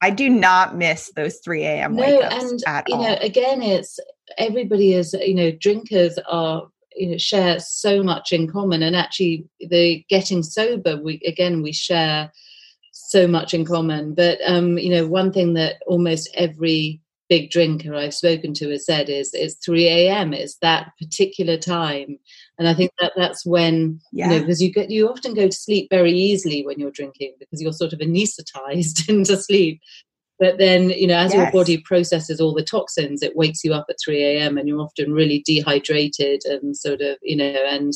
I 0.00 0.10
do 0.10 0.28
not 0.28 0.76
miss 0.76 1.10
those 1.16 1.38
3 1.38 1.64
a.m. 1.64 1.96
no 1.96 2.02
wake 2.02 2.24
ups 2.24 2.44
and 2.44 2.62
at 2.66 2.84
you 2.86 2.94
all. 2.94 3.02
know 3.02 3.16
again 3.20 3.62
it's 3.62 3.98
everybody 4.38 4.92
is 4.92 5.14
you 5.14 5.34
know 5.34 5.50
drinkers 5.50 6.18
are 6.28 6.68
you 6.94 7.08
know 7.10 7.16
share 7.16 7.58
so 7.60 8.02
much 8.02 8.32
in 8.32 8.46
common 8.50 8.82
and 8.82 8.94
actually 8.94 9.46
the 9.58 10.04
getting 10.08 10.42
sober 10.42 11.00
we 11.02 11.20
again 11.26 11.62
we 11.62 11.72
share 11.72 12.30
so 12.92 13.26
much 13.26 13.54
in 13.54 13.64
common 13.64 14.14
but 14.14 14.38
um 14.46 14.78
you 14.78 14.90
know 14.90 15.06
one 15.06 15.32
thing 15.32 15.54
that 15.54 15.76
almost 15.86 16.28
every 16.34 17.00
big 17.28 17.50
drinker 17.50 17.94
i've 17.94 18.14
spoken 18.14 18.54
to 18.54 18.70
has 18.70 18.86
said 18.86 19.08
is 19.08 19.30
it's 19.32 19.56
3 19.64 19.86
a.m 19.88 20.32
it's 20.32 20.56
that 20.62 20.92
particular 21.00 21.56
time. 21.56 22.18
And 22.58 22.68
i 22.68 22.74
think 22.74 22.92
that 23.00 23.12
that's 23.16 23.44
when 23.44 24.00
yeah. 24.12 24.26
you 24.26 24.30
know 24.30 24.40
because 24.40 24.62
you 24.62 24.72
get 24.72 24.90
you 24.90 25.08
often 25.08 25.34
go 25.34 25.48
to 25.48 25.56
sleep 25.56 25.88
very 25.90 26.12
easily 26.12 26.64
when 26.64 26.78
you're 26.78 26.90
drinking 26.90 27.34
because 27.38 27.60
you're 27.60 27.72
sort 27.72 27.92
of 27.92 28.00
anesthetized 28.00 29.08
into 29.08 29.36
sleep. 29.36 29.80
But 30.38 30.58
then 30.58 30.90
you 30.90 31.06
know 31.06 31.16
as 31.16 31.32
your 31.32 31.50
body 31.50 31.78
processes 31.78 32.40
all 32.40 32.54
the 32.54 32.62
toxins 32.62 33.22
it 33.22 33.36
wakes 33.36 33.64
you 33.64 33.72
up 33.72 33.86
at 33.88 33.96
3 34.04 34.22
a.m 34.22 34.58
and 34.58 34.68
you're 34.68 34.80
often 34.80 35.12
really 35.12 35.42
dehydrated 35.46 36.44
and 36.44 36.76
sort 36.76 37.00
of 37.00 37.16
you 37.22 37.36
know 37.36 37.64
and 37.70 37.94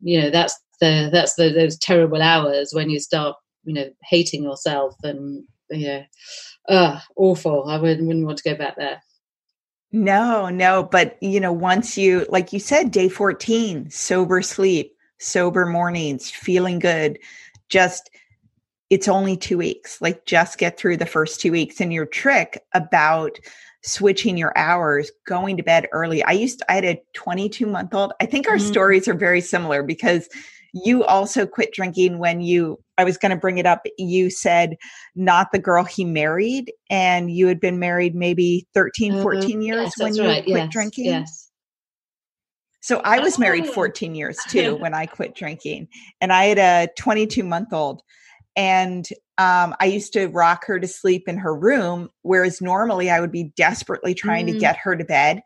you 0.00 0.20
know 0.20 0.30
that's 0.30 0.58
the 0.80 1.10
that's 1.12 1.34
the 1.34 1.50
those 1.50 1.76
terrible 1.78 2.22
hours 2.22 2.70
when 2.72 2.88
you 2.88 3.00
start 3.00 3.36
you 3.64 3.74
know 3.74 3.90
hating 4.02 4.42
yourself 4.42 4.94
and 5.02 5.44
know 5.86 6.02
uh 6.68 7.00
awful 7.16 7.64
i 7.68 7.76
wouldn't, 7.78 8.06
wouldn't 8.06 8.26
want 8.26 8.38
to 8.38 8.44
go 8.50 8.56
back 8.56 8.76
there 8.76 9.02
No, 9.90 10.50
no. 10.50 10.82
But, 10.82 11.16
you 11.22 11.40
know, 11.40 11.52
once 11.52 11.96
you, 11.96 12.26
like 12.28 12.52
you 12.52 12.60
said, 12.60 12.90
day 12.90 13.08
14, 13.08 13.88
sober 13.90 14.42
sleep, 14.42 14.94
sober 15.18 15.64
mornings, 15.64 16.30
feeling 16.30 16.78
good, 16.78 17.18
just, 17.70 18.10
it's 18.90 19.08
only 19.08 19.34
two 19.36 19.56
weeks. 19.56 20.00
Like, 20.02 20.26
just 20.26 20.58
get 20.58 20.76
through 20.78 20.98
the 20.98 21.06
first 21.06 21.40
two 21.40 21.52
weeks. 21.52 21.80
And 21.80 21.90
your 21.90 22.04
trick 22.04 22.62
about 22.74 23.38
switching 23.82 24.36
your 24.36 24.52
hours, 24.58 25.10
going 25.26 25.56
to 25.56 25.62
bed 25.62 25.88
early. 25.92 26.22
I 26.22 26.32
used, 26.32 26.62
I 26.68 26.74
had 26.74 26.84
a 26.84 27.00
22 27.14 27.64
month 27.66 27.94
old. 27.94 28.12
I 28.20 28.26
think 28.26 28.46
our 28.46 28.58
Mhm. 28.58 28.68
stories 28.68 29.08
are 29.08 29.14
very 29.14 29.40
similar 29.40 29.82
because 29.82 30.28
you 30.72 31.04
also 31.04 31.46
quit 31.46 31.72
drinking 31.72 32.18
when 32.18 32.40
you, 32.40 32.78
I 32.98 33.04
was 33.04 33.16
going 33.18 33.30
to 33.30 33.36
bring 33.36 33.58
it 33.58 33.66
up. 33.66 33.86
You 33.96 34.30
said, 34.30 34.76
not 35.14 35.52
the 35.52 35.58
girl 35.58 35.84
he 35.84 36.04
married, 36.04 36.72
and 36.90 37.30
you 37.30 37.46
had 37.46 37.60
been 37.60 37.78
married 37.78 38.14
maybe 38.14 38.66
13, 38.74 39.14
Uh, 39.14 39.22
14 39.22 39.62
years 39.62 39.78
yes, 39.78 39.98
when 39.98 40.14
you 40.14 40.24
right. 40.24 40.44
quit 40.44 40.56
yes, 40.56 40.72
drinking. 40.72 41.04
yes 41.04 41.50
So 42.80 43.00
I 43.04 43.18
was 43.18 43.38
married 43.38 43.66
Oh. 43.66 43.72
14 43.72 44.14
years 44.14 44.38
too 44.48 44.76
when 44.76 44.94
I 44.94 45.06
quit 45.06 45.34
drinking, 45.34 45.88
and 46.20 46.32
I 46.32 46.44
had 46.44 46.58
a 46.58 46.88
22 46.98 47.44
month 47.44 47.72
old, 47.72 48.02
and 48.56 49.06
um, 49.38 49.74
I 49.78 49.86
used 49.86 50.12
to 50.14 50.26
rock 50.26 50.64
her 50.66 50.80
to 50.80 50.88
sleep 50.88 51.28
in 51.28 51.38
her 51.38 51.54
room, 51.54 52.08
whereas 52.22 52.60
normally 52.60 53.08
I 53.08 53.20
would 53.20 53.30
be 53.30 53.52
desperately 53.56 54.14
trying 54.14 54.46
to 54.46 54.52
Mm. 54.52 54.58
get 54.58 54.76
her 54.78 54.96
to 54.96 55.04
bed 55.04 55.42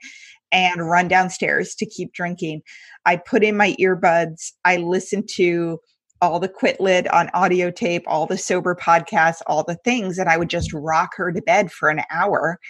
and 0.52 0.88
run 0.88 1.08
downstairs 1.08 1.74
to 1.76 1.86
keep 1.86 2.12
drinking. 2.12 2.62
I 3.06 3.16
put 3.16 3.42
in 3.42 3.56
my 3.56 3.74
earbuds. 3.80 4.52
I 4.64 4.76
listened 4.76 5.28
to 5.34 5.80
all 6.20 6.38
the 6.38 6.48
quit 6.48 6.80
lit 6.80 7.12
on 7.12 7.30
audio 7.34 7.70
tape, 7.70 8.04
all 8.06 8.26
the 8.26 8.38
sober 8.38 8.76
podcasts, 8.76 9.42
all 9.48 9.64
the 9.64 9.78
things, 9.84 10.18
and 10.18 10.28
I 10.28 10.36
would 10.36 10.50
just 10.50 10.72
rock 10.72 11.10
her 11.16 11.32
to 11.32 11.42
bed 11.42 11.72
for 11.72 11.88
an 11.88 12.02
hour 12.10 12.60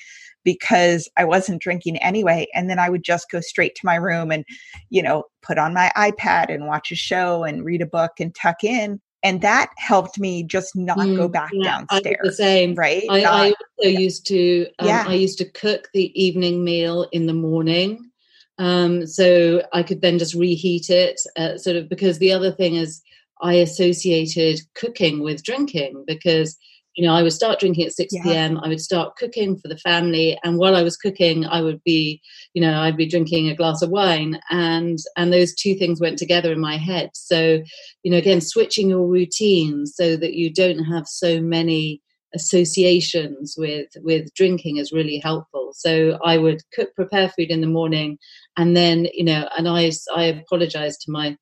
because 0.44 1.08
I 1.16 1.24
wasn't 1.24 1.62
drinking 1.62 1.98
anyway. 1.98 2.46
And 2.54 2.68
then 2.68 2.78
I 2.78 2.88
would 2.88 3.04
just 3.04 3.30
go 3.30 3.40
straight 3.40 3.74
to 3.76 3.84
my 3.86 3.96
room 3.96 4.30
and, 4.32 4.44
you 4.90 5.02
know, 5.02 5.24
put 5.42 5.58
on 5.58 5.74
my 5.74 5.92
iPad 5.96 6.52
and 6.52 6.66
watch 6.66 6.90
a 6.90 6.96
show 6.96 7.44
and 7.44 7.64
read 7.64 7.82
a 7.82 7.86
book 7.86 8.12
and 8.18 8.34
tuck 8.34 8.64
in. 8.64 9.00
And 9.22 9.40
that 9.42 9.70
helped 9.76 10.18
me 10.18 10.42
just 10.42 10.74
not 10.74 10.96
go 11.16 11.28
Mm, 11.28 11.32
back 11.32 11.50
yeah, 11.52 11.64
downstairs. 11.88 12.18
the 12.24 12.32
same 12.32 12.74
Right? 12.74 13.04
I, 13.08 13.20
Not- 13.20 13.32
I 13.34 13.46
also 13.78 13.88
used 13.88 14.26
to 14.28 14.66
um, 14.80 14.86
Yeah. 14.88 15.04
I 15.06 15.14
used 15.14 15.38
to 15.38 15.44
cook 15.44 15.88
the 15.94 16.10
evening 16.20 16.64
meal 16.64 17.08
in 17.12 17.26
the 17.26 17.32
morning, 17.34 18.10
um, 18.58 19.06
so 19.06 19.62
I 19.72 19.82
could 19.82 20.00
then 20.02 20.18
just 20.18 20.34
reheat 20.34 20.90
it. 20.90 21.20
Uh, 21.36 21.56
sort 21.56 21.76
of 21.76 21.88
because 21.88 22.18
the 22.18 22.32
other 22.32 22.52
thing 22.52 22.74
is 22.76 23.00
I 23.40 23.54
associated 23.54 24.60
cooking 24.74 25.20
with 25.22 25.42
drinking 25.42 26.04
because 26.06 26.56
you 26.94 27.06
know 27.06 27.14
I 27.14 27.22
would 27.22 27.32
start 27.32 27.60
drinking 27.60 27.86
at 27.86 27.92
six 27.92 28.12
Yeah. 28.12 28.22
p.m. 28.22 28.58
I 28.58 28.68
would 28.68 28.80
start 28.80 29.16
cooking 29.16 29.56
for 29.56 29.68
the 29.68 29.78
family, 29.78 30.38
and 30.44 30.58
while 30.58 30.76
I 30.76 30.82
was 30.82 30.96
cooking, 30.96 31.44
I 31.46 31.60
would 31.62 31.82
be 31.84 32.20
you 32.54 32.62
know 32.62 32.80
I'd 32.80 32.96
be 32.96 33.08
drinking 33.08 33.48
a 33.48 33.56
glass 33.56 33.82
of 33.82 33.90
wine, 33.90 34.40
and 34.50 34.98
and 35.16 35.32
those 35.32 35.54
two 35.54 35.74
things 35.74 36.00
went 36.00 36.18
together 36.18 36.52
in 36.52 36.60
my 36.60 36.76
head. 36.76 37.10
So 37.14 37.62
you 38.02 38.10
know 38.10 38.18
again 38.18 38.40
switching 38.40 38.90
your 38.90 39.06
routine 39.06 39.86
so 39.86 40.16
that 40.16 40.34
you 40.34 40.52
don't 40.52 40.84
have 40.84 41.06
so 41.06 41.40
many 41.40 42.02
associations 42.34 43.54
with 43.58 43.88
with 44.00 44.32
drinking 44.34 44.78
is 44.78 44.92
really 44.92 45.18
helpful 45.18 45.70
so 45.74 46.18
i 46.24 46.38
would 46.38 46.62
cook 46.74 46.94
prepare 46.94 47.28
food 47.28 47.50
in 47.50 47.60
the 47.60 47.66
morning 47.66 48.18
and 48.56 48.76
then 48.76 49.06
you 49.12 49.24
know 49.24 49.48
and 49.56 49.68
i 49.68 49.90
i 50.14 50.24
apologized 50.24 51.00
to 51.00 51.10
my 51.10 51.36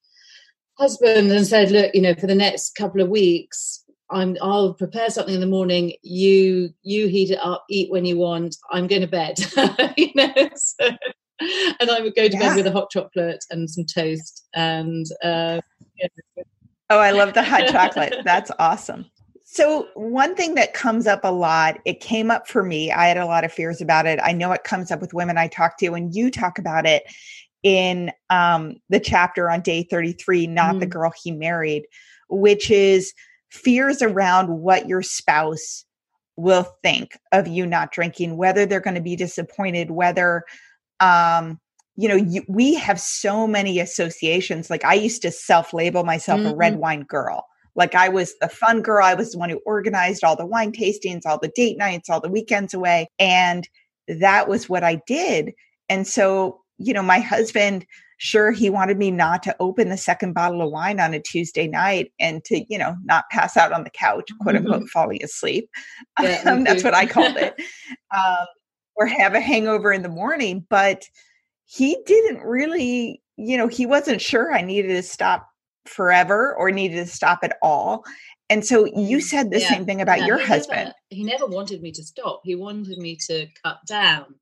husband 0.77 1.31
and 1.31 1.47
said 1.47 1.71
look 1.71 1.93
you 1.93 2.01
know 2.01 2.15
for 2.15 2.27
the 2.27 2.35
next 2.35 2.75
couple 2.75 3.01
of 3.01 3.09
weeks 3.09 3.80
i'm 4.11 4.37
i'll 4.41 4.73
prepare 4.73 5.09
something 5.09 5.33
in 5.35 5.41
the 5.41 5.47
morning 5.47 5.93
you 6.03 6.69
you 6.83 7.07
heat 7.07 7.31
it 7.31 7.39
up 7.41 7.65
eat 7.69 7.89
when 7.91 8.05
you 8.05 8.17
want 8.17 8.55
i'm 8.71 8.87
going 8.87 9.01
to 9.01 9.07
bed 9.07 9.39
you 9.97 10.09
know 10.15 10.33
so, 10.55 10.89
and 11.79 11.89
i 11.91 11.99
would 12.01 12.15
go 12.15 12.27
to 12.27 12.33
Yeah. 12.33 12.49
bed 12.49 12.55
with 12.57 12.67
a 12.67 12.71
hot 12.71 12.89
chocolate 12.91 13.43
and 13.49 13.69
some 13.69 13.85
toast 13.85 14.47
and 14.53 15.05
uh 15.23 15.59
yeah. 15.97 16.07
Oh, 16.89 16.99
I 16.99 17.11
love 17.11 17.33
the 17.33 17.41
hot 17.41 17.67
chocolate. 17.69 18.15
That's 18.25 18.51
awesome. 18.59 19.05
So, 19.45 19.87
one 19.93 20.35
thing 20.35 20.55
that 20.55 20.73
comes 20.73 21.07
up 21.07 21.21
a 21.23 21.31
lot, 21.31 21.79
it 21.85 22.01
came 22.01 22.29
up 22.29 22.47
for 22.49 22.63
me. 22.63 22.91
I 22.91 23.07
had 23.07 23.15
a 23.17 23.25
lot 23.25 23.45
of 23.45 23.51
fears 23.53 23.79
about 23.81 24.05
it. 24.05 24.19
I 24.21 24.33
know 24.33 24.51
it 24.51 24.65
comes 24.65 24.91
up 24.91 24.99
with 24.99 25.13
women 25.13 25.37
I 25.37 25.47
talk 25.47 25.77
to, 25.79 25.93
and 25.93 26.13
you 26.13 26.29
talk 26.29 26.57
about 26.59 26.85
it 26.85 27.03
in 27.63 28.11
um, 28.29 28.75
the 28.89 28.99
chapter 28.99 29.49
on 29.49 29.61
day 29.61 29.83
33, 29.83 30.47
Not 30.47 30.79
the 30.79 30.85
Mm. 30.85 30.89
Girl 30.89 31.13
He 31.23 31.31
Married, 31.31 31.83
which 32.29 32.69
is 32.69 33.13
fears 33.51 34.01
around 34.01 34.47
what 34.49 34.87
your 34.87 35.01
spouse 35.01 35.85
will 36.37 36.65
think 36.81 37.17
of 37.31 37.47
you 37.47 37.65
not 37.65 37.91
drinking, 37.91 38.37
whether 38.37 38.65
they're 38.65 38.79
going 38.79 38.95
to 38.95 39.01
be 39.01 39.15
disappointed, 39.15 39.91
whether, 39.91 40.43
um, 40.99 41.59
you 41.97 42.07
know, 42.07 42.15
you, 42.15 42.43
we 42.47 42.73
have 42.75 42.99
so 42.99 43.45
many 43.45 43.79
associations. 43.79 44.69
Like 44.69 44.85
I 44.85 44.93
used 44.93 45.21
to 45.23 45.31
self 45.31 45.73
label 45.73 46.03
myself 46.03 46.39
a 46.45 46.55
red 46.55 46.75
Mhm. 46.75 46.79
wine 46.79 47.01
girl. 47.03 47.45
Like 47.75 47.93
I 47.95 48.09
was 48.09 48.33
the 48.39 48.49
fun 48.49 48.81
girl. 48.81 49.05
I 49.05 49.13
was 49.13 49.31
the 49.33 49.37
one 49.37 49.49
who 49.49 49.61
organized 49.65 50.23
all 50.23 50.35
the 50.35 50.45
wine 50.45 50.71
tastings, 50.71 51.25
all 51.25 51.37
the 51.37 51.51
date 51.55 51.77
nights, 51.77 52.09
all 52.09 52.21
the 52.21 52.29
weekends 52.29 52.73
away. 52.73 53.07
And 53.19 53.67
that 54.07 54.47
was 54.47 54.67
what 54.69 54.83
I 54.83 55.01
did. 55.05 55.53
And 55.89 56.07
so, 56.07 56.61
you 56.77 56.93
know, 56.93 57.03
my 57.03 57.19
husband, 57.19 57.85
sure, 58.21 58.51
he 58.51 58.69
wanted 58.69 58.99
me 58.99 59.09
not 59.09 59.41
to 59.41 59.55
open 59.59 59.89
the 59.89 59.97
second 59.97 60.33
bottle 60.33 60.61
of 60.61 60.69
wine 60.69 60.99
on 60.99 61.11
a 61.11 61.19
Tuesday 61.19 61.67
night 61.67 62.11
and 62.19 62.43
to, 62.45 62.63
you 62.71 62.77
know, 62.77 62.95
not 63.03 63.25
pass 63.31 63.57
out 63.57 63.73
on 63.73 63.83
the 63.83 63.89
couch, 63.89 64.29
quote 64.41 64.55
unquote, 64.55 64.87
falling 64.93 65.23
asleep. 65.23 65.67
Yeah, 66.21 66.43
Um, 66.45 66.63
that's 66.63 66.83
what 66.83 66.93
I 66.93 67.07
called 67.07 67.35
it. 67.37 67.59
Um, 68.15 68.45
or 68.95 69.05
have 69.07 69.33
a 69.33 69.39
hangover 69.39 69.93
in 69.93 70.03
the 70.03 70.09
morning. 70.09 70.65
But 70.69 71.05
he 71.65 71.97
didn't 72.05 72.41
really, 72.41 73.23
you 73.37 73.57
know, 73.57 73.67
he 73.67 73.85
wasn't 73.85 74.21
sure 74.21 74.53
I 74.53 74.61
needed 74.61 74.89
to 74.89 75.01
stop 75.01 75.47
forever 75.85 76.53
or 76.55 76.69
needed 76.71 76.97
to 76.97 77.05
stop 77.07 77.39
at 77.41 77.57
all. 77.63 78.03
And 78.49 78.65
so 78.65 78.85
you 78.85 79.17
mm, 79.17 79.23
said 79.23 79.49
the 79.49 79.61
yeah. 79.61 79.69
same 79.69 79.85
thing 79.85 80.01
about 80.01 80.19
yeah, 80.19 80.25
your 80.27 80.39
he 80.39 80.45
husband. 80.45 80.79
Never, 80.79 80.93
he 81.09 81.23
never 81.23 81.45
wanted 81.47 81.81
me 81.81 81.93
to 81.93 82.03
stop. 82.03 82.41
He 82.43 82.53
wanted 82.53 82.97
me 82.97 83.17
to 83.27 83.47
cut 83.63 83.77
down, 83.87 84.35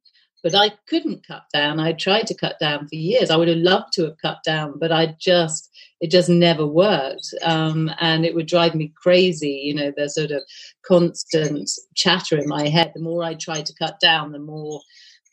but 0.44 0.56
I 0.56 0.72
couldn't 0.88 1.26
cut 1.26 1.44
down. 1.54 1.80
I 1.80 1.94
tried 1.94 2.28
to 2.28 2.34
cut 2.34 2.58
down 2.60 2.88
for 2.88 2.96
years. 2.96 3.30
I 3.30 3.38
would 3.38 3.48
have 3.48 3.58
loved 3.58 3.94
to 3.94 4.04
have 4.06 4.18
cut 4.22 4.40
down, 4.46 4.80
but 4.80 4.92
I 4.92 5.16
just, 5.20 5.72
it 6.02 6.12
just 6.12 6.30
never 6.30 6.66
worked. 6.66 7.34
Um, 7.44 7.92
and 8.00 8.26
it 8.26 8.34
would 8.36 8.48
drive 8.48 8.76
me 8.76 8.94
crazy, 8.96 9.62
you 9.66 9.76
know, 9.76 9.92
the 9.96 10.10
sort 10.10 10.32
of 10.32 10.42
constant 10.86 11.70
chatter 11.96 12.38
in 12.38 12.48
my 12.48 12.68
head. 12.68 12.92
The 12.94 13.02
more 13.02 13.24
I 13.24 13.34
tried 13.36 13.66
to 13.68 13.76
cut 13.76 14.00
down, 14.00 14.32
the 14.32 14.40
more 14.40 14.82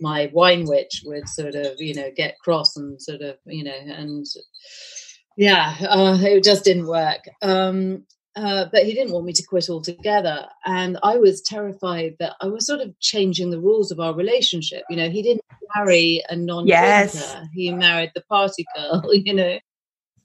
my 0.00 0.30
wine 0.32 0.64
witch 0.66 1.02
would 1.04 1.28
sort 1.28 1.54
of, 1.54 1.74
you 1.78 1.94
know, 1.94 2.10
get 2.16 2.38
cross 2.40 2.76
and 2.76 3.00
sort 3.00 3.22
of, 3.22 3.36
you 3.46 3.64
know, 3.64 3.76
and 3.76 4.26
yeah, 5.36 5.76
uh, 5.88 6.18
it 6.20 6.44
just 6.44 6.64
didn't 6.64 6.86
work. 6.86 7.24
Um, 7.42 8.04
uh, 8.36 8.66
but 8.70 8.84
he 8.84 8.92
didn't 8.92 9.12
want 9.12 9.24
me 9.24 9.32
to 9.32 9.42
quit 9.42 9.70
altogether. 9.70 10.46
And 10.66 10.98
I 11.02 11.16
was 11.16 11.40
terrified 11.40 12.16
that 12.20 12.34
I 12.42 12.46
was 12.46 12.66
sort 12.66 12.80
of 12.80 12.98
changing 13.00 13.50
the 13.50 13.60
rules 13.60 13.90
of 13.90 13.98
our 13.98 14.14
relationship. 14.14 14.84
You 14.90 14.96
know, 14.96 15.08
he 15.08 15.22
didn't 15.22 15.42
marry 15.74 16.22
a 16.28 16.36
non 16.36 16.66
yes. 16.66 17.34
he 17.54 17.72
married 17.72 18.12
the 18.14 18.22
party 18.22 18.66
girl, 18.76 19.02
you 19.12 19.32
know. 19.32 19.58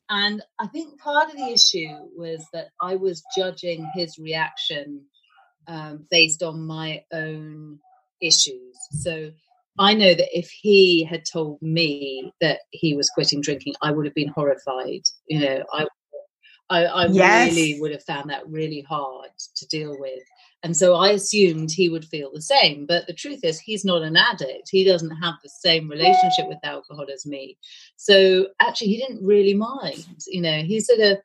And 0.10 0.44
I 0.60 0.68
think 0.68 1.00
part 1.00 1.30
of 1.30 1.38
the 1.38 1.54
issue 1.54 1.96
was 2.18 2.46
that 2.52 2.68
I 2.82 2.98
was 2.98 3.24
judging 3.36 3.90
his 3.96 4.20
reaction 4.20 5.06
um, 5.68 6.06
based 6.12 6.44
on 6.44 6.68
my 6.68 7.06
own 7.14 7.80
issues. 8.22 8.78
So 8.92 9.32
I 9.80 9.94
know 9.94 10.14
that 10.14 10.38
if 10.38 10.50
he 10.50 11.06
had 11.06 11.24
told 11.32 11.62
me 11.62 12.34
that 12.42 12.60
he 12.72 12.94
was 12.94 13.10
quitting 13.10 13.40
drinking, 13.40 13.76
I 13.82 13.92
would 13.92 14.06
have 14.06 14.14
been 14.14 14.28
horrified. 14.28 15.04
You 15.28 15.40
know, 15.40 15.64
I 15.72 15.88
I, 16.72 16.86
I 16.86 17.06
yes. 17.08 17.52
really 17.54 17.80
would 17.82 17.92
have 17.92 18.04
found 18.04 18.30
that 18.30 18.48
really 18.48 18.82
hard 18.82 19.30
to 19.58 19.68
deal 19.68 20.00
with. 20.00 20.24
And 20.64 20.78
so 20.78 20.96
I 20.96 21.10
assumed 21.10 21.72
he 21.72 21.90
would 21.90 22.06
feel 22.06 22.32
the 22.32 22.42
same. 22.42 22.86
But 22.86 23.08
the 23.08 23.14
truth 23.14 23.42
is, 23.44 23.60
he's 23.60 23.84
not 23.84 24.04
an 24.04 24.16
addict. 24.16 24.70
He 24.72 24.84
doesn't 24.86 25.18
have 25.18 25.34
the 25.44 25.50
same 25.50 25.90
relationship 25.90 26.48
with 26.48 26.60
alcohol 26.64 27.08
as 27.14 27.26
me. 27.26 27.58
So 27.98 28.48
actually, 28.60 28.88
he 28.88 28.98
didn't 28.98 29.26
really 29.26 29.56
mind. 29.56 30.06
You 30.28 30.42
know, 30.42 30.60
he 30.62 30.80
sort 30.80 31.00
of, 31.00 31.18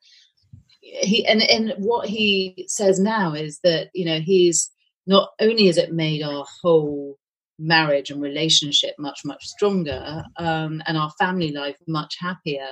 he, 0.81 1.25
and, 1.25 1.41
and 1.43 1.75
what 1.77 2.09
he 2.09 2.65
says 2.67 2.99
now 2.99 3.33
is 3.33 3.59
that, 3.63 3.89
you 3.93 4.05
know, 4.05 4.19
he's 4.19 4.69
not 5.05 5.29
only 5.39 5.67
has 5.67 5.77
it 5.77 5.93
made 5.93 6.23
our 6.23 6.45
whole 6.61 7.17
marriage 7.59 8.11
and 8.11 8.21
relationship 8.21 8.93
much 8.99 9.21
much 9.25 9.45
stronger 9.45 10.23
um, 10.37 10.81
and 10.85 10.97
our 10.97 11.11
family 11.19 11.51
life 11.51 11.77
much 11.87 12.15
happier. 12.19 12.67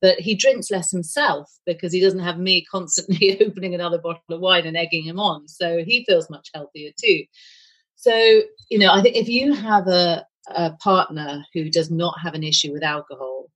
But 0.00 0.18
he 0.18 0.34
drinks 0.34 0.70
less 0.70 0.90
himself 0.90 1.50
because 1.66 1.92
he 1.92 2.00
doesn't 2.00 2.20
have 2.20 2.38
me 2.38 2.64
constantly 2.70 3.40
opening 3.44 3.74
another 3.74 3.98
bottle 3.98 4.22
of 4.30 4.40
wine 4.40 4.66
and 4.66 4.76
egging 4.76 5.04
him 5.04 5.20
on. 5.20 5.46
So 5.48 5.84
he 5.84 6.04
feels 6.04 6.30
much 6.30 6.48
healthier 6.54 6.90
too. 6.98 7.24
So 7.96 8.42
you 8.70 8.78
know 8.78 8.90
i 8.92 9.02
think 9.02 9.16
if 9.16 9.28
you 9.28 9.52
have 9.52 9.86
a, 9.88 10.24
a 10.54 10.72
partner 10.82 11.44
who 11.52 11.68
does 11.68 11.90
not 11.90 12.18
have 12.22 12.34
an 12.34 12.44
issue 12.44 12.72
with 12.72 12.82
alcohol 12.82 13.50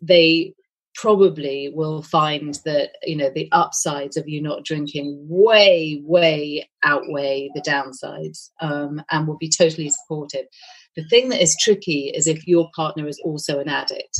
they 0.00 0.54
probably 0.98 1.70
will 1.72 2.02
find 2.02 2.58
that 2.64 2.90
you 3.04 3.16
know 3.16 3.30
the 3.30 3.48
upsides 3.52 4.16
of 4.16 4.28
you 4.28 4.42
not 4.42 4.64
drinking 4.64 5.16
way 5.28 6.02
way 6.04 6.68
outweigh 6.82 7.48
the 7.54 7.60
downsides 7.60 8.50
um, 8.60 9.00
and 9.10 9.26
will 9.26 9.38
be 9.38 9.48
totally 9.48 9.88
supportive. 9.88 10.46
The 10.96 11.04
thing 11.04 11.28
that 11.28 11.40
is 11.40 11.56
tricky 11.60 12.10
is 12.14 12.26
if 12.26 12.48
your 12.48 12.68
partner 12.74 13.06
is 13.06 13.20
also 13.24 13.60
an 13.60 13.68
addict. 13.68 14.18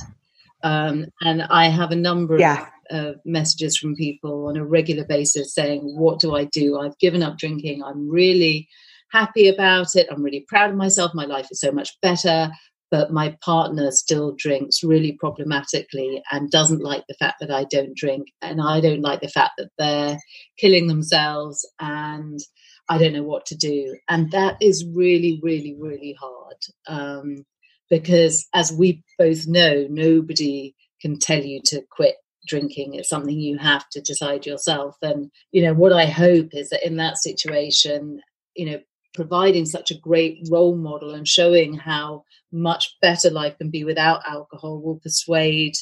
Um, 0.64 1.06
and 1.20 1.44
i 1.50 1.68
have 1.68 1.92
a 1.92 1.96
number 1.96 2.36
yeah. 2.36 2.66
of 2.90 3.14
uh, 3.14 3.18
messages 3.24 3.76
from 3.76 3.94
people 3.94 4.48
on 4.48 4.56
a 4.56 4.64
regular 4.64 5.04
basis 5.04 5.54
saying 5.54 5.82
what 5.96 6.18
do 6.18 6.34
i 6.34 6.44
do? 6.44 6.78
I've 6.78 6.98
given 6.98 7.22
up 7.22 7.38
drinking. 7.38 7.82
I'm 7.82 8.08
really 8.08 8.68
happy 9.10 9.48
about 9.48 9.96
it. 9.96 10.06
I'm 10.10 10.22
really 10.22 10.44
proud 10.48 10.70
of 10.70 10.76
myself. 10.76 11.12
My 11.14 11.24
life 11.24 11.48
is 11.50 11.60
so 11.60 11.72
much 11.72 12.00
better 12.02 12.50
but 12.90 13.12
my 13.12 13.36
partner 13.44 13.90
still 13.90 14.34
drinks 14.36 14.82
really 14.82 15.12
problematically 15.12 16.22
and 16.30 16.50
doesn't 16.50 16.82
like 16.82 17.04
the 17.08 17.16
fact 17.18 17.36
that 17.40 17.50
I 17.50 17.64
don't 17.64 17.96
drink. 17.96 18.28
And 18.40 18.60
I 18.60 18.80
don't 18.80 19.02
like 19.02 19.20
the 19.20 19.28
fact 19.28 19.52
that 19.58 19.70
they're 19.78 20.18
killing 20.58 20.86
themselves 20.86 21.68
and 21.78 22.40
I 22.88 22.98
don't 22.98 23.12
know 23.12 23.22
what 23.22 23.46
to 23.46 23.56
do. 23.56 23.96
And 24.08 24.30
that 24.32 24.56
is 24.60 24.86
really, 24.94 25.40
really, 25.42 25.76
really 25.78 26.16
hard. 26.18 26.56
Um, 26.86 27.44
because 27.90 28.46
as 28.54 28.72
we 28.72 29.02
both 29.18 29.46
know, 29.46 29.86
nobody 29.88 30.74
can 31.00 31.18
tell 31.18 31.42
you 31.42 31.60
to 31.66 31.82
quit 31.90 32.16
drinking. 32.46 32.94
It's 32.94 33.08
something 33.08 33.38
you 33.38 33.58
have 33.58 33.88
to 33.90 34.00
decide 34.00 34.46
yourself. 34.46 34.96
And, 35.02 35.30
you 35.52 35.62
know, 35.62 35.74
what 35.74 35.92
I 35.92 36.06
hope 36.06 36.48
is 36.52 36.70
that 36.70 36.86
in 36.86 36.96
that 36.96 37.18
situation, 37.18 38.20
you 38.54 38.66
know, 38.66 38.78
providing 39.18 39.66
such 39.66 39.90
a 39.90 39.98
great 39.98 40.46
role 40.48 40.76
model 40.76 41.12
and 41.12 41.26
showing 41.26 41.74
how 41.74 42.22
much 42.52 42.96
better 43.02 43.30
life 43.30 43.58
can 43.58 43.68
be 43.68 43.82
without 43.82 44.22
alcohol 44.24 44.80
will 44.80 45.00
persuade 45.00 45.74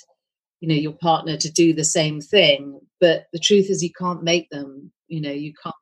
you 0.60 0.68
know 0.68 0.74
your 0.74 0.94
partner 0.94 1.36
to 1.36 1.52
do 1.52 1.74
the 1.74 1.84
same 1.84 2.18
thing. 2.22 2.80
But 2.98 3.26
the 3.34 3.38
truth 3.38 3.66
is 3.68 3.82
you 3.82 3.92
can't 3.92 4.22
make 4.22 4.48
them 4.48 4.90
you 5.06 5.20
know 5.20 5.30
you 5.30 5.52
can't 5.62 5.74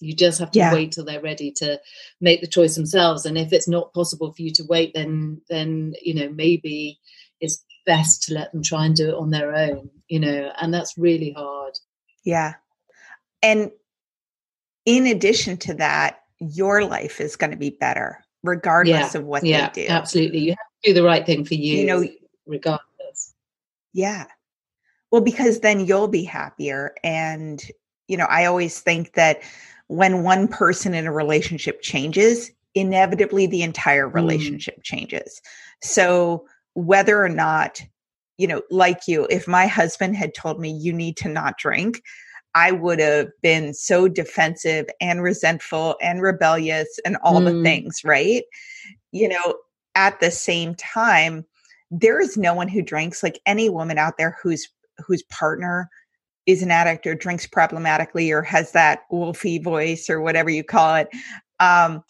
you 0.00 0.12
just 0.12 0.40
have 0.40 0.50
to 0.50 0.58
yeah. 0.58 0.72
wait 0.72 0.90
till 0.90 1.04
they're 1.04 1.20
ready 1.20 1.52
to 1.58 1.80
make 2.20 2.40
the 2.40 2.48
choice 2.48 2.74
themselves. 2.74 3.24
And 3.24 3.38
if 3.38 3.52
it's 3.52 3.68
not 3.68 3.94
possible 3.94 4.32
for 4.32 4.42
you 4.42 4.50
to 4.54 4.64
wait 4.68 4.90
then 4.92 5.40
then 5.48 5.94
you 6.02 6.14
know 6.14 6.30
maybe 6.30 6.98
it's 7.40 7.64
best 7.86 8.24
to 8.24 8.34
let 8.34 8.50
them 8.50 8.64
try 8.64 8.86
and 8.86 8.96
do 8.96 9.10
it 9.10 9.14
on 9.14 9.30
their 9.30 9.54
own 9.54 9.88
you 10.08 10.18
know 10.18 10.50
and 10.60 10.74
that's 10.74 10.98
really 10.98 11.30
hard. 11.30 11.74
Yeah. 12.24 12.54
And 13.40 13.70
in 14.84 15.06
addition 15.06 15.58
to 15.58 15.74
that 15.74 16.22
your 16.40 16.84
life 16.84 17.20
is 17.20 17.36
going 17.36 17.50
to 17.50 17.56
be 17.56 17.70
better 17.70 18.24
regardless 18.42 19.14
yeah, 19.14 19.20
of 19.20 19.26
what 19.26 19.44
yeah, 19.44 19.70
they 19.70 19.86
do. 19.86 19.88
Absolutely. 19.88 20.38
You 20.40 20.50
have 20.50 20.58
to 20.84 20.90
do 20.90 20.94
the 20.94 21.02
right 21.02 21.26
thing 21.26 21.44
for 21.44 21.54
you, 21.54 21.78
you 21.78 21.86
know, 21.86 22.04
regardless. 22.46 23.34
Yeah. 23.92 24.26
Well, 25.10 25.22
because 25.22 25.60
then 25.60 25.84
you'll 25.86 26.08
be 26.08 26.24
happier. 26.24 26.94
And, 27.02 27.62
you 28.06 28.16
know, 28.16 28.26
I 28.26 28.44
always 28.44 28.80
think 28.80 29.14
that 29.14 29.40
when 29.88 30.22
one 30.22 30.48
person 30.48 30.94
in 30.94 31.06
a 31.06 31.12
relationship 31.12 31.82
changes, 31.82 32.50
inevitably 32.74 33.46
the 33.46 33.62
entire 33.62 34.08
mm. 34.08 34.14
relationship 34.14 34.78
mm. 34.78 34.82
changes. 34.82 35.40
So 35.82 36.46
whether 36.74 37.22
or 37.22 37.28
not, 37.28 37.82
you 38.36 38.46
know, 38.46 38.62
like 38.70 39.08
you, 39.08 39.26
if 39.30 39.48
my 39.48 39.66
husband 39.66 40.16
had 40.16 40.34
told 40.34 40.60
me 40.60 40.70
you 40.70 40.92
need 40.92 41.16
to 41.18 41.28
not 41.28 41.58
drink, 41.58 42.02
I 42.54 42.72
would 42.72 42.98
have 42.98 43.28
been 43.42 43.74
so 43.74 44.08
defensive 44.08 44.86
and 45.00 45.22
resentful 45.22 45.96
and 46.00 46.22
rebellious 46.22 46.98
and 47.04 47.16
all 47.22 47.40
mm. 47.40 47.44
the 47.46 47.62
things, 47.62 48.02
right? 48.04 48.44
You 49.12 49.28
know, 49.28 49.56
at 49.94 50.20
the 50.20 50.30
same 50.30 50.74
time, 50.74 51.44
there 51.90 52.20
is 52.20 52.36
no 52.36 52.54
one 52.54 52.68
who 52.68 52.82
drinks 52.82 53.22
like 53.22 53.40
any 53.46 53.68
woman 53.68 53.98
out 53.98 54.18
there 54.18 54.36
whose 54.42 54.68
whose 55.06 55.22
partner 55.24 55.88
is 56.46 56.62
an 56.62 56.70
addict 56.70 57.06
or 57.06 57.14
drinks 57.14 57.46
problematically 57.46 58.32
or 58.32 58.42
has 58.42 58.72
that 58.72 59.00
wolfy 59.12 59.62
voice 59.62 60.08
or 60.08 60.20
whatever 60.20 60.50
you 60.50 60.64
call 60.64 60.96
it. 60.96 61.08
Um, 61.60 62.02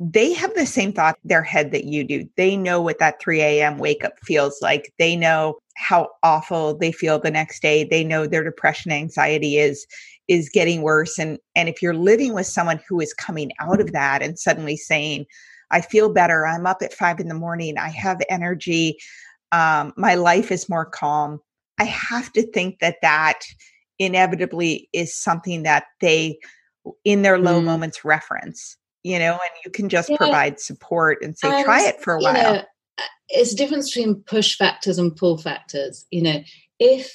they 0.00 0.32
have 0.32 0.54
the 0.54 0.66
same 0.66 0.92
thought 0.92 1.18
in 1.24 1.28
their 1.28 1.42
head 1.42 1.72
that 1.72 1.84
you 1.84 2.04
do. 2.04 2.28
They 2.36 2.56
know 2.56 2.80
what 2.80 3.00
that 3.00 3.20
3 3.20 3.40
a.m. 3.40 3.78
wake 3.78 4.04
up 4.04 4.14
feels 4.22 4.60
like. 4.62 4.92
They 4.98 5.16
know 5.16 5.58
how 5.76 6.08
awful 6.22 6.76
they 6.76 6.92
feel 6.92 7.18
the 7.18 7.30
next 7.30 7.62
day. 7.62 7.84
They 7.84 8.04
know 8.04 8.26
their 8.26 8.44
depression, 8.44 8.92
anxiety 8.92 9.58
is 9.58 9.86
is 10.28 10.50
getting 10.50 10.82
worse. 10.82 11.18
And 11.18 11.38
and 11.56 11.68
if 11.68 11.82
you're 11.82 11.94
living 11.94 12.32
with 12.32 12.46
someone 12.46 12.80
who 12.88 13.00
is 13.00 13.14
coming 13.14 13.50
out 13.60 13.80
of 13.80 13.92
that 13.92 14.22
and 14.22 14.38
suddenly 14.38 14.76
saying, 14.76 15.26
I 15.70 15.80
feel 15.80 16.12
better, 16.12 16.46
I'm 16.46 16.66
up 16.66 16.82
at 16.82 16.94
five 16.94 17.18
in 17.18 17.28
the 17.28 17.34
morning, 17.34 17.76
I 17.76 17.88
have 17.88 18.20
energy, 18.28 18.98
um, 19.52 19.92
my 19.96 20.14
life 20.14 20.52
is 20.52 20.68
more 20.68 20.86
calm. 20.86 21.40
I 21.80 21.84
have 21.84 22.32
to 22.32 22.42
think 22.52 22.78
that 22.80 22.96
that 23.02 23.40
inevitably 23.98 24.88
is 24.92 25.16
something 25.16 25.64
that 25.64 25.84
they 26.00 26.38
in 27.04 27.22
their 27.22 27.38
low 27.38 27.60
mm. 27.60 27.64
moments 27.64 28.04
reference 28.04 28.76
you 29.08 29.18
know, 29.18 29.32
and 29.32 29.50
you 29.64 29.70
can 29.70 29.88
just 29.88 30.10
yeah. 30.10 30.18
provide 30.18 30.60
support 30.60 31.22
and 31.22 31.36
say, 31.36 31.48
and, 31.48 31.64
try 31.64 31.82
it 31.82 31.98
for 32.02 32.14
a 32.14 32.20
while. 32.20 32.54
Know, 32.54 32.62
it's 33.30 33.54
a 33.54 33.56
difference 33.56 33.94
between 33.94 34.16
push 34.26 34.54
factors 34.56 34.98
and 34.98 35.16
pull 35.16 35.38
factors. 35.38 36.04
You 36.10 36.22
know, 36.22 36.42
if 36.78 37.10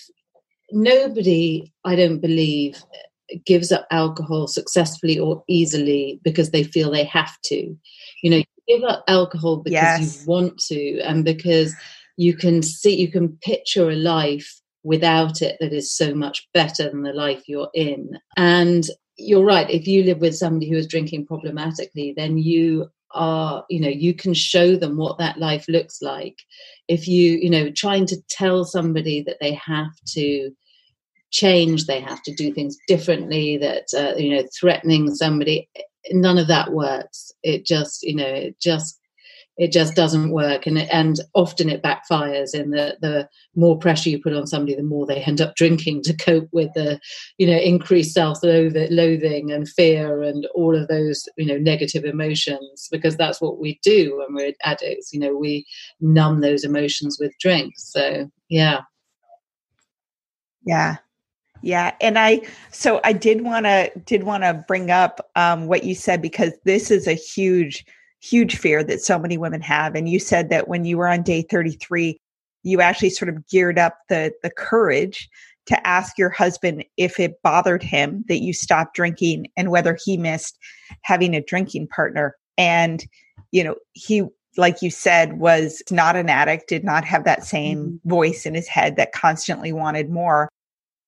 nobody, 0.71 1.71
I 1.85 1.95
don't 1.95 2.19
believe, 2.19 2.77
uh, 2.77 3.37
gives 3.45 3.71
up 3.71 3.85
alcohol 3.91 4.47
successfully 4.47 5.19
or 5.19 5.43
easily 5.47 6.19
because 6.23 6.49
they 6.49 6.63
feel 6.63 6.89
they 6.89 7.03
have 7.03 7.39
to. 7.45 7.77
You 8.23 8.29
know, 8.29 8.37
you 8.37 8.45
give 8.67 8.83
up 8.83 9.03
alcohol 9.07 9.57
because 9.57 9.73
yes. 9.73 10.21
you 10.21 10.27
want 10.27 10.57
to 10.69 10.99
and 11.01 11.23
because 11.23 11.75
you 12.17 12.35
can 12.35 12.63
see, 12.63 12.99
you 12.99 13.11
can 13.11 13.37
picture 13.43 13.91
a 13.91 13.95
life 13.95 14.61
without 14.83 15.43
it 15.43 15.57
that 15.59 15.73
is 15.73 15.95
so 15.95 16.15
much 16.15 16.47
better 16.55 16.89
than 16.89 17.03
the 17.03 17.13
life 17.13 17.43
you're 17.47 17.69
in. 17.75 18.17
And 18.35 18.85
you're 19.23 19.45
right. 19.45 19.69
If 19.69 19.87
you 19.87 20.03
live 20.03 20.19
with 20.19 20.35
somebody 20.35 20.69
who 20.69 20.77
is 20.77 20.87
drinking 20.87 21.25
problematically, 21.25 22.13
then 22.15 22.37
you 22.37 22.89
are, 23.11 23.63
you 23.69 23.79
know, 23.79 23.89
you 23.89 24.13
can 24.13 24.33
show 24.33 24.75
them 24.75 24.97
what 24.97 25.17
that 25.19 25.37
life 25.37 25.65
looks 25.67 26.01
like. 26.01 26.37
If 26.87 27.07
you, 27.07 27.33
you 27.33 27.49
know, 27.49 27.71
trying 27.71 28.05
to 28.07 28.21
tell 28.29 28.65
somebody 28.65 29.21
that 29.23 29.37
they 29.39 29.53
have 29.53 29.91
to 30.13 30.51
change 31.33 31.87
they 31.87 31.99
have 31.99 32.21
to 32.21 32.33
do 32.35 32.53
things 32.53 32.77
differently 32.87 33.57
that 33.57 33.85
uh, 33.97 34.15
you 34.15 34.29
know 34.29 34.43
threatening 34.57 35.09
somebody 35.15 35.67
none 36.11 36.37
of 36.37 36.47
that 36.47 36.71
works 36.71 37.31
it 37.41 37.65
just 37.65 38.03
you 38.03 38.15
know 38.15 38.23
it 38.23 38.55
just 38.61 38.99
it 39.57 39.71
just 39.71 39.95
doesn't 39.95 40.31
work 40.31 40.65
and 40.65 40.77
and 40.79 41.19
often 41.33 41.69
it 41.69 41.83
backfires 41.83 42.55
in 42.55 42.71
the 42.71 42.97
the 43.01 43.27
more 43.55 43.77
pressure 43.77 44.09
you 44.09 44.19
put 44.19 44.33
on 44.33 44.47
somebody 44.47 44.75
the 44.75 44.83
more 44.83 45.05
they 45.05 45.21
end 45.23 45.41
up 45.41 45.55
drinking 45.55 46.01
to 46.01 46.15
cope 46.15 46.49
with 46.51 46.71
the 46.73 46.99
you 47.37 47.45
know 47.45 47.57
increased 47.57 48.13
self-loathing 48.13 49.51
and 49.51 49.69
fear 49.69 50.23
and 50.23 50.47
all 50.55 50.75
of 50.75 50.87
those 50.87 51.27
you 51.37 51.45
know 51.45 51.57
negative 51.57 52.03
emotions 52.03 52.87
because 52.91 53.15
that's 53.15 53.41
what 53.41 53.59
we 53.59 53.79
do 53.83 54.17
when 54.17 54.33
we're 54.33 54.53
addicts 54.63 55.13
you 55.13 55.19
know 55.19 55.35
we 55.35 55.65
numb 56.01 56.41
those 56.41 56.63
emotions 56.63 57.17
with 57.19 57.31
drinks 57.39 57.91
so 57.91 58.29
yeah. 58.49 58.81
Yeah. 60.65 60.97
Yeah, 61.65 61.95
and 62.01 62.19
I 62.19 62.41
so 62.71 62.99
I 63.05 63.13
did 63.13 63.41
want 63.41 63.65
to 63.65 63.89
did 64.03 64.23
want 64.23 64.43
to 64.43 64.65
bring 64.67 64.91
up 64.91 65.31
um, 65.37 65.67
what 65.67 65.85
you 65.85 65.95
said 65.95 66.21
because 66.21 66.51
this 66.65 66.91
is 66.91 67.07
a 67.07 67.13
huge 67.13 67.85
huge 68.23 68.57
fear 68.57 68.83
that 68.83 69.01
so 69.01 69.19
many 69.19 69.37
women 69.37 69.61
have. 69.61 69.95
And 69.95 70.07
you 70.07 70.19
said 70.19 70.49
that 70.49 70.67
when 70.67 70.85
you 70.85 70.97
were 70.97 71.07
on 71.07 71.23
day 71.23 71.41
33, 71.41 72.17
you 72.63 72.79
actually 72.79 73.09
sort 73.09 73.29
of 73.29 73.45
geared 73.47 73.77
up 73.77 73.97
the 74.07 74.31
the 74.41 74.49
courage 74.49 75.29
to 75.65 75.87
ask 75.87 76.17
your 76.17 76.29
husband 76.29 76.83
if 76.97 77.19
it 77.19 77.41
bothered 77.41 77.83
him 77.83 78.23
that 78.27 78.41
you 78.41 78.53
stopped 78.53 78.95
drinking 78.95 79.47
and 79.55 79.71
whether 79.71 79.97
he 80.03 80.17
missed 80.17 80.57
having 81.01 81.35
a 81.35 81.43
drinking 81.43 81.87
partner. 81.87 82.35
And 82.57 83.05
you 83.51 83.63
know, 83.63 83.75
he 83.93 84.23
like 84.55 84.81
you 84.81 84.89
said 84.89 85.39
was 85.39 85.81
not 85.91 86.15
an 86.15 86.29
addict, 86.29 86.69
did 86.69 86.83
not 86.83 87.03
have 87.03 87.25
that 87.25 87.43
same 87.43 87.77
mm-hmm. 87.79 88.09
voice 88.09 88.45
in 88.45 88.53
his 88.53 88.67
head 88.67 88.95
that 88.95 89.11
constantly 89.11 89.73
wanted 89.73 90.09
more. 90.09 90.47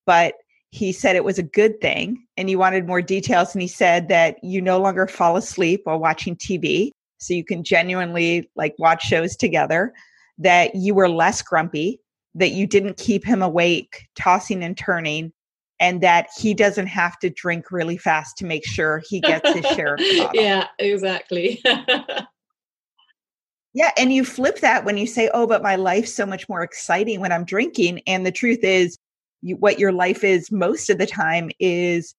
But 0.05 0.35
he 0.71 0.91
said 0.91 1.15
it 1.15 1.23
was 1.23 1.39
a 1.39 1.43
good 1.43 1.79
thing 1.79 2.25
and 2.35 2.49
he 2.49 2.55
wanted 2.57 2.85
more 2.85 3.01
details 3.01 3.55
and 3.55 3.61
he 3.61 3.67
said 3.67 4.09
that 4.09 4.43
you 4.43 4.61
no 4.61 4.81
longer 4.81 5.07
fall 5.07 5.37
asleep 5.37 5.81
while 5.85 5.99
watching 5.99 6.35
tv 6.35 6.91
so 7.25 7.33
you 7.33 7.43
can 7.43 7.63
genuinely 7.63 8.49
like 8.55 8.75
watch 8.77 9.03
shows 9.03 9.35
together 9.35 9.93
that 10.37 10.75
you 10.75 10.93
were 10.93 11.09
less 11.09 11.41
grumpy 11.41 11.99
that 12.35 12.51
you 12.51 12.67
didn't 12.67 12.97
keep 12.97 13.23
him 13.23 13.41
awake 13.41 14.07
tossing 14.15 14.63
and 14.63 14.77
turning 14.77 15.31
and 15.79 16.01
that 16.01 16.27
he 16.37 16.53
doesn't 16.53 16.87
have 16.87 17.17
to 17.19 17.29
drink 17.29 17.71
really 17.71 17.97
fast 17.97 18.37
to 18.37 18.45
make 18.45 18.65
sure 18.65 19.01
he 19.07 19.19
gets 19.19 19.51
his 19.53 19.65
share 19.75 19.95
of 19.95 19.99
the 19.99 20.17
bottle. 20.19 20.41
yeah 20.41 20.67
exactly 20.79 21.61
yeah 23.73 23.91
and 23.97 24.13
you 24.13 24.23
flip 24.23 24.59
that 24.59 24.85
when 24.85 24.97
you 24.97 25.07
say 25.07 25.29
oh 25.33 25.47
but 25.47 25.63
my 25.63 25.75
life's 25.75 26.13
so 26.13 26.25
much 26.25 26.47
more 26.47 26.63
exciting 26.63 27.19
when 27.19 27.31
i'm 27.31 27.45
drinking 27.45 28.01
and 28.07 28.25
the 28.25 28.31
truth 28.31 28.63
is 28.63 28.97
you, 29.41 29.55
what 29.57 29.79
your 29.79 29.91
life 29.91 30.23
is 30.23 30.51
most 30.51 30.89
of 30.89 30.97
the 30.97 31.07
time 31.07 31.49
is 31.59 32.15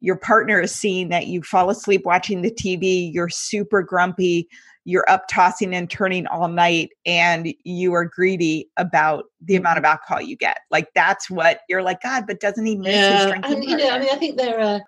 your 0.00 0.16
partner 0.16 0.60
is 0.60 0.74
seeing 0.74 1.08
that 1.10 1.26
you 1.26 1.42
fall 1.42 1.70
asleep 1.70 2.02
watching 2.04 2.42
the 2.42 2.50
TV, 2.50 3.12
you're 3.12 3.28
super 3.28 3.82
grumpy, 3.82 4.48
you're 4.84 5.08
up 5.08 5.28
tossing 5.28 5.74
and 5.74 5.90
turning 5.90 6.26
all 6.26 6.48
night, 6.48 6.90
and 7.04 7.52
you 7.64 7.92
are 7.92 8.04
greedy 8.04 8.68
about 8.76 9.24
the 9.42 9.56
amount 9.56 9.78
of 9.78 9.84
alcohol 9.84 10.20
you 10.20 10.36
get. 10.36 10.58
Like 10.70 10.88
that's 10.94 11.30
what 11.30 11.60
you're 11.68 11.82
like, 11.82 12.02
God, 12.02 12.26
but 12.26 12.40
doesn't 12.40 12.64
he 12.64 12.76
miss 12.76 12.94
yeah, 12.94 13.18
his 13.18 13.26
drinking? 13.26 13.52
And, 13.52 13.64
you 13.64 13.76
know, 13.76 13.90
I 13.90 13.98
mean, 13.98 14.08
I 14.10 14.16
think 14.16 14.38
there 14.38 14.60
are 14.60 14.80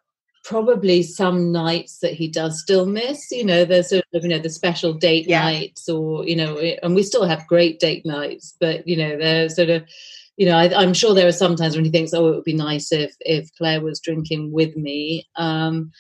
probably 0.45 1.03
some 1.03 1.53
nights 1.53 1.99
that 1.99 2.15
he 2.15 2.27
does 2.27 2.61
still 2.61 2.85
miss 2.85 3.31
you 3.31 3.45
know 3.45 3.65
there's 3.65 3.91
sort 3.91 4.05
of 4.13 4.25
you 4.25 4.29
know 4.29 4.41
the 4.41 4.51
special 4.51 4.93
date 4.93 5.29
yeah. 5.29 5.43
nights 5.43 5.89
or 5.89 6.27
you 6.27 6.35
know 6.35 6.59
and 6.83 6.95
we 6.97 7.03
still 7.03 7.25
have 7.25 7.47
great 7.47 7.79
date 7.79 8.05
nights 8.05 8.57
but 8.59 8.87
you 8.87 8.97
know 8.97 9.17
there's 9.17 9.55
sort 9.55 9.71
of 9.71 9.85
you 10.37 10.47
know, 10.47 10.57
I, 10.57 10.83
am 10.83 10.95
sure 10.95 11.15
there 11.15 11.29
are 11.29 11.33
some 11.33 11.57
times 11.57 11.77
when 11.77 11.85
he 11.85 11.91
thinks, 11.91 12.15
"Oh, 12.15 12.29
it 12.29 12.35
would 12.35 12.45
be 12.45 12.55
nice 12.55 12.93
if 12.93 13.15
if 13.21 13.55
Clare 13.57 13.81
was 13.81 14.01
drinking 14.01 14.53
with 14.53 14.77
me," 14.77 15.29
um, 15.37 15.91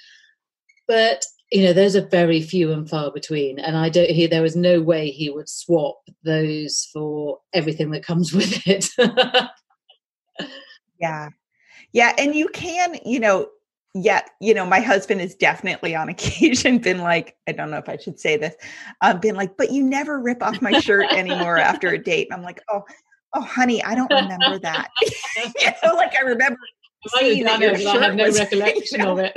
but 0.88 1.24
you 1.50 1.62
know, 1.62 1.74
those 1.74 1.94
are 1.94 2.06
very 2.06 2.40
few 2.40 2.72
and 2.72 2.88
far 2.88 3.10
between. 3.12 3.58
And 3.58 3.76
I 3.76 3.90
don't 3.90 4.08
hear 4.08 4.26
there 4.26 4.44
is 4.44 4.56
no 4.56 4.80
way 4.80 5.10
he 5.10 5.28
would 5.28 5.50
swap 5.50 5.96
those 6.24 6.88
for 6.92 7.40
everything 7.52 7.90
that 7.90 8.06
comes 8.06 8.32
with 8.34 8.66
it. 8.66 8.88
yeah, 10.98 11.28
yeah, 11.92 12.14
and 12.16 12.34
you 12.34 12.48
can, 12.48 12.98
you 13.04 13.20
know, 13.20 13.48
yeah, 13.94 14.22
you 14.40 14.54
know, 14.54 14.64
my 14.64 14.80
husband 14.80 15.20
has 15.20 15.34
definitely 15.34 15.94
on 15.94 16.08
occasion 16.08 16.78
been 16.78 16.98
like, 16.98 17.36
I 17.46 17.52
don't 17.52 17.70
know 17.70 17.78
if 17.78 17.88
I 17.88 17.98
should 17.98 18.18
say 18.18 18.38
this, 18.38 18.54
um, 19.02 19.20
been 19.20 19.36
like, 19.36 19.58
but 19.58 19.70
you 19.70 19.82
never 19.82 20.18
rip 20.18 20.42
off 20.42 20.62
my 20.62 20.80
shirt 20.80 21.12
anymore 21.12 21.58
after 21.58 21.88
a 21.88 22.02
date. 22.02 22.28
And 22.30 22.34
I'm 22.34 22.44
like, 22.44 22.62
oh, 22.72 22.82
oh 23.34 23.40
honey 23.40 23.82
i 23.84 23.94
don't 23.94 24.12
remember 24.12 24.58
that 24.58 24.88
you 25.02 25.70
know 25.82 25.94
like 25.94 26.14
i 26.16 26.22
remember 26.22 26.58
seeing 27.18 27.44
that 27.44 27.60
your 27.60 27.76
shirt 27.76 28.02
I 28.02 28.04
have 28.04 28.14
no 28.14 28.24
was, 28.24 28.38
recollection 28.38 29.00
you 29.00 29.06
know, 29.06 29.12
of 29.12 29.18
it 29.18 29.36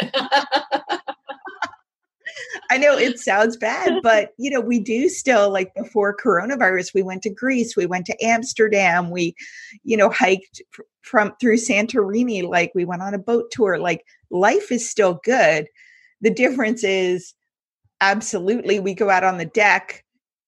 I 2.69 2.77
know 2.77 2.97
it 2.97 3.19
sounds 3.19 3.57
bad, 3.57 4.01
but 4.01 4.31
you 4.37 4.49
know, 4.49 4.59
we 4.59 4.79
do 4.79 5.07
still 5.09 5.49
like 5.49 5.73
before 5.75 6.15
coronavirus, 6.15 6.93
we 6.93 7.03
went 7.03 7.21
to 7.23 7.29
Greece, 7.29 7.75
we 7.75 7.85
went 7.85 8.05
to 8.07 8.25
Amsterdam, 8.25 9.11
we, 9.11 9.35
you 9.83 9.95
know, 9.95 10.09
hiked 10.09 10.61
from 11.01 11.33
through 11.39 11.57
Santorini, 11.57 12.43
like 12.43 12.71
we 12.73 12.85
went 12.85 13.01
on 13.01 13.13
a 13.13 13.19
boat 13.19 13.51
tour. 13.51 13.77
Like 13.77 14.03
life 14.31 14.71
is 14.71 14.89
still 14.89 15.19
good. 15.23 15.67
The 16.21 16.31
difference 16.31 16.83
is 16.83 17.33
absolutely 18.01 18.79
we 18.79 18.93
go 18.93 19.09
out 19.09 19.23
on 19.23 19.37
the 19.37 19.45
deck 19.45 20.03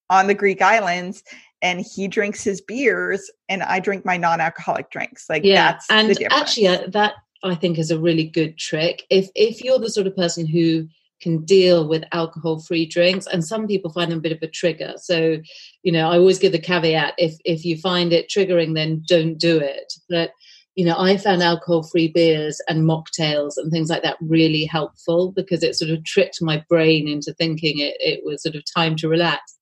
on 0.10 0.28
the 0.28 0.34
Greek 0.34 0.62
islands 0.62 1.24
and 1.62 1.86
he 1.96 2.08
drinks 2.08 2.44
his 2.44 2.62
beers 2.62 3.30
and 3.50 3.64
I 3.64 3.80
drink 3.80 4.06
my 4.06 4.18
non-alcoholic 4.18 4.92
drinks. 4.92 5.26
Like 5.30 5.44
yeah, 5.44 5.72
that's 5.72 5.90
and 5.90 6.18
actually 6.32 6.68
uh, 6.68 6.88
that 6.90 7.16
I 7.44 7.56
think 7.56 7.78
is 7.78 7.92
a 7.92 8.00
really 8.00 8.26
good 8.26 8.58
trick. 8.58 9.04
If 9.10 9.30
if 9.36 9.64
you're 9.64 9.80
the 9.80 9.90
sort 9.90 10.08
of 10.08 10.16
person 10.16 10.46
who 10.46 10.88
can 11.20 11.44
deal 11.46 11.88
with 11.88 12.04
alcohol-free 12.12 12.86
drinks, 12.88 13.26
and 13.26 13.44
some 13.44 13.66
people 13.66 13.92
find 13.92 14.12
them 14.12 14.20
a 14.20 14.22
bit 14.22 14.32
of 14.32 14.38
a 14.44 14.48
trigger. 14.48 14.94
So, 14.98 15.38
you 15.82 15.92
know, 15.92 16.10
I 16.10 16.18
always 16.18 16.40
give 16.40 16.52
the 16.52 16.60
caveat: 16.60 17.16
if 17.18 17.36
if 17.46 17.66
you 17.66 17.78
find 17.78 18.14
it 18.14 18.30
triggering, 18.30 18.76
then 18.76 19.04
don't 19.08 19.38
do 19.38 19.58
it. 19.58 19.94
But 20.10 20.32
you 20.76 20.86
know, 20.86 20.96
I 20.96 21.18
found 21.18 21.42
alcohol-free 21.42 22.10
beers 22.10 22.62
and 22.70 22.84
mocktails 22.88 23.54
and 23.58 23.72
things 23.72 23.90
like 23.90 24.04
that 24.04 24.18
really 24.22 24.64
helpful 24.64 25.32
because 25.32 25.64
it 25.64 25.76
sort 25.76 25.90
of 25.90 26.04
tricked 26.04 26.40
my 26.40 26.64
brain 26.70 27.08
into 27.08 27.34
thinking 27.34 27.80
it, 27.80 27.98
it 28.00 28.24
was 28.24 28.44
sort 28.44 28.54
of 28.54 28.62
time 28.76 28.96
to 28.98 29.10
relax 29.10 29.58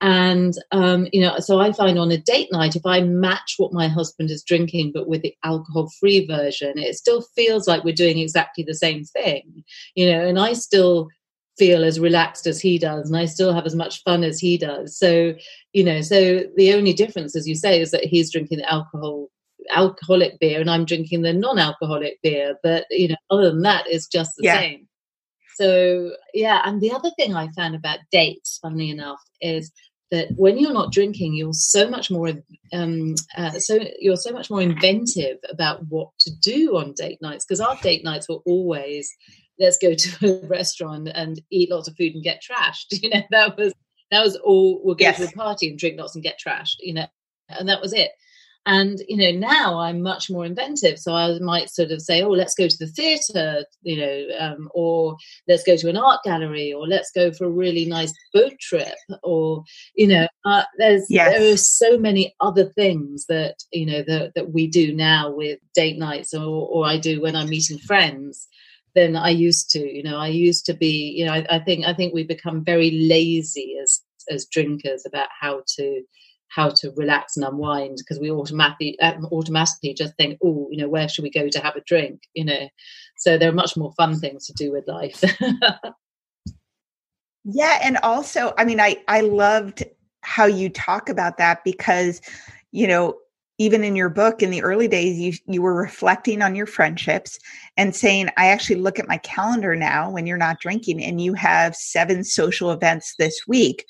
and 0.00 0.54
um, 0.72 1.06
you 1.12 1.20
know 1.20 1.38
so 1.38 1.60
i 1.60 1.72
find 1.72 1.98
on 1.98 2.10
a 2.10 2.18
date 2.18 2.48
night 2.52 2.76
if 2.76 2.84
i 2.84 3.00
match 3.00 3.54
what 3.58 3.72
my 3.72 3.88
husband 3.88 4.30
is 4.30 4.42
drinking 4.42 4.90
but 4.92 5.08
with 5.08 5.22
the 5.22 5.34
alcohol 5.44 5.88
free 6.00 6.26
version 6.26 6.72
it 6.76 6.94
still 6.94 7.22
feels 7.34 7.66
like 7.66 7.84
we're 7.84 7.94
doing 7.94 8.18
exactly 8.18 8.64
the 8.64 8.74
same 8.74 9.04
thing 9.04 9.64
you 9.94 10.10
know 10.10 10.26
and 10.26 10.38
i 10.38 10.52
still 10.52 11.08
feel 11.56 11.84
as 11.84 12.00
relaxed 12.00 12.46
as 12.46 12.60
he 12.60 12.78
does 12.78 13.08
and 13.08 13.16
i 13.16 13.24
still 13.24 13.54
have 13.54 13.66
as 13.66 13.76
much 13.76 14.02
fun 14.02 14.24
as 14.24 14.40
he 14.40 14.58
does 14.58 14.98
so 14.98 15.32
you 15.72 15.84
know 15.84 16.00
so 16.00 16.42
the 16.56 16.74
only 16.74 16.92
difference 16.92 17.36
as 17.36 17.46
you 17.46 17.54
say 17.54 17.80
is 17.80 17.90
that 17.92 18.04
he's 18.04 18.32
drinking 18.32 18.58
the 18.58 18.72
alcohol 18.72 19.28
alcoholic 19.70 20.38
beer 20.40 20.60
and 20.60 20.70
i'm 20.70 20.84
drinking 20.84 21.22
the 21.22 21.32
non-alcoholic 21.32 22.18
beer 22.22 22.56
but 22.62 22.84
you 22.90 23.08
know 23.08 23.16
other 23.30 23.50
than 23.50 23.62
that 23.62 23.84
it's 23.86 24.08
just 24.08 24.32
the 24.36 24.44
yeah. 24.44 24.58
same 24.58 24.88
so 25.54 26.12
yeah 26.32 26.60
and 26.64 26.80
the 26.80 26.92
other 26.92 27.10
thing 27.18 27.34
i 27.34 27.48
found 27.52 27.74
about 27.74 27.98
dates 28.10 28.58
funnily 28.62 28.90
enough 28.90 29.20
is 29.40 29.72
that 30.14 30.28
when 30.36 30.58
you're 30.58 30.72
not 30.72 30.92
drinking, 30.92 31.34
you're 31.34 31.52
so 31.52 31.88
much 31.88 32.10
more 32.10 32.30
um, 32.72 33.14
uh, 33.36 33.58
so 33.58 33.78
you're 33.98 34.16
so 34.16 34.32
much 34.32 34.48
more 34.48 34.62
inventive 34.62 35.38
about 35.50 35.84
what 35.88 36.08
to 36.20 36.30
do 36.40 36.76
on 36.76 36.92
date 36.92 37.20
nights 37.20 37.44
because 37.44 37.60
our 37.60 37.76
date 37.82 38.04
nights 38.04 38.28
were 38.28 38.38
always 38.46 39.10
let's 39.58 39.78
go 39.78 39.94
to 39.98 40.42
a 40.44 40.46
restaurant 40.46 41.08
and 41.14 41.40
eat 41.50 41.70
lots 41.70 41.88
of 41.88 41.96
food 41.96 42.14
and 42.14 42.22
get 42.22 42.42
trashed. 42.42 42.86
You 43.02 43.10
know 43.10 43.22
that 43.30 43.56
was 43.56 43.72
that 44.10 44.22
was 44.22 44.36
all. 44.36 44.80
We'll 44.84 44.94
go 44.94 45.04
yes. 45.04 45.18
to 45.18 45.24
a 45.24 45.32
party 45.32 45.68
and 45.70 45.78
drink 45.78 45.98
lots 45.98 46.14
and 46.14 46.22
get 46.22 46.38
trashed. 46.44 46.76
You 46.80 46.94
know, 46.94 47.06
and 47.48 47.68
that 47.68 47.80
was 47.80 47.92
it. 47.92 48.12
And 48.66 49.02
you 49.08 49.16
know, 49.18 49.38
now 49.38 49.78
I'm 49.78 50.00
much 50.00 50.30
more 50.30 50.46
inventive. 50.46 50.98
So 50.98 51.14
I 51.14 51.38
might 51.40 51.68
sort 51.68 51.90
of 51.90 52.00
say, 52.00 52.22
"Oh, 52.22 52.30
let's 52.30 52.54
go 52.54 52.66
to 52.66 52.76
the 52.78 52.86
theatre," 52.86 53.64
you 53.82 53.98
know, 53.98 54.26
um, 54.38 54.70
or 54.74 55.16
let's 55.46 55.64
go 55.64 55.76
to 55.76 55.90
an 55.90 55.98
art 55.98 56.20
gallery, 56.24 56.72
or 56.72 56.88
let's 56.88 57.10
go 57.14 57.30
for 57.30 57.44
a 57.44 57.50
really 57.50 57.84
nice 57.84 58.12
boat 58.32 58.54
trip, 58.58 58.94
or 59.22 59.64
you 59.94 60.06
know, 60.06 60.26
uh, 60.46 60.64
there's 60.78 61.06
yes. 61.10 61.30
there 61.30 61.52
are 61.52 61.56
so 61.58 61.98
many 61.98 62.34
other 62.40 62.64
things 62.64 63.26
that 63.28 63.56
you 63.70 63.84
know 63.84 64.02
that 64.06 64.32
that 64.34 64.52
we 64.52 64.66
do 64.66 64.94
now 64.94 65.30
with 65.30 65.58
date 65.74 65.98
nights, 65.98 66.32
or 66.32 66.66
or 66.66 66.86
I 66.86 66.96
do 66.96 67.20
when 67.20 67.36
I'm 67.36 67.50
meeting 67.50 67.78
friends 67.78 68.48
than 68.94 69.14
I 69.14 69.30
used 69.30 69.68
to. 69.70 69.80
You 69.80 70.04
know, 70.04 70.16
I 70.16 70.28
used 70.28 70.64
to 70.66 70.74
be. 70.74 71.12
You 71.16 71.26
know, 71.26 71.32
I, 71.34 71.46
I 71.50 71.58
think 71.58 71.84
I 71.84 71.92
think 71.92 72.14
we 72.14 72.24
become 72.24 72.64
very 72.64 72.90
lazy 72.90 73.76
as 73.82 74.00
as 74.30 74.46
drinkers 74.46 75.04
about 75.06 75.28
how 75.38 75.62
to 75.76 76.02
how 76.54 76.68
to 76.68 76.92
relax 76.96 77.36
and 77.36 77.44
unwind 77.44 77.98
because 77.98 78.20
we 78.20 78.30
automatically 78.30 78.98
um, 79.00 79.26
automatically 79.32 79.94
just 79.94 80.14
think 80.16 80.38
oh 80.42 80.68
you 80.70 80.78
know 80.78 80.88
where 80.88 81.08
should 81.08 81.22
we 81.22 81.30
go 81.30 81.48
to 81.48 81.60
have 81.60 81.76
a 81.76 81.80
drink? 81.82 82.20
You 82.34 82.44
know? 82.44 82.68
So 83.18 83.38
there 83.38 83.48
are 83.48 83.54
much 83.54 83.76
more 83.76 83.92
fun 83.92 84.18
things 84.18 84.46
to 84.46 84.52
do 84.52 84.72
with 84.72 84.88
life. 84.88 85.22
Yeah 87.44 87.78
and 87.82 87.98
also 87.98 88.54
i 88.56 88.64
mean 88.64 88.80
i 88.80 88.96
i 89.06 89.20
loved 89.20 89.84
how 90.22 90.46
you 90.46 90.70
talk 90.70 91.08
about 91.10 91.36
that 91.36 91.62
because 91.62 92.22
you 92.72 92.86
know 92.86 93.16
even 93.58 93.84
in 93.84 93.94
your 93.94 94.08
book 94.08 94.42
in 94.42 94.50
the 94.50 94.62
early 94.62 94.88
days 94.88 95.18
you 95.18 95.32
you 95.46 95.60
were 95.60 95.74
reflecting 95.74 96.40
on 96.40 96.54
your 96.54 96.66
friendships 96.66 97.38
and 97.76 97.94
saying 97.94 98.28
i 98.38 98.46
actually 98.46 98.76
look 98.76 98.98
at 98.98 99.08
my 99.08 99.18
calendar 99.18 99.76
now 99.76 100.10
when 100.10 100.26
you're 100.26 100.38
not 100.38 100.58
drinking 100.58 101.04
and 101.04 101.20
you 101.20 101.34
have 101.34 101.76
seven 101.76 102.24
social 102.24 102.70
events 102.70 103.14
this 103.18 103.38
week 103.46 103.84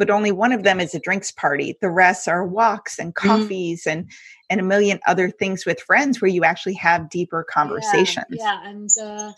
but 0.00 0.10
only 0.10 0.32
one 0.32 0.52
of 0.52 0.64
them 0.64 0.80
is 0.80 0.94
a 0.94 0.98
drinks 0.98 1.30
party 1.30 1.76
the 1.80 1.90
rest 1.90 2.26
are 2.26 2.44
walks 2.44 2.98
and 2.98 3.14
mm-hmm. 3.14 3.28
coffees 3.28 3.84
mm. 3.84 3.92
and 3.92 4.10
and 4.48 4.58
a 4.58 4.64
million 4.64 4.98
other 5.06 5.30
things 5.30 5.64
with 5.64 5.80
friends 5.80 6.20
where 6.20 6.30
you 6.30 6.42
actually 6.42 6.74
have 6.74 7.08
deeper 7.08 7.46
conversations 7.48 8.26
yeah, 8.30 8.60
yeah. 8.62 8.68
and 8.68 8.90
uh 9.00 9.32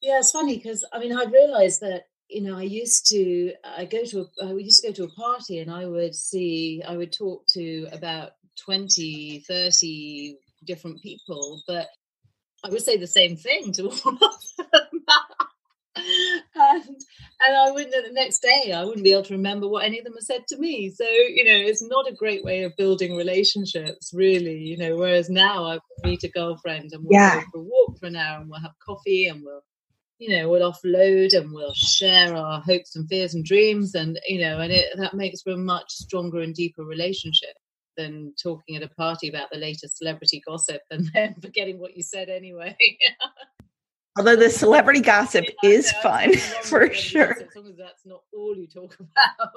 yeah 0.00 0.18
it's 0.18 0.30
funny 0.30 0.56
because 0.56 0.84
i 0.92 1.00
mean 1.00 1.12
i 1.12 1.24
realized 1.24 1.80
that 1.80 2.02
you 2.32 2.40
know, 2.40 2.56
I 2.56 2.62
used 2.62 3.06
to 3.08 3.52
I 3.62 3.84
go 3.84 4.04
to 4.04 4.26
a, 4.40 4.46
I 4.46 4.52
used 4.54 4.80
to 4.80 4.88
go 4.88 4.94
to 4.94 5.04
a 5.04 5.08
party 5.08 5.58
and 5.58 5.70
I 5.70 5.84
would 5.84 6.14
see 6.14 6.82
I 6.86 6.96
would 6.96 7.12
talk 7.12 7.46
to 7.48 7.88
about 7.92 8.30
20, 8.64 9.44
30 9.46 10.38
different 10.64 11.02
people, 11.02 11.62
but 11.66 11.88
I 12.64 12.70
would 12.70 12.82
say 12.82 12.96
the 12.96 13.06
same 13.06 13.36
thing 13.36 13.72
to 13.74 13.82
all 14.04 14.14
of 14.14 14.68
them. 14.72 15.04
And 15.96 16.96
and 17.40 17.56
I 17.56 17.70
wouldn't 17.70 17.92
the 17.92 18.12
next 18.12 18.40
day 18.40 18.72
I 18.72 18.84
wouldn't 18.84 19.04
be 19.04 19.12
able 19.12 19.24
to 19.24 19.34
remember 19.34 19.68
what 19.68 19.84
any 19.84 19.98
of 19.98 20.04
them 20.04 20.14
had 20.14 20.22
said 20.22 20.46
to 20.48 20.58
me. 20.58 20.90
So, 20.90 21.04
you 21.04 21.44
know, 21.44 21.56
it's 21.56 21.82
not 21.82 22.08
a 22.08 22.14
great 22.14 22.44
way 22.44 22.62
of 22.62 22.76
building 22.76 23.16
relationships, 23.16 24.12
really, 24.14 24.58
you 24.58 24.78
know, 24.78 24.96
whereas 24.96 25.28
now 25.28 25.64
I 25.66 25.78
meet 26.02 26.24
a 26.24 26.28
girlfriend 26.28 26.90
and 26.92 27.04
we'll 27.04 27.20
yeah. 27.20 27.36
go 27.36 27.46
for 27.52 27.58
a 27.58 27.62
walk 27.62 27.98
for 27.98 28.06
an 28.06 28.16
hour 28.16 28.40
and 28.40 28.48
we'll 28.48 28.60
have 28.60 28.72
coffee 28.84 29.26
and 29.26 29.42
we'll 29.44 29.62
you 30.18 30.36
know 30.36 30.48
we'll 30.48 30.72
offload 30.72 31.36
and 31.36 31.52
we'll 31.52 31.74
share 31.74 32.36
our 32.36 32.60
hopes 32.60 32.94
and 32.94 33.08
fears 33.08 33.34
and 33.34 33.44
dreams 33.44 33.94
and 33.96 34.20
you 34.28 34.40
know 34.40 34.60
and 34.60 34.72
it 34.72 34.86
that 34.96 35.14
makes 35.14 35.42
for 35.42 35.50
a 35.50 35.56
much 35.56 35.90
stronger 35.90 36.40
and 36.40 36.54
deeper 36.54 36.84
relationship 36.84 37.56
than 37.96 38.32
talking 38.40 38.76
at 38.76 38.84
a 38.84 38.88
party 38.88 39.28
about 39.28 39.48
the 39.50 39.58
latest 39.58 39.98
celebrity 39.98 40.40
gossip 40.46 40.80
and 40.90 41.10
then 41.14 41.34
forgetting 41.42 41.80
what 41.80 41.96
you 41.96 42.04
said 42.04 42.28
anyway 42.28 42.76
although 44.16 44.36
the 44.36 44.50
celebrity 44.50 45.00
gossip 45.00 45.44
is 45.62 45.90
fun 46.02 46.36
for 46.62 46.92
sure 46.92 47.32
as 47.32 47.56
long 47.56 47.68
as 47.68 47.76
that's 47.76 48.04
not 48.04 48.22
all 48.34 48.56
you 48.56 48.66
talk 48.66 48.94
about 49.00 49.50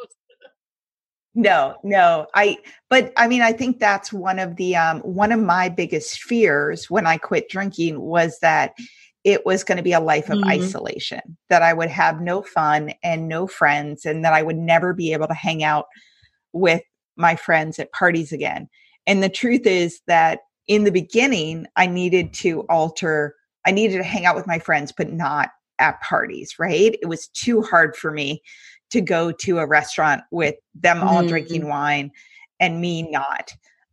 no 1.34 1.76
no 1.84 2.26
i 2.34 2.58
but 2.90 3.12
i 3.18 3.28
mean 3.28 3.42
i 3.42 3.52
think 3.52 3.80
that's 3.80 4.14
one 4.14 4.40
of 4.40 4.56
the 4.56 4.76
um 4.76 5.00
one 5.02 5.32
of 5.32 5.40
my 5.40 5.68
biggest 5.68 6.22
fears 6.22 6.90
when 6.90 7.06
i 7.06 7.18
quit 7.18 7.50
drinking 7.50 8.00
was 8.00 8.40
that 8.40 8.74
it 9.26 9.44
was 9.44 9.64
going 9.64 9.78
to 9.78 9.84
be 9.84 9.92
a 9.92 10.00
life 10.00 10.30
of 10.30 10.38
mm-hmm. 10.38 10.52
isolation, 10.52 11.36
that 11.50 11.64
I 11.64 11.74
would 11.74 11.90
have 11.90 12.22
no 12.22 12.44
fun 12.44 12.94
and 13.04 13.28
no 13.28 13.48
friends, 13.48 14.06
and 14.06 14.24
that 14.24 14.34
I 14.34 14.44
would 14.44 14.56
never 14.56 14.94
be 14.94 15.14
able 15.14 15.28
to 15.28 15.34
hang 15.34 15.64
out 15.64 15.88
with 16.54 16.84
my 17.18 17.36
friends 17.36 17.80
at 17.80 17.92
parties 17.92 18.32
again. 18.32 18.70
And 19.08 19.24
the 19.24 19.30
truth 19.30 19.66
is 19.66 20.00
that 20.06 20.42
in 20.68 20.84
the 20.84 20.92
beginning, 20.92 21.66
I 21.76 21.88
needed 21.88 22.34
to 22.36 22.62
alter, 22.70 23.36
I 23.66 23.72
needed 23.72 23.98
to 23.98 24.04
hang 24.04 24.26
out 24.26 24.36
with 24.36 24.48
my 24.48 24.60
friends, 24.60 24.94
but 24.96 25.12
not 25.12 25.50
at 25.80 26.02
parties, 26.02 26.56
right? 26.60 26.98
It 27.02 27.08
was 27.08 27.28
too 27.28 27.62
hard 27.62 27.96
for 27.96 28.12
me 28.12 28.42
to 28.92 29.02
go 29.02 29.32
to 29.32 29.60
a 29.60 29.68
restaurant 29.68 30.22
with 30.32 30.56
them 30.74 31.02
all 31.02 31.20
mm-hmm. 31.20 31.28
drinking 31.28 31.68
wine 31.68 32.12
and 32.60 32.80
me 32.80 33.10
not. 33.10 33.52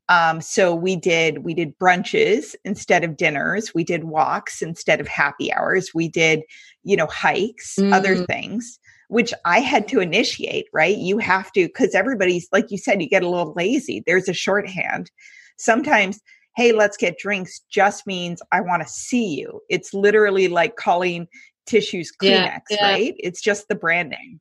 Um, 0.09 0.41
so 0.41 0.75
we 0.75 0.97
did 0.97 1.39
we 1.39 1.55
did 1.55 1.79
brunches 1.79 2.55
instead 2.65 3.05
of 3.05 3.17
dinners. 3.17 3.73
We 3.75 3.85
did 3.85 4.05
walks 4.05 4.61
instead 4.61 5.01
of 5.01 5.09
happy 5.09 5.53
hours. 5.53 5.93
We 5.95 6.09
did, 6.09 6.43
you 6.85 6.97
know, 6.97 7.07
hikes, 7.07 7.77
mm. 7.77 7.93
other 7.93 8.17
things, 8.17 8.79
which 9.09 9.33
I 9.45 9.61
had 9.61 9.89
to 9.89 10.01
initiate. 10.01 10.67
Right? 10.73 10.97
You 10.97 11.19
have 11.19 11.51
to 11.53 11.67
because 11.67 11.95
everybody's 11.95 12.49
like 12.53 12.71
you 12.71 12.79
said, 12.79 13.01
you 13.01 13.09
get 13.09 13.23
a 13.23 13.29
little 13.29 13.55
lazy. 13.55 14.03
There's 14.07 14.29
a 14.29 14.35
shorthand. 14.35 15.11
Sometimes, 15.57 16.21
hey, 16.57 16.73
let's 16.73 16.97
get 16.97 17.19
drinks 17.19 17.63
just 17.71 18.07
means 18.07 18.43
I 18.53 18.61
want 18.61 18.83
to 18.83 18.89
see 18.89 19.35
you. 19.35 19.61
It's 19.69 19.95
literally 19.95 20.49
like 20.49 20.77
calling 20.77 21.27
tissues 21.67 22.13
Kleenex, 22.21 22.61
yeah, 22.71 22.77
yeah. 22.79 22.91
right? 22.91 23.15
It's 23.19 23.41
just 23.41 23.69
the 23.69 23.75
branding. 23.75 24.41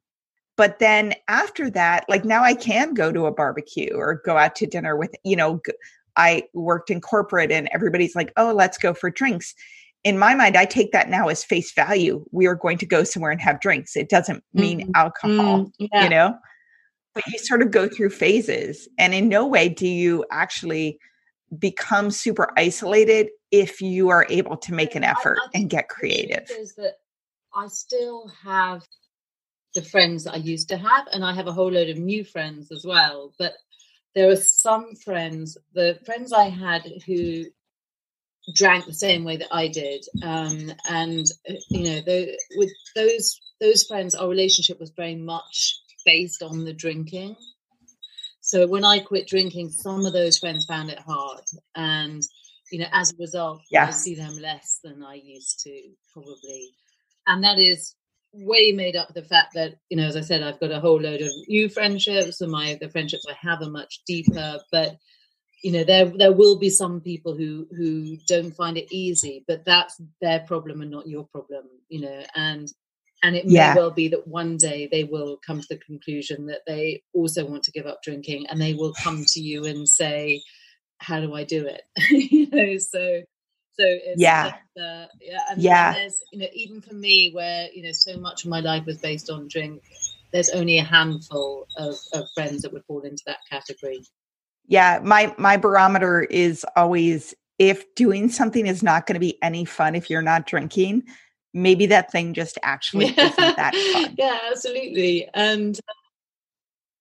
But 0.58 0.80
then 0.80 1.14
after 1.28 1.70
that, 1.72 2.06
like 2.10 2.26
now 2.26 2.44
I 2.44 2.54
can 2.54 2.94
go 2.94 3.12
to 3.12 3.26
a 3.26 3.32
barbecue 3.32 3.94
or 3.96 4.22
go 4.26 4.38
out 4.38 4.56
to 4.58 4.68
dinner 4.68 4.96
with, 4.96 5.16
you 5.24 5.36
know, 5.36 5.62
I 6.18 6.44
worked 6.54 6.90
in 6.90 7.02
corporate 7.02 7.52
and 7.52 7.70
everybody's 7.72 8.16
like, 8.16 8.32
oh, 8.38 8.54
let's 8.54 8.78
go 8.78 8.94
for 8.94 9.10
drinks. 9.10 9.56
In 10.04 10.20
my 10.20 10.36
mind, 10.36 10.58
I 10.58 10.66
take 10.66 10.92
that 10.92 11.10
now 11.10 11.30
as 11.30 11.44
face 11.44 11.72
value. 11.74 12.26
We 12.32 12.48
are 12.48 12.56
going 12.56 12.78
to 12.80 12.86
go 12.86 13.04
somewhere 13.04 13.32
and 13.32 13.40
have 13.42 13.62
drinks. 13.62 13.96
It 13.96 14.10
doesn't 14.10 14.44
mean 14.54 14.82
mm-hmm. 14.82 14.92
alcohol, 14.96 15.66
mm, 15.66 15.72
yeah. 15.80 16.04
you 16.04 16.10
know? 16.10 16.38
But 17.14 17.26
you 17.28 17.40
sort 17.40 17.62
of 17.62 17.72
go 17.72 17.88
through 17.88 18.10
phases. 18.10 18.88
And 18.98 19.14
in 19.14 19.30
no 19.30 19.46
way 19.46 19.70
do 19.70 19.88
you 19.88 20.26
actually 20.32 21.00
become 21.58 22.12
super 22.12 22.52
isolated 22.58 23.30
if 23.52 23.82
you 23.82 24.10
are 24.10 24.26
able 24.30 24.58
to 24.58 24.74
make 24.74 24.96
an 24.96 25.04
effort 25.04 25.38
I, 25.42 25.46
I 25.46 25.50
and 25.56 25.70
get 25.70 25.90
creative. 25.90 26.50
Is 26.50 26.76
that 26.76 26.96
I 27.54 27.68
still 27.68 28.32
have 28.44 28.84
the 29.76 29.82
friends 29.82 30.24
that 30.24 30.34
I 30.34 30.38
used 30.38 30.70
to 30.70 30.78
have, 30.78 31.08
and 31.12 31.24
I 31.24 31.34
have 31.34 31.48
a 31.48 31.54
whole 31.54 31.72
load 31.72 31.90
of 31.90 31.98
new 31.98 32.24
friends 32.24 32.72
as 32.72 32.86
well. 32.86 33.34
But 33.38 33.54
there 34.16 34.30
are 34.30 34.36
some 34.38 34.96
friends, 34.96 35.58
the 35.74 36.00
friends 36.06 36.34
I 36.34 36.50
had 36.50 36.84
who 37.06 37.46
drank 38.56 38.86
the 38.86 38.94
same 38.94 39.24
way 39.24 39.38
that 39.38 39.54
I 39.54 39.68
did, 39.68 40.06
um, 40.24 40.72
and 40.90 41.26
uh, 41.50 41.54
you 41.70 41.84
know, 41.84 42.02
the, 42.02 42.38
with 42.56 42.72
those 42.96 43.40
those 43.60 43.84
friends, 43.84 44.16
our 44.16 44.28
relationship 44.28 44.80
was 44.80 44.92
very 44.92 45.16
much 45.16 45.80
based 46.06 46.42
on 46.42 46.66
the 46.66 46.74
drinking. 46.74 47.36
So 48.52 48.68
when 48.68 48.84
I 48.84 49.00
quit 49.00 49.30
drinking, 49.30 49.70
some 49.70 50.06
of 50.06 50.12
those 50.12 50.38
friends 50.38 50.66
found 50.66 50.90
it 50.90 51.00
hard, 51.00 51.46
and 51.74 52.22
you 52.70 52.80
know, 52.80 52.88
as 52.92 53.14
a 53.14 53.16
result, 53.18 53.62
yeah. 53.72 53.88
I 53.88 53.92
see 53.92 54.14
them 54.14 54.38
less 54.42 54.82
than 54.84 55.02
I 55.02 55.22
used 55.24 55.62
to 55.62 55.82
probably, 56.12 56.68
and 57.28 57.42
that 57.46 57.60
is 57.60 57.96
way 58.34 58.74
made 58.74 58.98
up 58.98 59.14
the 59.14 59.24
fact 59.24 59.54
that 59.54 59.76
you 59.90 59.98
know 59.98 60.06
as 60.06 60.16
i 60.16 60.22
said 60.22 60.42
i've 60.42 60.58
got 60.62 60.72
a 60.72 60.80
whole 60.80 61.02
load 61.02 61.20
of 61.20 61.28
new 61.50 61.68
friendships 61.68 62.40
and 62.40 62.50
my 62.50 62.78
the 62.80 62.88
friendships 62.88 63.26
i 63.30 63.36
have 63.46 63.62
are 63.62 63.70
much 63.70 64.00
deeper. 64.08 64.58
But 64.72 64.96
you 65.64 65.72
know 65.72 65.84
there 65.86 66.06
there 66.06 66.34
will 66.34 66.58
be 66.60 66.70
some 66.70 67.00
people 67.00 67.34
who 67.36 67.68
who 67.72 68.18
don't 68.28 68.52
find 68.52 68.78
it 68.78 68.92
easy 68.92 69.46
but 69.48 69.64
that's 69.64 70.02
their 70.20 70.42
problem 70.42 70.82
and 70.82 70.92
not 70.92 71.08
your 71.08 71.26
problem 71.26 71.64
you 71.88 72.02
know. 72.02 72.24
And 72.36 72.68
and 73.24 73.36
it 73.36 73.46
may 73.46 73.54
yeah. 73.54 73.76
well 73.76 73.92
be 73.92 74.08
that 74.08 74.28
one 74.28 74.58
day 74.58 74.88
they 74.92 75.04
will 75.04 75.38
come 75.46 75.62
to 75.62 75.68
the 75.70 75.78
conclusion 75.78 76.48
that 76.48 76.62
they 76.66 77.02
also 77.14 77.46
want 77.46 77.64
to 77.64 77.72
give 77.72 77.86
up 77.86 78.02
drinking 78.04 78.46
and 78.48 78.60
they 78.60 78.74
will 78.74 78.94
come 78.94 79.24
to 79.26 79.40
you 79.40 79.66
and 79.66 79.88
say 79.88 80.42
how 81.00 81.20
do 81.20 81.34
i 81.34 81.44
do 81.44 81.66
it 81.66 81.82
you 82.10 82.50
know 82.50 82.78
so 82.78 83.22
so 83.82 83.98
yeah, 84.18 84.54
uh, 84.78 85.06
yeah, 85.20 85.40
and, 85.50 85.62
yeah. 85.62 85.94
there's 85.94 86.22
you 86.32 86.40
know 86.40 86.48
even 86.54 86.82
for 86.82 86.94
me 86.94 87.32
where 87.34 87.70
you 87.74 87.84
know 87.84 87.92
so 87.94 88.18
much 88.18 88.44
of 88.44 88.50
my 88.50 88.60
life 88.60 88.86
was 88.86 88.98
based 88.98 89.30
on 89.30 89.48
drink. 89.48 89.82
There's 90.34 90.50
only 90.50 90.78
a 90.78 90.84
handful 90.84 91.68
of, 91.78 91.96
of 92.14 92.28
friends 92.34 92.62
that 92.62 92.72
would 92.72 92.86
fall 92.86 93.02
into 93.02 93.24
that 93.26 93.38
category. 93.50 94.04
Yeah, 94.68 95.00
my 95.04 95.34
my 95.38 95.58
barometer 95.58 96.22
is 96.22 96.66
always 96.76 97.34
if 97.60 97.96
doing 97.96 98.30
something 98.30 98.68
is 98.68 98.84
not 98.84 99.08
going 99.08 99.16
to 99.16 99.20
be 99.20 99.42
any 99.42 99.66
fun 99.66 99.96
if 99.96 100.10
you're 100.10 100.22
not 100.22 100.48
drinking, 100.48 101.04
maybe 101.54 101.86
that 101.88 102.12
thing 102.12 102.34
just 102.34 102.58
actually 102.64 103.08
isn't 103.08 103.18
that 103.38 103.76
fun. 103.94 104.16
yeah, 104.18 104.40
absolutely. 104.52 105.28
And 105.34 105.80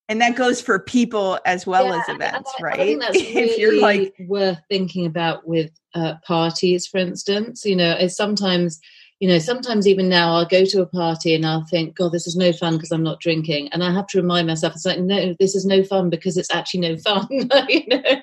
and 0.09 0.21
that 0.21 0.35
goes 0.35 0.61
for 0.61 0.81
people 0.81 1.39
as 1.47 1.69
well 1.69 1.87
yeah, 1.87 2.01
as 2.01 2.09
events, 2.09 2.53
I, 2.59 2.63
right? 2.63 2.81
I 2.81 2.85
really 2.85 2.99
if 3.21 3.59
you're 3.59 3.81
like 3.81 4.13
worth 4.27 4.59
thinking 4.69 5.07
about 5.07 5.47
with 5.47 5.71
uh, 5.95 6.15
parties, 6.27 6.87
for 6.87 6.99
instance, 6.99 7.65
you 7.65 7.77
know, 7.77 7.93
it's 7.93 8.17
sometimes, 8.17 8.81
you 9.21 9.29
know, 9.29 9.39
sometimes 9.39 9.87
even 9.87 10.09
now 10.09 10.35
I'll 10.35 10.47
go 10.47 10.65
to 10.65 10.83
a 10.83 10.87
party 10.87 11.33
and 11.37 11.47
I'll 11.47 11.65
think, 11.67 11.97
God, 11.97 12.11
this 12.11 12.27
is 12.27 12.35
no 12.35 12.53
fun 12.53 12.75
because 12.75 12.91
I'm 12.91 13.05
not 13.05 13.21
drinking, 13.21 13.69
and 13.69 13.85
I 13.85 13.93
have 13.93 14.09
to 14.09 14.21
remind 14.21 14.49
myself, 14.49 14.75
it's 14.75 14.85
like, 14.85 14.99
no, 14.99 15.37
this 15.39 15.55
is 15.55 15.65
no 15.65 15.85
fun 15.85 16.11
because 16.11 16.37
it's 16.37 16.53
actually 16.53 16.81
no 16.81 16.97
fun, 16.99 17.29
you 17.69 17.87
know. 17.87 18.21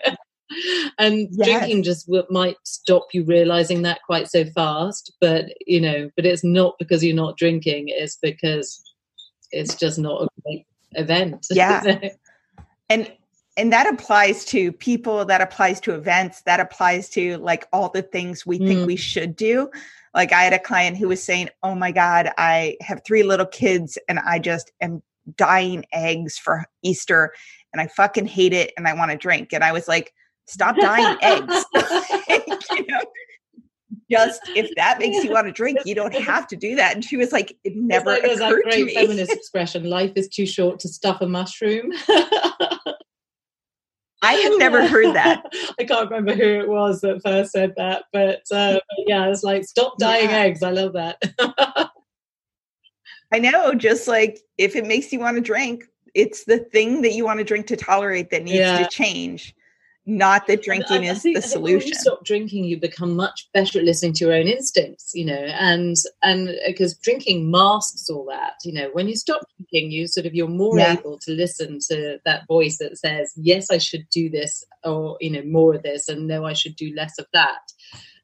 and 0.97 1.28
yes. 1.32 1.47
drinking 1.47 1.84
just 1.84 2.10
might 2.30 2.58
stop 2.64 3.08
you 3.14 3.24
realizing 3.24 3.82
that 3.82 3.99
quite 4.05 4.30
so 4.30 4.45
fast 4.45 5.14
but 5.22 5.45
you 5.66 5.80
know 5.80 6.10
but 6.16 6.26
it's 6.26 6.43
not 6.43 6.76
because 6.80 7.03
you're 7.03 7.16
not 7.16 7.38
drinking 7.38 7.86
it's 7.88 8.18
because 8.22 8.84
it's 9.51 9.76
just 9.76 9.97
not 9.97 10.24
a 10.24 10.28
great 10.43 10.66
event. 10.93 11.47
Yeah. 11.51 12.10
and 12.89 13.12
and 13.58 13.74
that 13.74 13.91
applies 13.91 14.45
to 14.45 14.72
people 14.72 15.26
that 15.26 15.41
applies 15.41 15.80
to 15.82 15.93
events 15.95 16.41
that 16.43 16.60
applies 16.60 17.10
to 17.10 17.38
like 17.38 17.68
all 17.74 17.89
the 17.89 18.03
things 18.03 18.45
we 18.45 18.60
mm. 18.60 18.68
think 18.68 18.88
we 18.88 18.95
should 18.95 19.36
do 19.36 19.70
like 20.14 20.32
i 20.32 20.43
had 20.43 20.53
a 20.53 20.60
client 20.60 20.95
who 20.95 21.08
was 21.08 21.22
saying 21.22 21.49
oh 21.64 21.76
my 21.76 21.91
god 21.91 22.32
i 22.38 22.78
have 22.82 23.01
three 23.05 23.24
little 23.24 23.45
kids 23.45 23.97
and 24.08 24.20
i 24.20 24.38
just 24.38 24.72
am 24.80 25.01
dyeing 25.36 25.84
eggs 25.91 26.38
for 26.38 26.66
easter 26.84 27.34
and 27.74 27.82
i 27.82 27.88
fucking 27.88 28.28
hate 28.28 28.53
it 28.53 28.72
and 28.78 28.88
i 28.88 28.93
want 28.93 29.12
to 29.12 29.18
drink 29.18 29.51
and 29.51 29.64
i 29.64 29.72
was 29.72 29.88
like 29.88 30.14
stop 30.47 30.75
dyeing 30.77 31.17
eggs 31.21 31.65
you 32.71 32.85
know 32.87 33.01
just 34.09 34.41
if 34.55 34.73
that 34.75 34.99
makes 34.99 35.23
you 35.23 35.31
want 35.31 35.47
to 35.47 35.51
drink, 35.51 35.79
you 35.85 35.93
don't 35.93 36.15
have 36.15 36.47
to 36.47 36.55
do 36.55 36.75
that. 36.75 36.95
And 36.95 37.03
she 37.03 37.17
was 37.17 37.33
like, 37.33 37.57
it 37.63 37.75
never 37.75 38.11
like, 38.11 38.23
occurred 38.23 38.39
that 38.39 38.61
great 38.63 38.93
feminist 38.93 39.31
expression: 39.31 39.89
"Life 39.89 40.13
is 40.15 40.29
too 40.29 40.45
short 40.45 40.79
to 40.79 40.87
stuff 40.87 41.19
a 41.21 41.27
mushroom." 41.27 41.91
I 44.23 44.33
have 44.33 44.57
never 44.57 44.87
heard 44.87 45.15
that. 45.15 45.45
I 45.79 45.83
can't 45.83 46.09
remember 46.09 46.33
who 46.33 46.61
it 46.61 46.67
was 46.67 47.01
that 47.01 47.21
first 47.23 47.51
said 47.51 47.73
that, 47.77 48.05
but 48.11 48.41
uh, 48.51 48.79
yeah, 49.05 49.27
it's 49.27 49.43
like 49.43 49.65
stop 49.65 49.97
dyeing 49.99 50.29
yeah. 50.29 50.37
eggs. 50.37 50.63
I 50.63 50.71
love 50.71 50.93
that. 50.93 51.21
I 53.33 53.39
know, 53.39 53.73
just 53.73 54.07
like 54.07 54.39
if 54.57 54.75
it 54.75 54.87
makes 54.87 55.11
you 55.11 55.19
want 55.19 55.35
to 55.35 55.41
drink, 55.41 55.83
it's 56.15 56.45
the 56.45 56.59
thing 56.59 57.01
that 57.01 57.11
you 57.11 57.25
want 57.25 57.39
to 57.39 57.43
drink 57.43 57.67
to 57.67 57.75
tolerate 57.75 58.29
that 58.31 58.43
needs 58.43 58.57
yeah. 58.57 58.79
to 58.79 58.89
change 58.89 59.53
not 60.08 60.47
that 60.47 60.64
drinking 60.64 61.03
I, 61.03 61.10
I 61.10 61.12
is 61.12 61.22
think, 61.22 61.36
the 61.36 61.41
solution. 61.41 61.80
when 61.80 61.88
you 61.88 61.93
stop 61.93 62.24
drinking, 62.24 62.64
you 62.64 62.80
become 62.80 63.16
much 63.16 63.49
better 63.53 63.80
at 63.80 63.86
listening 63.86 64.14
to 64.14 64.26
your 64.26 64.34
own 64.34 64.47
instincts, 64.47 65.12
you 65.14 65.26
know, 65.26 65.34
and 65.34 65.97
and 66.24 66.58
because 66.66 66.93
uh, 66.93 66.97
drinking 67.03 67.51
masks 67.51 68.10
all 68.10 68.26
that, 68.30 68.53
you 68.64 68.74
know, 68.74 68.89
when 68.93 69.10
you 69.10 69.18
stop 69.18 69.41
drinking, 69.58 69.91
you 69.91 70.08
sort 70.08 70.26
of 70.26 70.34
you're 70.34 70.47
more 70.47 70.80
yeah. 70.80 70.93
able 70.93 71.20
to 71.20 71.32
listen 71.32 71.80
to 71.89 72.20
that 72.24 72.47
voice 72.47 72.78
that 72.78 72.97
says, 72.97 73.34
"Yes, 73.36 73.70
I 73.70 73.80
should 73.80 74.08
do 74.10 74.30
this," 74.30 74.66
or 74.86 75.18
you 75.20 75.30
know, 75.30 75.43
more 75.43 75.76
of 75.76 75.84
this, 75.84 76.08
and 76.08 76.26
no, 76.26 76.45
I 76.45 76.53
should 76.53 76.78
do 76.78 76.93
less 76.95 77.20
of 77.20 77.26
that. 77.34 77.60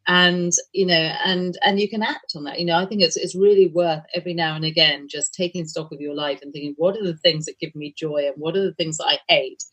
And 0.08 0.54
you 0.72 0.86
know, 0.86 1.14
and 1.26 1.58
and 1.66 1.82
you 1.82 1.90
can 1.90 2.02
act 2.02 2.32
on 2.38 2.46
that. 2.46 2.60
You 2.60 2.66
know, 2.66 2.78
I 2.78 2.86
think 2.86 3.02
it's 3.02 3.18
it's 3.18 3.36
really 3.36 3.68
worth 3.68 4.04
every 4.16 4.34
now 4.34 4.56
and 4.56 4.64
again 4.64 5.08
just 5.10 5.34
taking 5.34 5.66
stock 5.66 5.92
of 5.92 6.00
your 6.00 6.16
life 6.16 6.40
and 6.42 6.54
thinking, 6.54 6.76
what 6.78 6.96
are 6.96 7.04
the 7.04 7.18
things 7.18 7.44
that 7.46 7.60
give 7.60 7.76
me 7.76 7.94
joy, 7.98 8.26
and 8.26 8.36
what 8.38 8.56
are 8.56 8.64
the 8.64 8.74
things 8.76 8.98
that 8.98 9.08
I 9.08 9.20
hate 9.28 9.64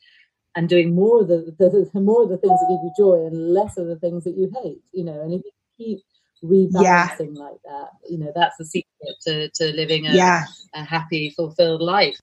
and 0.57 0.69
doing 0.69 0.95
more 0.95 1.23
of 1.23 1.29
the, 1.29 1.55
the, 1.59 1.89
the, 1.93 2.01
more 2.01 2.25
of 2.25 2.29
the 2.29 2.37
things 2.37 2.59
that 2.61 2.67
give 2.69 2.81
you 2.83 2.93
joy 2.97 3.27
and 3.27 3.55
less 3.55 3.77
of 3.77 3.87
the 3.87 3.97
things 3.97 4.25
that 4.25 4.37
you 4.37 4.51
hate 4.63 4.83
you 4.93 5.05
know 5.05 5.21
and 5.23 5.35
if 5.35 5.43
you 5.45 5.53
keep 5.79 6.01
rebalancing 6.45 7.37
yeah. 7.37 7.43
like 7.43 7.63
that 7.65 7.91
you 8.09 8.19
know 8.19 8.33
that's 8.35 8.57
the 8.57 8.65
secret 8.65 9.15
to, 9.21 9.49
to 9.51 9.73
living 9.73 10.07
a, 10.07 10.13
yeah. 10.13 10.45
a 10.75 10.83
happy 10.83 11.31
fulfilled 11.31 11.83
life 11.83 12.19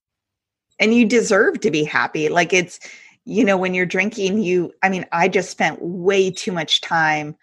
and 0.79 0.93
you 0.93 1.05
deserve 1.05 1.59
to 1.59 1.71
be 1.71 1.83
happy 1.83 2.29
like 2.29 2.51
it's 2.51 2.79
you 3.25 3.43
know 3.43 3.57
when 3.57 3.73
you're 3.73 3.85
drinking 3.85 4.41
you 4.41 4.73
i 4.81 4.89
mean 4.89 5.05
i 5.11 5.27
just 5.27 5.51
spent 5.51 5.79
way 5.81 6.31
too 6.31 6.51
much 6.51 6.81
time 6.81 7.35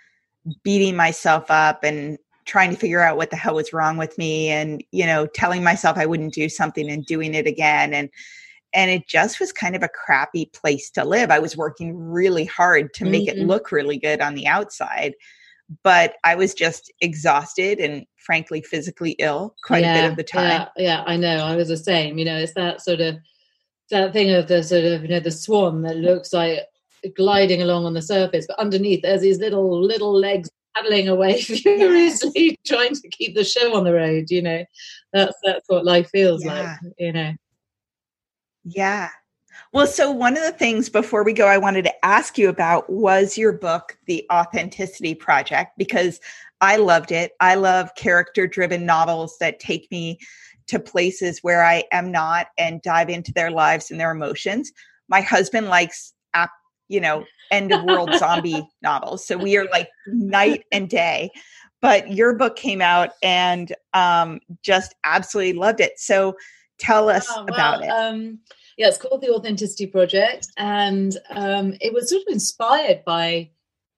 beating 0.62 0.96
myself 0.96 1.50
up 1.50 1.84
and 1.84 2.18
trying 2.44 2.70
to 2.70 2.76
figure 2.76 3.00
out 3.00 3.16
what 3.16 3.30
the 3.30 3.36
hell 3.36 3.54
was 3.54 3.72
wrong 3.72 3.96
with 3.96 4.18
me 4.18 4.48
and 4.48 4.82
you 4.90 5.06
know 5.06 5.26
telling 5.26 5.62
myself 5.62 5.96
i 5.96 6.06
wouldn't 6.06 6.34
do 6.34 6.48
something 6.48 6.90
and 6.90 7.06
doing 7.06 7.34
it 7.34 7.46
again 7.46 7.94
and 7.94 8.10
and 8.74 8.90
it 8.90 9.06
just 9.06 9.38
was 9.40 9.52
kind 9.52 9.76
of 9.76 9.82
a 9.82 9.88
crappy 9.88 10.46
place 10.46 10.90
to 10.90 11.04
live. 11.04 11.30
I 11.30 11.38
was 11.38 11.56
working 11.56 11.96
really 11.96 12.44
hard 12.44 12.92
to 12.94 13.04
make 13.04 13.28
mm-hmm. 13.28 13.42
it 13.42 13.46
look 13.46 13.70
really 13.70 13.98
good 13.98 14.20
on 14.20 14.34
the 14.34 14.48
outside, 14.48 15.14
but 15.82 16.14
I 16.24 16.34
was 16.34 16.54
just 16.54 16.92
exhausted 17.00 17.78
and 17.78 18.04
frankly 18.18 18.62
physically 18.62 19.12
ill 19.18 19.54
quite 19.64 19.82
yeah, 19.82 19.94
a 19.94 20.02
bit 20.02 20.10
of 20.10 20.16
the 20.16 20.24
time. 20.24 20.50
Yeah, 20.50 20.68
yeah, 20.76 21.04
I 21.06 21.16
know. 21.16 21.38
I 21.38 21.56
was 21.56 21.68
the 21.68 21.76
same. 21.76 22.18
You 22.18 22.24
know, 22.24 22.36
it's 22.36 22.54
that 22.54 22.82
sort 22.82 23.00
of 23.00 23.16
that 23.90 24.12
thing 24.12 24.32
of 24.32 24.48
the 24.48 24.62
sort 24.62 24.84
of 24.84 25.02
you 25.02 25.08
know 25.08 25.20
the 25.20 25.30
swan 25.30 25.82
that 25.82 25.96
looks 25.96 26.32
like 26.32 26.60
gliding 27.16 27.62
along 27.62 27.86
on 27.86 27.94
the 27.94 28.02
surface, 28.02 28.46
but 28.48 28.58
underneath 28.58 29.02
there's 29.02 29.22
these 29.22 29.38
little 29.38 29.80
little 29.80 30.12
legs 30.12 30.50
paddling 30.74 31.08
away 31.08 31.40
furiously, 31.42 32.58
trying 32.66 32.94
to 32.94 33.08
keep 33.10 33.36
the 33.36 33.44
show 33.44 33.76
on 33.76 33.84
the 33.84 33.94
road. 33.94 34.30
You 34.30 34.42
know, 34.42 34.64
that's 35.12 35.36
that's 35.44 35.64
what 35.68 35.84
life 35.84 36.08
feels 36.10 36.44
yeah. 36.44 36.76
like. 36.82 36.92
You 36.98 37.12
know. 37.12 37.32
Yeah. 38.64 39.10
Well, 39.72 39.86
so 39.86 40.10
one 40.10 40.36
of 40.36 40.42
the 40.42 40.52
things 40.52 40.88
before 40.88 41.24
we 41.24 41.32
go, 41.32 41.46
I 41.46 41.58
wanted 41.58 41.84
to 41.84 42.04
ask 42.04 42.38
you 42.38 42.48
about 42.48 42.90
was 42.90 43.38
your 43.38 43.52
book, 43.52 43.96
The 44.06 44.26
Authenticity 44.32 45.14
Project, 45.14 45.72
because 45.78 46.20
I 46.60 46.76
loved 46.76 47.12
it. 47.12 47.32
I 47.40 47.54
love 47.56 47.94
character 47.94 48.46
driven 48.46 48.86
novels 48.86 49.36
that 49.40 49.60
take 49.60 49.90
me 49.90 50.18
to 50.66 50.78
places 50.78 51.40
where 51.42 51.64
I 51.64 51.84
am 51.92 52.10
not 52.10 52.48
and 52.56 52.80
dive 52.82 53.10
into 53.10 53.32
their 53.32 53.50
lives 53.50 53.90
and 53.90 54.00
their 54.00 54.12
emotions. 54.12 54.72
My 55.08 55.20
husband 55.20 55.68
likes, 55.68 56.14
you 56.88 57.00
know, 57.00 57.24
end 57.50 57.72
of 57.72 57.84
world 57.84 58.14
zombie 58.18 58.66
novels. 58.82 59.26
So 59.26 59.36
we 59.36 59.56
are 59.56 59.66
like 59.70 59.88
night 60.06 60.64
and 60.72 60.88
day. 60.88 61.30
But 61.80 62.12
your 62.12 62.34
book 62.34 62.56
came 62.56 62.80
out 62.80 63.10
and 63.22 63.74
um, 63.92 64.40
just 64.62 64.94
absolutely 65.04 65.52
loved 65.52 65.80
it. 65.80 65.98
So 65.98 66.34
tell 66.84 67.08
us 67.08 67.26
oh, 67.30 67.44
well, 67.44 67.54
about 67.54 67.84
it. 67.84 67.88
Um, 67.88 68.38
yeah, 68.76 68.88
it's 68.88 68.98
called 68.98 69.20
the 69.20 69.32
Authenticity 69.32 69.86
Project, 69.86 70.48
and 70.56 71.16
um, 71.30 71.74
it 71.80 71.92
was 71.92 72.10
sort 72.10 72.22
of 72.22 72.32
inspired 72.32 73.04
by 73.04 73.50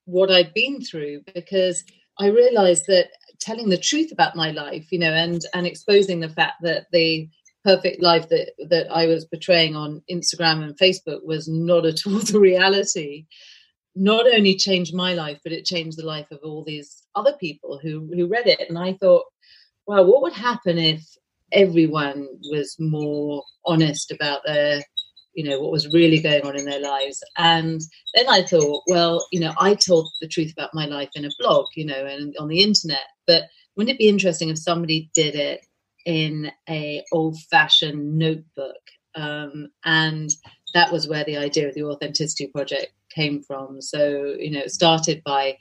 what 0.04 0.30
I'd 0.30 0.54
been 0.54 0.80
through 0.80 1.22
because 1.34 1.84
I 2.18 2.28
realized 2.28 2.86
that 2.86 3.08
telling 3.40 3.68
the 3.68 3.78
truth 3.78 4.12
about 4.12 4.36
my 4.36 4.50
life, 4.50 4.90
you 4.90 4.98
know, 4.98 5.12
and 5.12 5.42
and 5.54 5.66
exposing 5.66 6.20
the 6.20 6.28
fact 6.28 6.62
that 6.62 6.86
the 6.92 7.28
perfect 7.64 8.02
life 8.02 8.28
that 8.28 8.52
that 8.70 8.86
I 8.90 9.06
was 9.06 9.24
portraying 9.24 9.74
on 9.76 10.02
Instagram 10.10 10.62
and 10.62 10.78
Facebook 10.78 11.24
was 11.24 11.48
not 11.48 11.84
at 11.84 12.06
all 12.06 12.18
the 12.32 12.40
reality. 12.40 13.26
Not 13.94 14.26
only 14.26 14.56
changed 14.56 14.94
my 14.94 15.14
life, 15.14 15.40
but 15.42 15.52
it 15.52 15.64
changed 15.64 15.98
the 15.98 16.04
life 16.04 16.30
of 16.30 16.40
all 16.42 16.64
these 16.64 17.02
other 17.14 17.34
people 17.40 17.78
who 17.82 18.08
who 18.14 18.26
read 18.26 18.46
it. 18.46 18.68
And 18.68 18.78
I 18.78 18.92
thought, 18.94 19.24
well, 19.86 20.06
what 20.06 20.22
would 20.22 20.34
happen 20.34 20.78
if 20.78 21.02
everyone 21.56 22.28
was 22.50 22.76
more 22.78 23.42
honest 23.64 24.12
about 24.12 24.40
their 24.44 24.82
you 25.34 25.44
know 25.44 25.60
what 25.60 25.72
was 25.72 25.92
really 25.92 26.20
going 26.20 26.46
on 26.46 26.56
in 26.56 26.64
their 26.64 26.80
lives. 26.80 27.22
And 27.36 27.80
then 28.14 28.28
i 28.28 28.42
thought 28.42 28.82
well 28.86 29.26
you 29.32 29.40
know 29.40 29.52
i 29.58 29.74
told 29.74 30.08
the 30.20 30.28
truth 30.28 30.52
about 30.52 30.74
my 30.74 30.86
life 30.86 31.10
in 31.14 31.24
a 31.24 31.30
blog 31.38 31.66
you 31.74 31.84
know 31.84 32.06
and 32.06 32.34
on 32.38 32.48
the 32.48 32.62
internet. 32.62 33.06
But 33.26 33.44
wouldn't 33.76 33.94
it 33.94 33.98
be 33.98 34.08
interesting 34.08 34.48
if 34.48 34.58
somebody 34.58 35.10
did 35.14 35.34
it 35.34 35.66
in 36.04 36.50
a 36.68 37.02
old 37.12 37.36
fashioned 37.50 38.16
notebook? 38.16 38.84
Um, 39.14 39.68
and 39.84 40.30
that 40.74 40.92
was 40.92 41.08
where 41.08 41.24
the 41.24 41.38
idea 41.38 41.68
of 41.68 41.74
the 41.74 41.84
authenticity 41.84 42.48
project 42.48 42.92
came 43.14 43.42
from. 43.42 43.80
So 43.80 44.34
you 44.38 44.50
know 44.50 44.60
it 44.60 44.70
started 44.70 45.22
by 45.24 45.56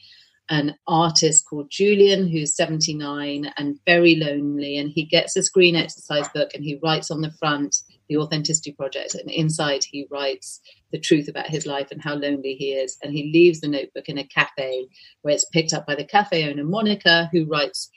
an 0.50 0.76
artist 0.88 1.46
called 1.50 1.72
Julian 1.72 2.28
who's 2.28 2.56
79 2.56 3.52
and 3.58 3.80
very 3.86 4.16
lonely. 4.16 4.78
And 4.78 4.92
he 4.92 5.04
gets 5.04 5.36
a 5.36 5.44
screen 5.44 5.76
exercise 5.76 6.28
book 6.30 6.52
and 6.54 6.64
he 6.64 6.80
writes 6.84 7.10
on 7.10 7.22
the 7.22 7.32
front 7.32 7.78
the 8.10 8.18
Authenticity 8.18 8.72
Project. 8.72 9.16
And 9.16 9.32
inside 9.32 9.84
he 9.84 10.08
writes 10.12 10.62
the 10.92 11.00
truth 11.00 11.28
about 11.28 11.48
his 11.48 11.66
life 11.66 11.90
and 11.92 12.02
how 12.02 12.16
lonely 12.16 12.54
he 12.54 12.74
is. 12.74 12.98
And 13.02 13.12
he 13.12 13.32
leaves 13.34 13.62
the 13.62 13.68
notebook 13.68 14.08
in 14.08 14.20
a 14.20 14.28
cafe 14.28 14.88
where 15.24 15.34
it's 15.34 15.46
picked 15.46 15.74
up 15.74 15.88
by 15.88 15.96
the 15.96 16.06
cafe 16.06 16.50
owner, 16.50 16.64
Monica, 16.64 17.28
who 17.32 17.46
writes 17.46 17.90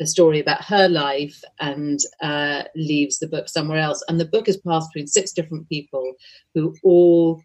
the 0.00 0.06
story 0.06 0.40
about 0.40 0.64
her 0.64 0.88
life 0.88 1.40
and 1.60 2.00
uh, 2.20 2.64
leaves 2.74 3.18
the 3.18 3.28
book 3.28 3.48
somewhere 3.48 3.78
else. 3.78 4.02
And 4.08 4.18
the 4.18 4.24
book 4.24 4.48
is 4.48 4.56
passed 4.56 4.90
between 4.92 5.06
six 5.06 5.32
different 5.32 5.68
people 5.68 6.14
who 6.54 6.74
all 6.82 7.42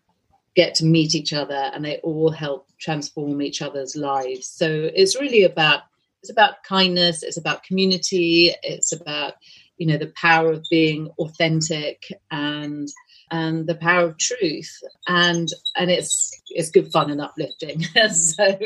get 0.55 0.75
to 0.75 0.85
meet 0.85 1.15
each 1.15 1.33
other 1.33 1.71
and 1.73 1.83
they 1.83 1.97
all 1.97 2.31
help 2.31 2.67
transform 2.79 3.41
each 3.41 3.61
other's 3.61 3.95
lives. 3.95 4.47
So 4.47 4.89
it's 4.93 5.19
really 5.19 5.43
about 5.43 5.81
it's 6.21 6.31
about 6.31 6.63
kindness 6.63 7.23
it's 7.23 7.37
about 7.37 7.63
community 7.63 8.53
it's 8.61 8.91
about 8.91 9.35
you 9.77 9.87
know 9.87 9.97
the 9.97 10.11
power 10.17 10.51
of 10.51 10.65
being 10.69 11.09
authentic 11.17 12.11
and 12.29 12.89
and 13.31 13.67
the 13.67 13.75
power 13.75 14.07
of 14.07 14.17
truth. 14.17 14.71
And 15.07 15.47
and 15.75 15.89
it's 15.89 16.31
it's 16.49 16.71
good 16.71 16.91
fun 16.91 17.11
and 17.11 17.21
uplifting. 17.21 17.85
So 18.11 18.57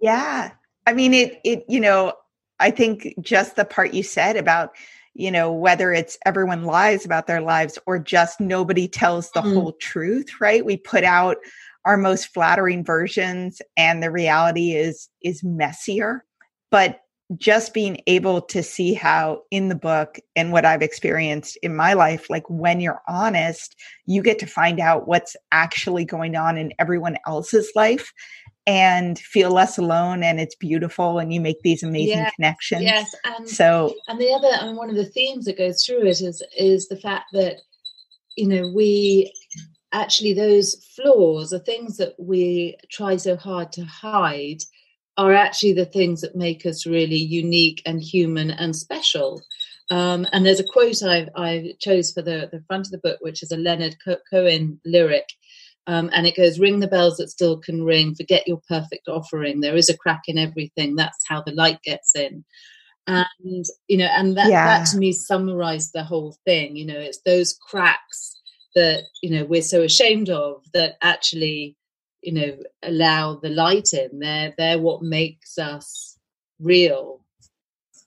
yeah. 0.00 0.52
I 0.86 0.92
mean 0.92 1.14
it 1.14 1.40
it 1.44 1.64
you 1.68 1.80
know 1.80 2.14
i 2.58 2.70
think 2.70 3.14
just 3.20 3.56
the 3.56 3.64
part 3.64 3.94
you 3.94 4.02
said 4.02 4.36
about 4.36 4.72
you 5.20 5.30
know, 5.30 5.52
whether 5.52 5.92
it's 5.92 6.16
everyone 6.24 6.64
lies 6.64 7.04
about 7.04 7.26
their 7.26 7.42
lives 7.42 7.78
or 7.86 7.98
just 7.98 8.40
nobody 8.40 8.88
tells 8.88 9.30
the 9.32 9.42
mm. 9.42 9.52
whole 9.52 9.72
truth, 9.74 10.40
right? 10.40 10.64
We 10.64 10.78
put 10.78 11.04
out 11.04 11.36
our 11.84 11.98
most 11.98 12.32
flattering 12.32 12.84
versions 12.84 13.60
and 13.76 14.02
the 14.02 14.10
reality 14.10 14.72
is 14.72 15.08
is 15.22 15.44
messier. 15.44 16.24
But 16.70 17.00
just 17.36 17.74
being 17.74 18.00
able 18.06 18.40
to 18.40 18.62
see 18.62 18.94
how 18.94 19.42
in 19.50 19.68
the 19.68 19.76
book 19.76 20.18
and 20.34 20.52
what 20.52 20.64
I've 20.64 20.82
experienced 20.82 21.56
in 21.62 21.76
my 21.76 21.92
life, 21.92 22.28
like 22.28 22.48
when 22.48 22.80
you're 22.80 23.02
honest, 23.06 23.76
you 24.06 24.22
get 24.22 24.38
to 24.40 24.46
find 24.46 24.80
out 24.80 25.06
what's 25.06 25.36
actually 25.52 26.04
going 26.04 26.34
on 26.34 26.56
in 26.56 26.72
everyone 26.78 27.18
else's 27.26 27.70
life 27.76 28.12
and 28.66 29.18
feel 29.18 29.50
less 29.50 29.78
alone 29.78 30.22
and 30.22 30.38
it's 30.38 30.54
beautiful 30.54 31.18
and 31.18 31.32
you 31.32 31.40
make 31.40 31.60
these 31.62 31.82
amazing 31.82 32.18
yeah, 32.18 32.30
connections. 32.30 32.82
Yes 32.82 33.14
and 33.24 33.48
so 33.48 33.94
and 34.08 34.20
the 34.20 34.32
other 34.32 34.50
and 34.60 34.76
one 34.76 34.90
of 34.90 34.96
the 34.96 35.06
themes 35.06 35.46
that 35.46 35.58
goes 35.58 35.84
through 35.84 36.02
it 36.02 36.20
is 36.20 36.42
is 36.56 36.88
the 36.88 36.96
fact 36.96 37.26
that 37.32 37.56
you 38.36 38.46
know 38.46 38.70
we 38.74 39.32
actually 39.92 40.34
those 40.34 40.86
flaws 40.94 41.50
the 41.50 41.58
things 41.58 41.96
that 41.96 42.14
we 42.18 42.76
try 42.90 43.16
so 43.16 43.34
hard 43.36 43.72
to 43.72 43.84
hide 43.84 44.62
are 45.20 45.34
actually 45.34 45.74
the 45.74 45.84
things 45.84 46.22
that 46.22 46.34
make 46.34 46.64
us 46.64 46.86
really 46.86 47.16
unique 47.16 47.82
and 47.84 48.02
human 48.02 48.50
and 48.50 48.74
special. 48.74 49.42
Um, 49.90 50.26
and 50.32 50.46
there's 50.46 50.60
a 50.60 50.72
quote 50.72 51.02
I, 51.02 51.28
I 51.36 51.74
chose 51.78 52.12
for 52.12 52.22
the, 52.22 52.48
the 52.50 52.62
front 52.66 52.86
of 52.86 52.92
the 52.92 52.98
book, 52.98 53.18
which 53.20 53.42
is 53.42 53.52
a 53.52 53.58
Leonard 53.58 53.96
Cohen 54.30 54.80
lyric, 54.86 55.28
um, 55.90 56.08
and 56.12 56.24
it 56.24 56.36
goes, 56.36 56.60
ring 56.60 56.78
the 56.78 56.86
bells 56.86 57.16
that 57.16 57.30
still 57.30 57.58
can 57.58 57.82
ring, 57.82 58.14
forget 58.14 58.46
your 58.46 58.60
perfect 58.68 59.08
offering. 59.08 59.60
There 59.60 59.74
is 59.74 59.88
a 59.88 59.96
crack 59.96 60.22
in 60.28 60.38
everything. 60.38 60.94
That's 60.94 61.26
how 61.28 61.42
the 61.42 61.50
light 61.52 61.82
gets 61.82 62.14
in. 62.14 62.44
And, 63.08 63.64
you 63.88 63.96
know, 63.96 64.06
and 64.06 64.36
that, 64.36 64.50
yeah. 64.50 64.66
that 64.66 64.86
to 64.88 64.98
me 64.98 65.12
summarized 65.12 65.90
the 65.92 66.04
whole 66.04 66.36
thing. 66.44 66.76
You 66.76 66.86
know, 66.86 66.98
it's 66.98 67.20
those 67.26 67.58
cracks 67.68 68.40
that 68.74 69.02
you 69.20 69.30
know 69.30 69.44
we're 69.44 69.62
so 69.62 69.82
ashamed 69.82 70.30
of 70.30 70.62
that 70.74 70.96
actually 71.02 71.76
you 72.22 72.32
know 72.32 72.56
allow 72.82 73.34
the 73.34 73.48
light 73.48 73.88
in 73.92 74.20
they're 74.20 74.54
they're 74.56 74.78
what 74.78 75.02
makes 75.02 75.58
us 75.58 76.16
real 76.60 77.20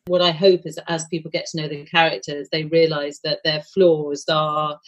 what 0.05 0.21
i 0.21 0.31
hope 0.31 0.61
is 0.65 0.75
that 0.75 0.89
as 0.89 1.05
people 1.07 1.29
get 1.31 1.45
to 1.45 1.61
know 1.61 1.67
the 1.67 1.85
characters 1.85 2.47
they 2.51 2.63
realize 2.63 3.19
that 3.23 3.39
their 3.43 3.61
flaws 3.61 4.23
are 4.29 4.79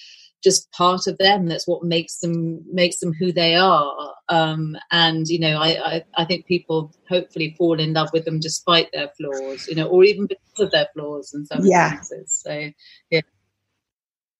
just 0.45 0.71
part 0.71 1.07
of 1.07 1.17
them 1.17 1.47
that's 1.47 1.67
what 1.67 1.83
makes 1.83 2.19
them 2.19 2.63
makes 2.71 2.99
them 2.99 3.11
who 3.13 3.31
they 3.31 3.55
are. 3.55 4.13
Um, 4.29 4.77
and 4.91 5.27
you 5.27 5.39
know 5.39 5.57
I, 5.57 5.95
I, 5.95 6.03
I 6.17 6.25
think 6.25 6.45
people 6.45 6.93
hopefully 7.09 7.55
fall 7.57 7.79
in 7.79 7.93
love 7.93 8.09
with 8.13 8.25
them 8.25 8.39
despite 8.39 8.89
their 8.93 9.09
flaws 9.17 9.67
you 9.67 9.75
know 9.75 9.87
or 9.87 10.03
even 10.03 10.27
because 10.27 10.59
of 10.59 10.71
their 10.71 10.87
flaws 10.93 11.33
in 11.33 11.45
some 11.45 11.65
yeah. 11.65 11.97
instances. 11.97 12.41
So 12.45 12.69
yeah. 13.09 13.21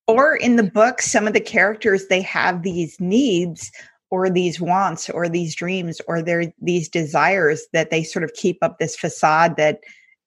Or 0.08 0.36
in 0.36 0.56
the 0.56 0.64
book 0.64 1.02
some 1.02 1.28
of 1.28 1.34
the 1.34 1.42
characters 1.42 2.08
they 2.08 2.22
have 2.22 2.62
these 2.62 3.00
needs 3.00 3.72
or 4.12 4.30
these 4.30 4.62
wants 4.62 5.10
or 5.10 5.28
these 5.28 5.56
dreams 5.56 6.00
or 6.08 6.22
they're 6.22 6.54
these 6.62 6.88
desires 6.88 7.66
that 7.74 7.90
they 7.90 8.04
sort 8.04 8.24
of 8.24 8.32
keep 8.34 8.58
up 8.62 8.78
this 8.78 8.96
facade 8.96 9.58
that 9.58 9.80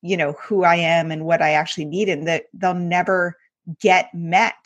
you 0.03 0.17
know 0.17 0.33
who 0.33 0.65
i 0.65 0.75
am 0.75 1.11
and 1.11 1.25
what 1.25 1.41
i 1.41 1.53
actually 1.53 1.85
need 1.85 2.09
and 2.09 2.27
that 2.27 2.45
they'll 2.53 2.75
never 2.75 3.37
get 3.81 4.13
met 4.13 4.57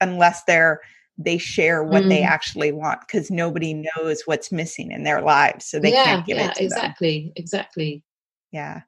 unless 0.00 0.42
they're 0.44 0.80
they 1.18 1.36
share 1.36 1.84
what 1.84 2.04
mm. 2.04 2.08
they 2.08 2.22
actually 2.22 2.72
want 2.72 3.00
because 3.00 3.30
nobody 3.30 3.74
knows 3.74 4.22
what's 4.24 4.50
missing 4.50 4.90
in 4.90 5.04
their 5.04 5.20
lives 5.20 5.66
so 5.66 5.78
they 5.78 5.92
yeah, 5.92 6.04
can't 6.04 6.26
give 6.26 6.38
yeah, 6.38 6.50
it 6.50 6.54
to 6.54 6.64
exactly 6.64 7.24
them. 7.24 7.32
exactly 7.36 8.02
yeah 8.52 8.80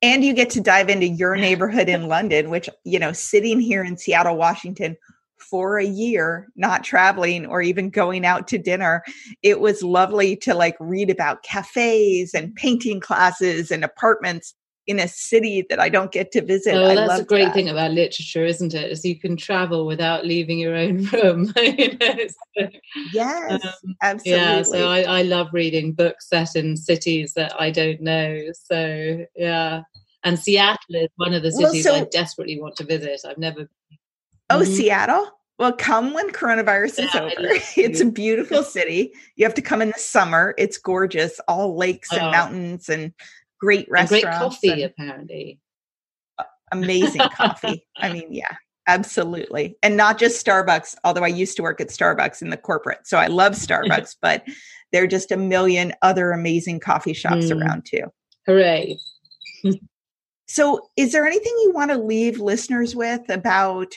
and 0.00 0.24
you 0.24 0.32
get 0.32 0.50
to 0.50 0.60
dive 0.60 0.88
into 0.88 1.06
your 1.06 1.36
neighborhood 1.36 1.88
in 1.88 2.08
london 2.08 2.50
which 2.50 2.68
you 2.84 2.98
know 2.98 3.12
sitting 3.12 3.60
here 3.60 3.82
in 3.82 3.96
seattle 3.96 4.36
washington 4.36 4.96
for 5.38 5.78
a 5.78 5.84
year 5.84 6.48
not 6.54 6.84
traveling 6.84 7.46
or 7.46 7.60
even 7.60 7.90
going 7.90 8.24
out 8.24 8.46
to 8.46 8.58
dinner 8.58 9.02
it 9.42 9.58
was 9.60 9.82
lovely 9.82 10.36
to 10.36 10.54
like 10.54 10.76
read 10.78 11.10
about 11.10 11.42
cafes 11.42 12.32
and 12.32 12.54
painting 12.54 13.00
classes 13.00 13.72
and 13.72 13.82
apartments 13.82 14.54
in 14.86 14.98
a 14.98 15.06
city 15.06 15.64
that 15.70 15.78
I 15.78 15.88
don't 15.88 16.10
get 16.10 16.32
to 16.32 16.42
visit. 16.42 16.74
Oh, 16.74 16.94
that's 16.94 17.20
a 17.20 17.24
great 17.24 17.46
that. 17.46 17.54
thing 17.54 17.68
about 17.68 17.92
literature, 17.92 18.44
isn't 18.44 18.74
it? 18.74 18.90
Is 18.90 19.04
you 19.04 19.18
can 19.18 19.36
travel 19.36 19.86
without 19.86 20.26
leaving 20.26 20.58
your 20.58 20.74
own 20.74 21.04
room. 21.12 21.52
you 21.56 21.96
know, 21.98 22.16
so, 22.58 22.68
yes, 23.12 23.64
um, 23.64 23.96
absolutely. 24.02 24.30
Yeah, 24.30 24.62
so 24.62 24.88
I, 24.88 25.02
I 25.02 25.22
love 25.22 25.48
reading 25.52 25.92
books 25.92 26.28
set 26.28 26.56
in 26.56 26.76
cities 26.76 27.34
that 27.34 27.58
I 27.60 27.70
don't 27.70 28.00
know. 28.00 28.40
So 28.54 29.24
yeah, 29.36 29.82
and 30.24 30.38
Seattle 30.38 30.94
is 30.96 31.10
one 31.16 31.34
of 31.34 31.42
the 31.42 31.52
cities 31.52 31.84
well, 31.84 31.94
so, 31.94 32.00
I 32.02 32.08
desperately 32.10 32.60
want 32.60 32.76
to 32.76 32.84
visit. 32.84 33.20
I've 33.26 33.38
never. 33.38 33.68
Oh, 34.50 34.60
mm-hmm. 34.60 34.72
Seattle. 34.72 35.30
Well, 35.58 35.72
come 35.72 36.12
when 36.12 36.30
coronavirus 36.30 36.98
yeah, 36.98 37.04
is 37.04 37.14
over. 37.14 37.54
It's 37.76 38.00
a 38.00 38.06
beautiful 38.06 38.64
city. 38.64 39.12
You 39.36 39.44
have 39.44 39.54
to 39.54 39.62
come 39.62 39.80
in 39.80 39.88
the 39.88 39.98
summer. 39.98 40.54
It's 40.58 40.76
gorgeous, 40.76 41.38
all 41.46 41.76
lakes 41.76 42.10
and 42.10 42.22
oh. 42.22 42.30
mountains 42.32 42.88
and 42.88 43.12
great 43.62 43.86
restaurants. 43.88 44.12
And 44.12 44.22
great 44.22 44.38
coffee, 44.38 44.82
and 44.82 44.82
apparently. 44.82 45.60
Amazing 46.72 47.28
coffee. 47.36 47.86
I 47.96 48.12
mean, 48.12 48.28
yeah, 48.30 48.54
absolutely. 48.88 49.76
And 49.82 49.96
not 49.96 50.18
just 50.18 50.44
Starbucks, 50.44 50.96
although 51.04 51.22
I 51.22 51.28
used 51.28 51.56
to 51.56 51.62
work 51.62 51.80
at 51.80 51.88
Starbucks 51.88 52.42
in 52.42 52.50
the 52.50 52.56
corporate. 52.56 53.06
So 53.06 53.18
I 53.18 53.28
love 53.28 53.52
Starbucks, 53.52 54.16
but 54.20 54.42
there 54.90 55.04
are 55.04 55.08
just 55.08 55.30
a 55.30 55.36
million 55.36 55.92
other 56.02 56.32
amazing 56.32 56.80
coffee 56.80 57.12
shops 57.12 57.46
mm. 57.46 57.60
around 57.60 57.86
too. 57.86 58.04
Hooray. 58.46 58.98
so, 60.48 60.80
is 60.96 61.12
there 61.12 61.26
anything 61.26 61.54
you 61.62 61.72
want 61.72 61.90
to 61.92 61.98
leave 61.98 62.40
listeners 62.40 62.96
with 62.96 63.28
about? 63.28 63.94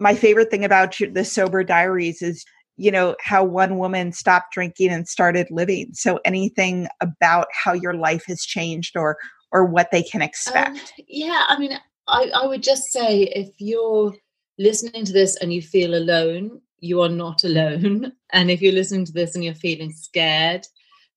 My 0.00 0.16
favorite 0.16 0.50
thing 0.50 0.64
about 0.64 0.98
the 1.12 1.24
Sober 1.24 1.62
Diaries 1.62 2.20
is 2.20 2.44
you 2.76 2.90
know 2.90 3.14
how 3.20 3.44
one 3.44 3.78
woman 3.78 4.12
stopped 4.12 4.52
drinking 4.52 4.90
and 4.90 5.08
started 5.08 5.46
living. 5.50 5.90
So 5.92 6.20
anything 6.24 6.88
about 7.00 7.46
how 7.52 7.72
your 7.72 7.94
life 7.94 8.24
has 8.26 8.42
changed 8.44 8.96
or 8.96 9.16
or 9.52 9.64
what 9.64 9.90
they 9.92 10.02
can 10.02 10.20
expect. 10.20 10.76
um, 10.76 10.82
yeah 11.06 11.44
i 11.48 11.56
mean 11.56 11.78
I, 12.06 12.30
I 12.34 12.46
would 12.46 12.62
just 12.62 12.92
say 12.92 13.22
if 13.22 13.50
you're 13.58 14.12
listening 14.58 15.04
to 15.06 15.12
this 15.12 15.36
and 15.36 15.54
you 15.54 15.62
feel 15.62 15.94
alone 15.94 16.60
you 16.84 17.00
are 17.00 17.08
not 17.08 17.44
alone. 17.44 18.12
And 18.34 18.50
if 18.50 18.60
you're 18.60 18.74
listening 18.74 19.06
to 19.06 19.12
this 19.12 19.34
and 19.34 19.42
you're 19.44 19.54
feeling 19.54 19.92
scared 19.92 20.66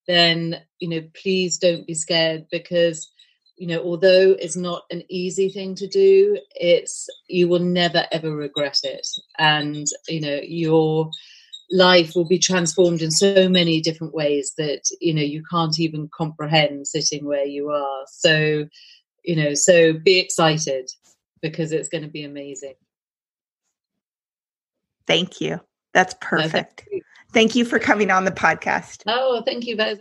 then 0.08 0.62
you 0.80 0.88
know 0.88 1.02
please 1.22 1.58
don't 1.58 1.86
be 1.86 1.94
scared 1.94 2.46
because 2.52 3.12
you 3.58 3.68
know 3.68 3.82
although 3.84 4.36
it's 4.40 4.56
not 4.56 4.84
an 4.92 5.04
easy 5.10 5.50
thing 5.50 5.76
to 5.76 5.88
do 5.88 6.40
it's 6.56 7.10
you 7.28 7.50
will 7.50 7.60
never 7.60 8.06
ever 8.12 8.34
regret 8.34 8.78
it. 8.84 9.08
And 9.40 9.86
you 10.08 10.22
know 10.22 10.40
you're 10.44 11.10
life 11.72 12.14
will 12.16 12.26
be 12.26 12.40
transformed 12.40 13.02
in 13.02 13.12
so 13.12 13.50
many 13.50 13.82
different 13.82 14.14
ways 14.14 14.54
that 14.58 14.84
you 15.02 15.14
know 15.14 15.22
you 15.22 15.44
can't 15.50 15.80
even 15.80 16.10
comprehend 16.16 16.88
sitting 16.88 17.26
where 17.26 17.46
you 17.46 17.70
are. 17.70 18.06
So 18.08 18.68
you 19.24 19.36
know 19.36 19.54
so 19.54 19.94
be 19.94 20.20
excited 20.20 20.90
because 21.42 21.72
it's 21.72 21.90
going 21.90 22.04
to 22.04 22.10
be 22.10 22.24
amazing. 22.24 22.76
Thank 25.06 25.40
you. 25.40 25.62
That's 25.94 26.16
perfect. 26.20 26.54
no, 26.54 26.60
thank, 26.60 26.88
you. 26.92 27.02
thank 27.34 27.56
you 27.56 27.66
for 27.66 27.80
coming 27.80 28.12
on 28.12 28.26
the 28.26 28.32
podcast. 28.32 29.04
Oh 29.08 29.42
thank 29.46 29.66
you 29.66 29.78
both 29.78 30.00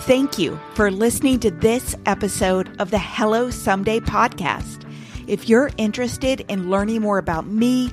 thank 0.00 0.38
you 0.38 0.58
for 0.74 0.90
listening 0.90 1.40
to 1.40 1.50
this 1.50 1.96
episode 2.06 2.80
of 2.80 2.90
the 2.90 2.98
hello 2.98 3.50
someday 3.50 3.98
podcast. 3.98 4.84
If 5.26 5.48
you're 5.48 5.70
interested 5.76 6.40
in 6.48 6.70
learning 6.70 7.02
more 7.02 7.18
about 7.18 7.46
me 7.46 7.92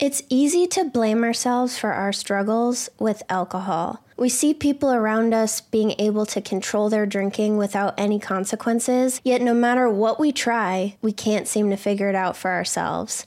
It's 0.00 0.22
easy 0.30 0.66
to 0.68 0.86
blame 0.86 1.22
ourselves 1.24 1.76
for 1.76 1.92
our 1.92 2.10
struggles 2.10 2.88
with 2.98 3.22
alcohol. 3.28 4.02
We 4.16 4.30
see 4.30 4.54
people 4.54 4.90
around 4.90 5.34
us 5.34 5.60
being 5.60 5.94
able 5.98 6.24
to 6.24 6.40
control 6.40 6.88
their 6.88 7.04
drinking 7.04 7.58
without 7.58 7.92
any 7.98 8.18
consequences, 8.18 9.20
yet 9.24 9.42
no 9.42 9.52
matter 9.52 9.90
what 9.90 10.18
we 10.18 10.32
try, 10.32 10.96
we 11.02 11.12
can't 11.12 11.46
seem 11.46 11.68
to 11.68 11.76
figure 11.76 12.08
it 12.08 12.14
out 12.14 12.34
for 12.34 12.50
ourselves. 12.50 13.26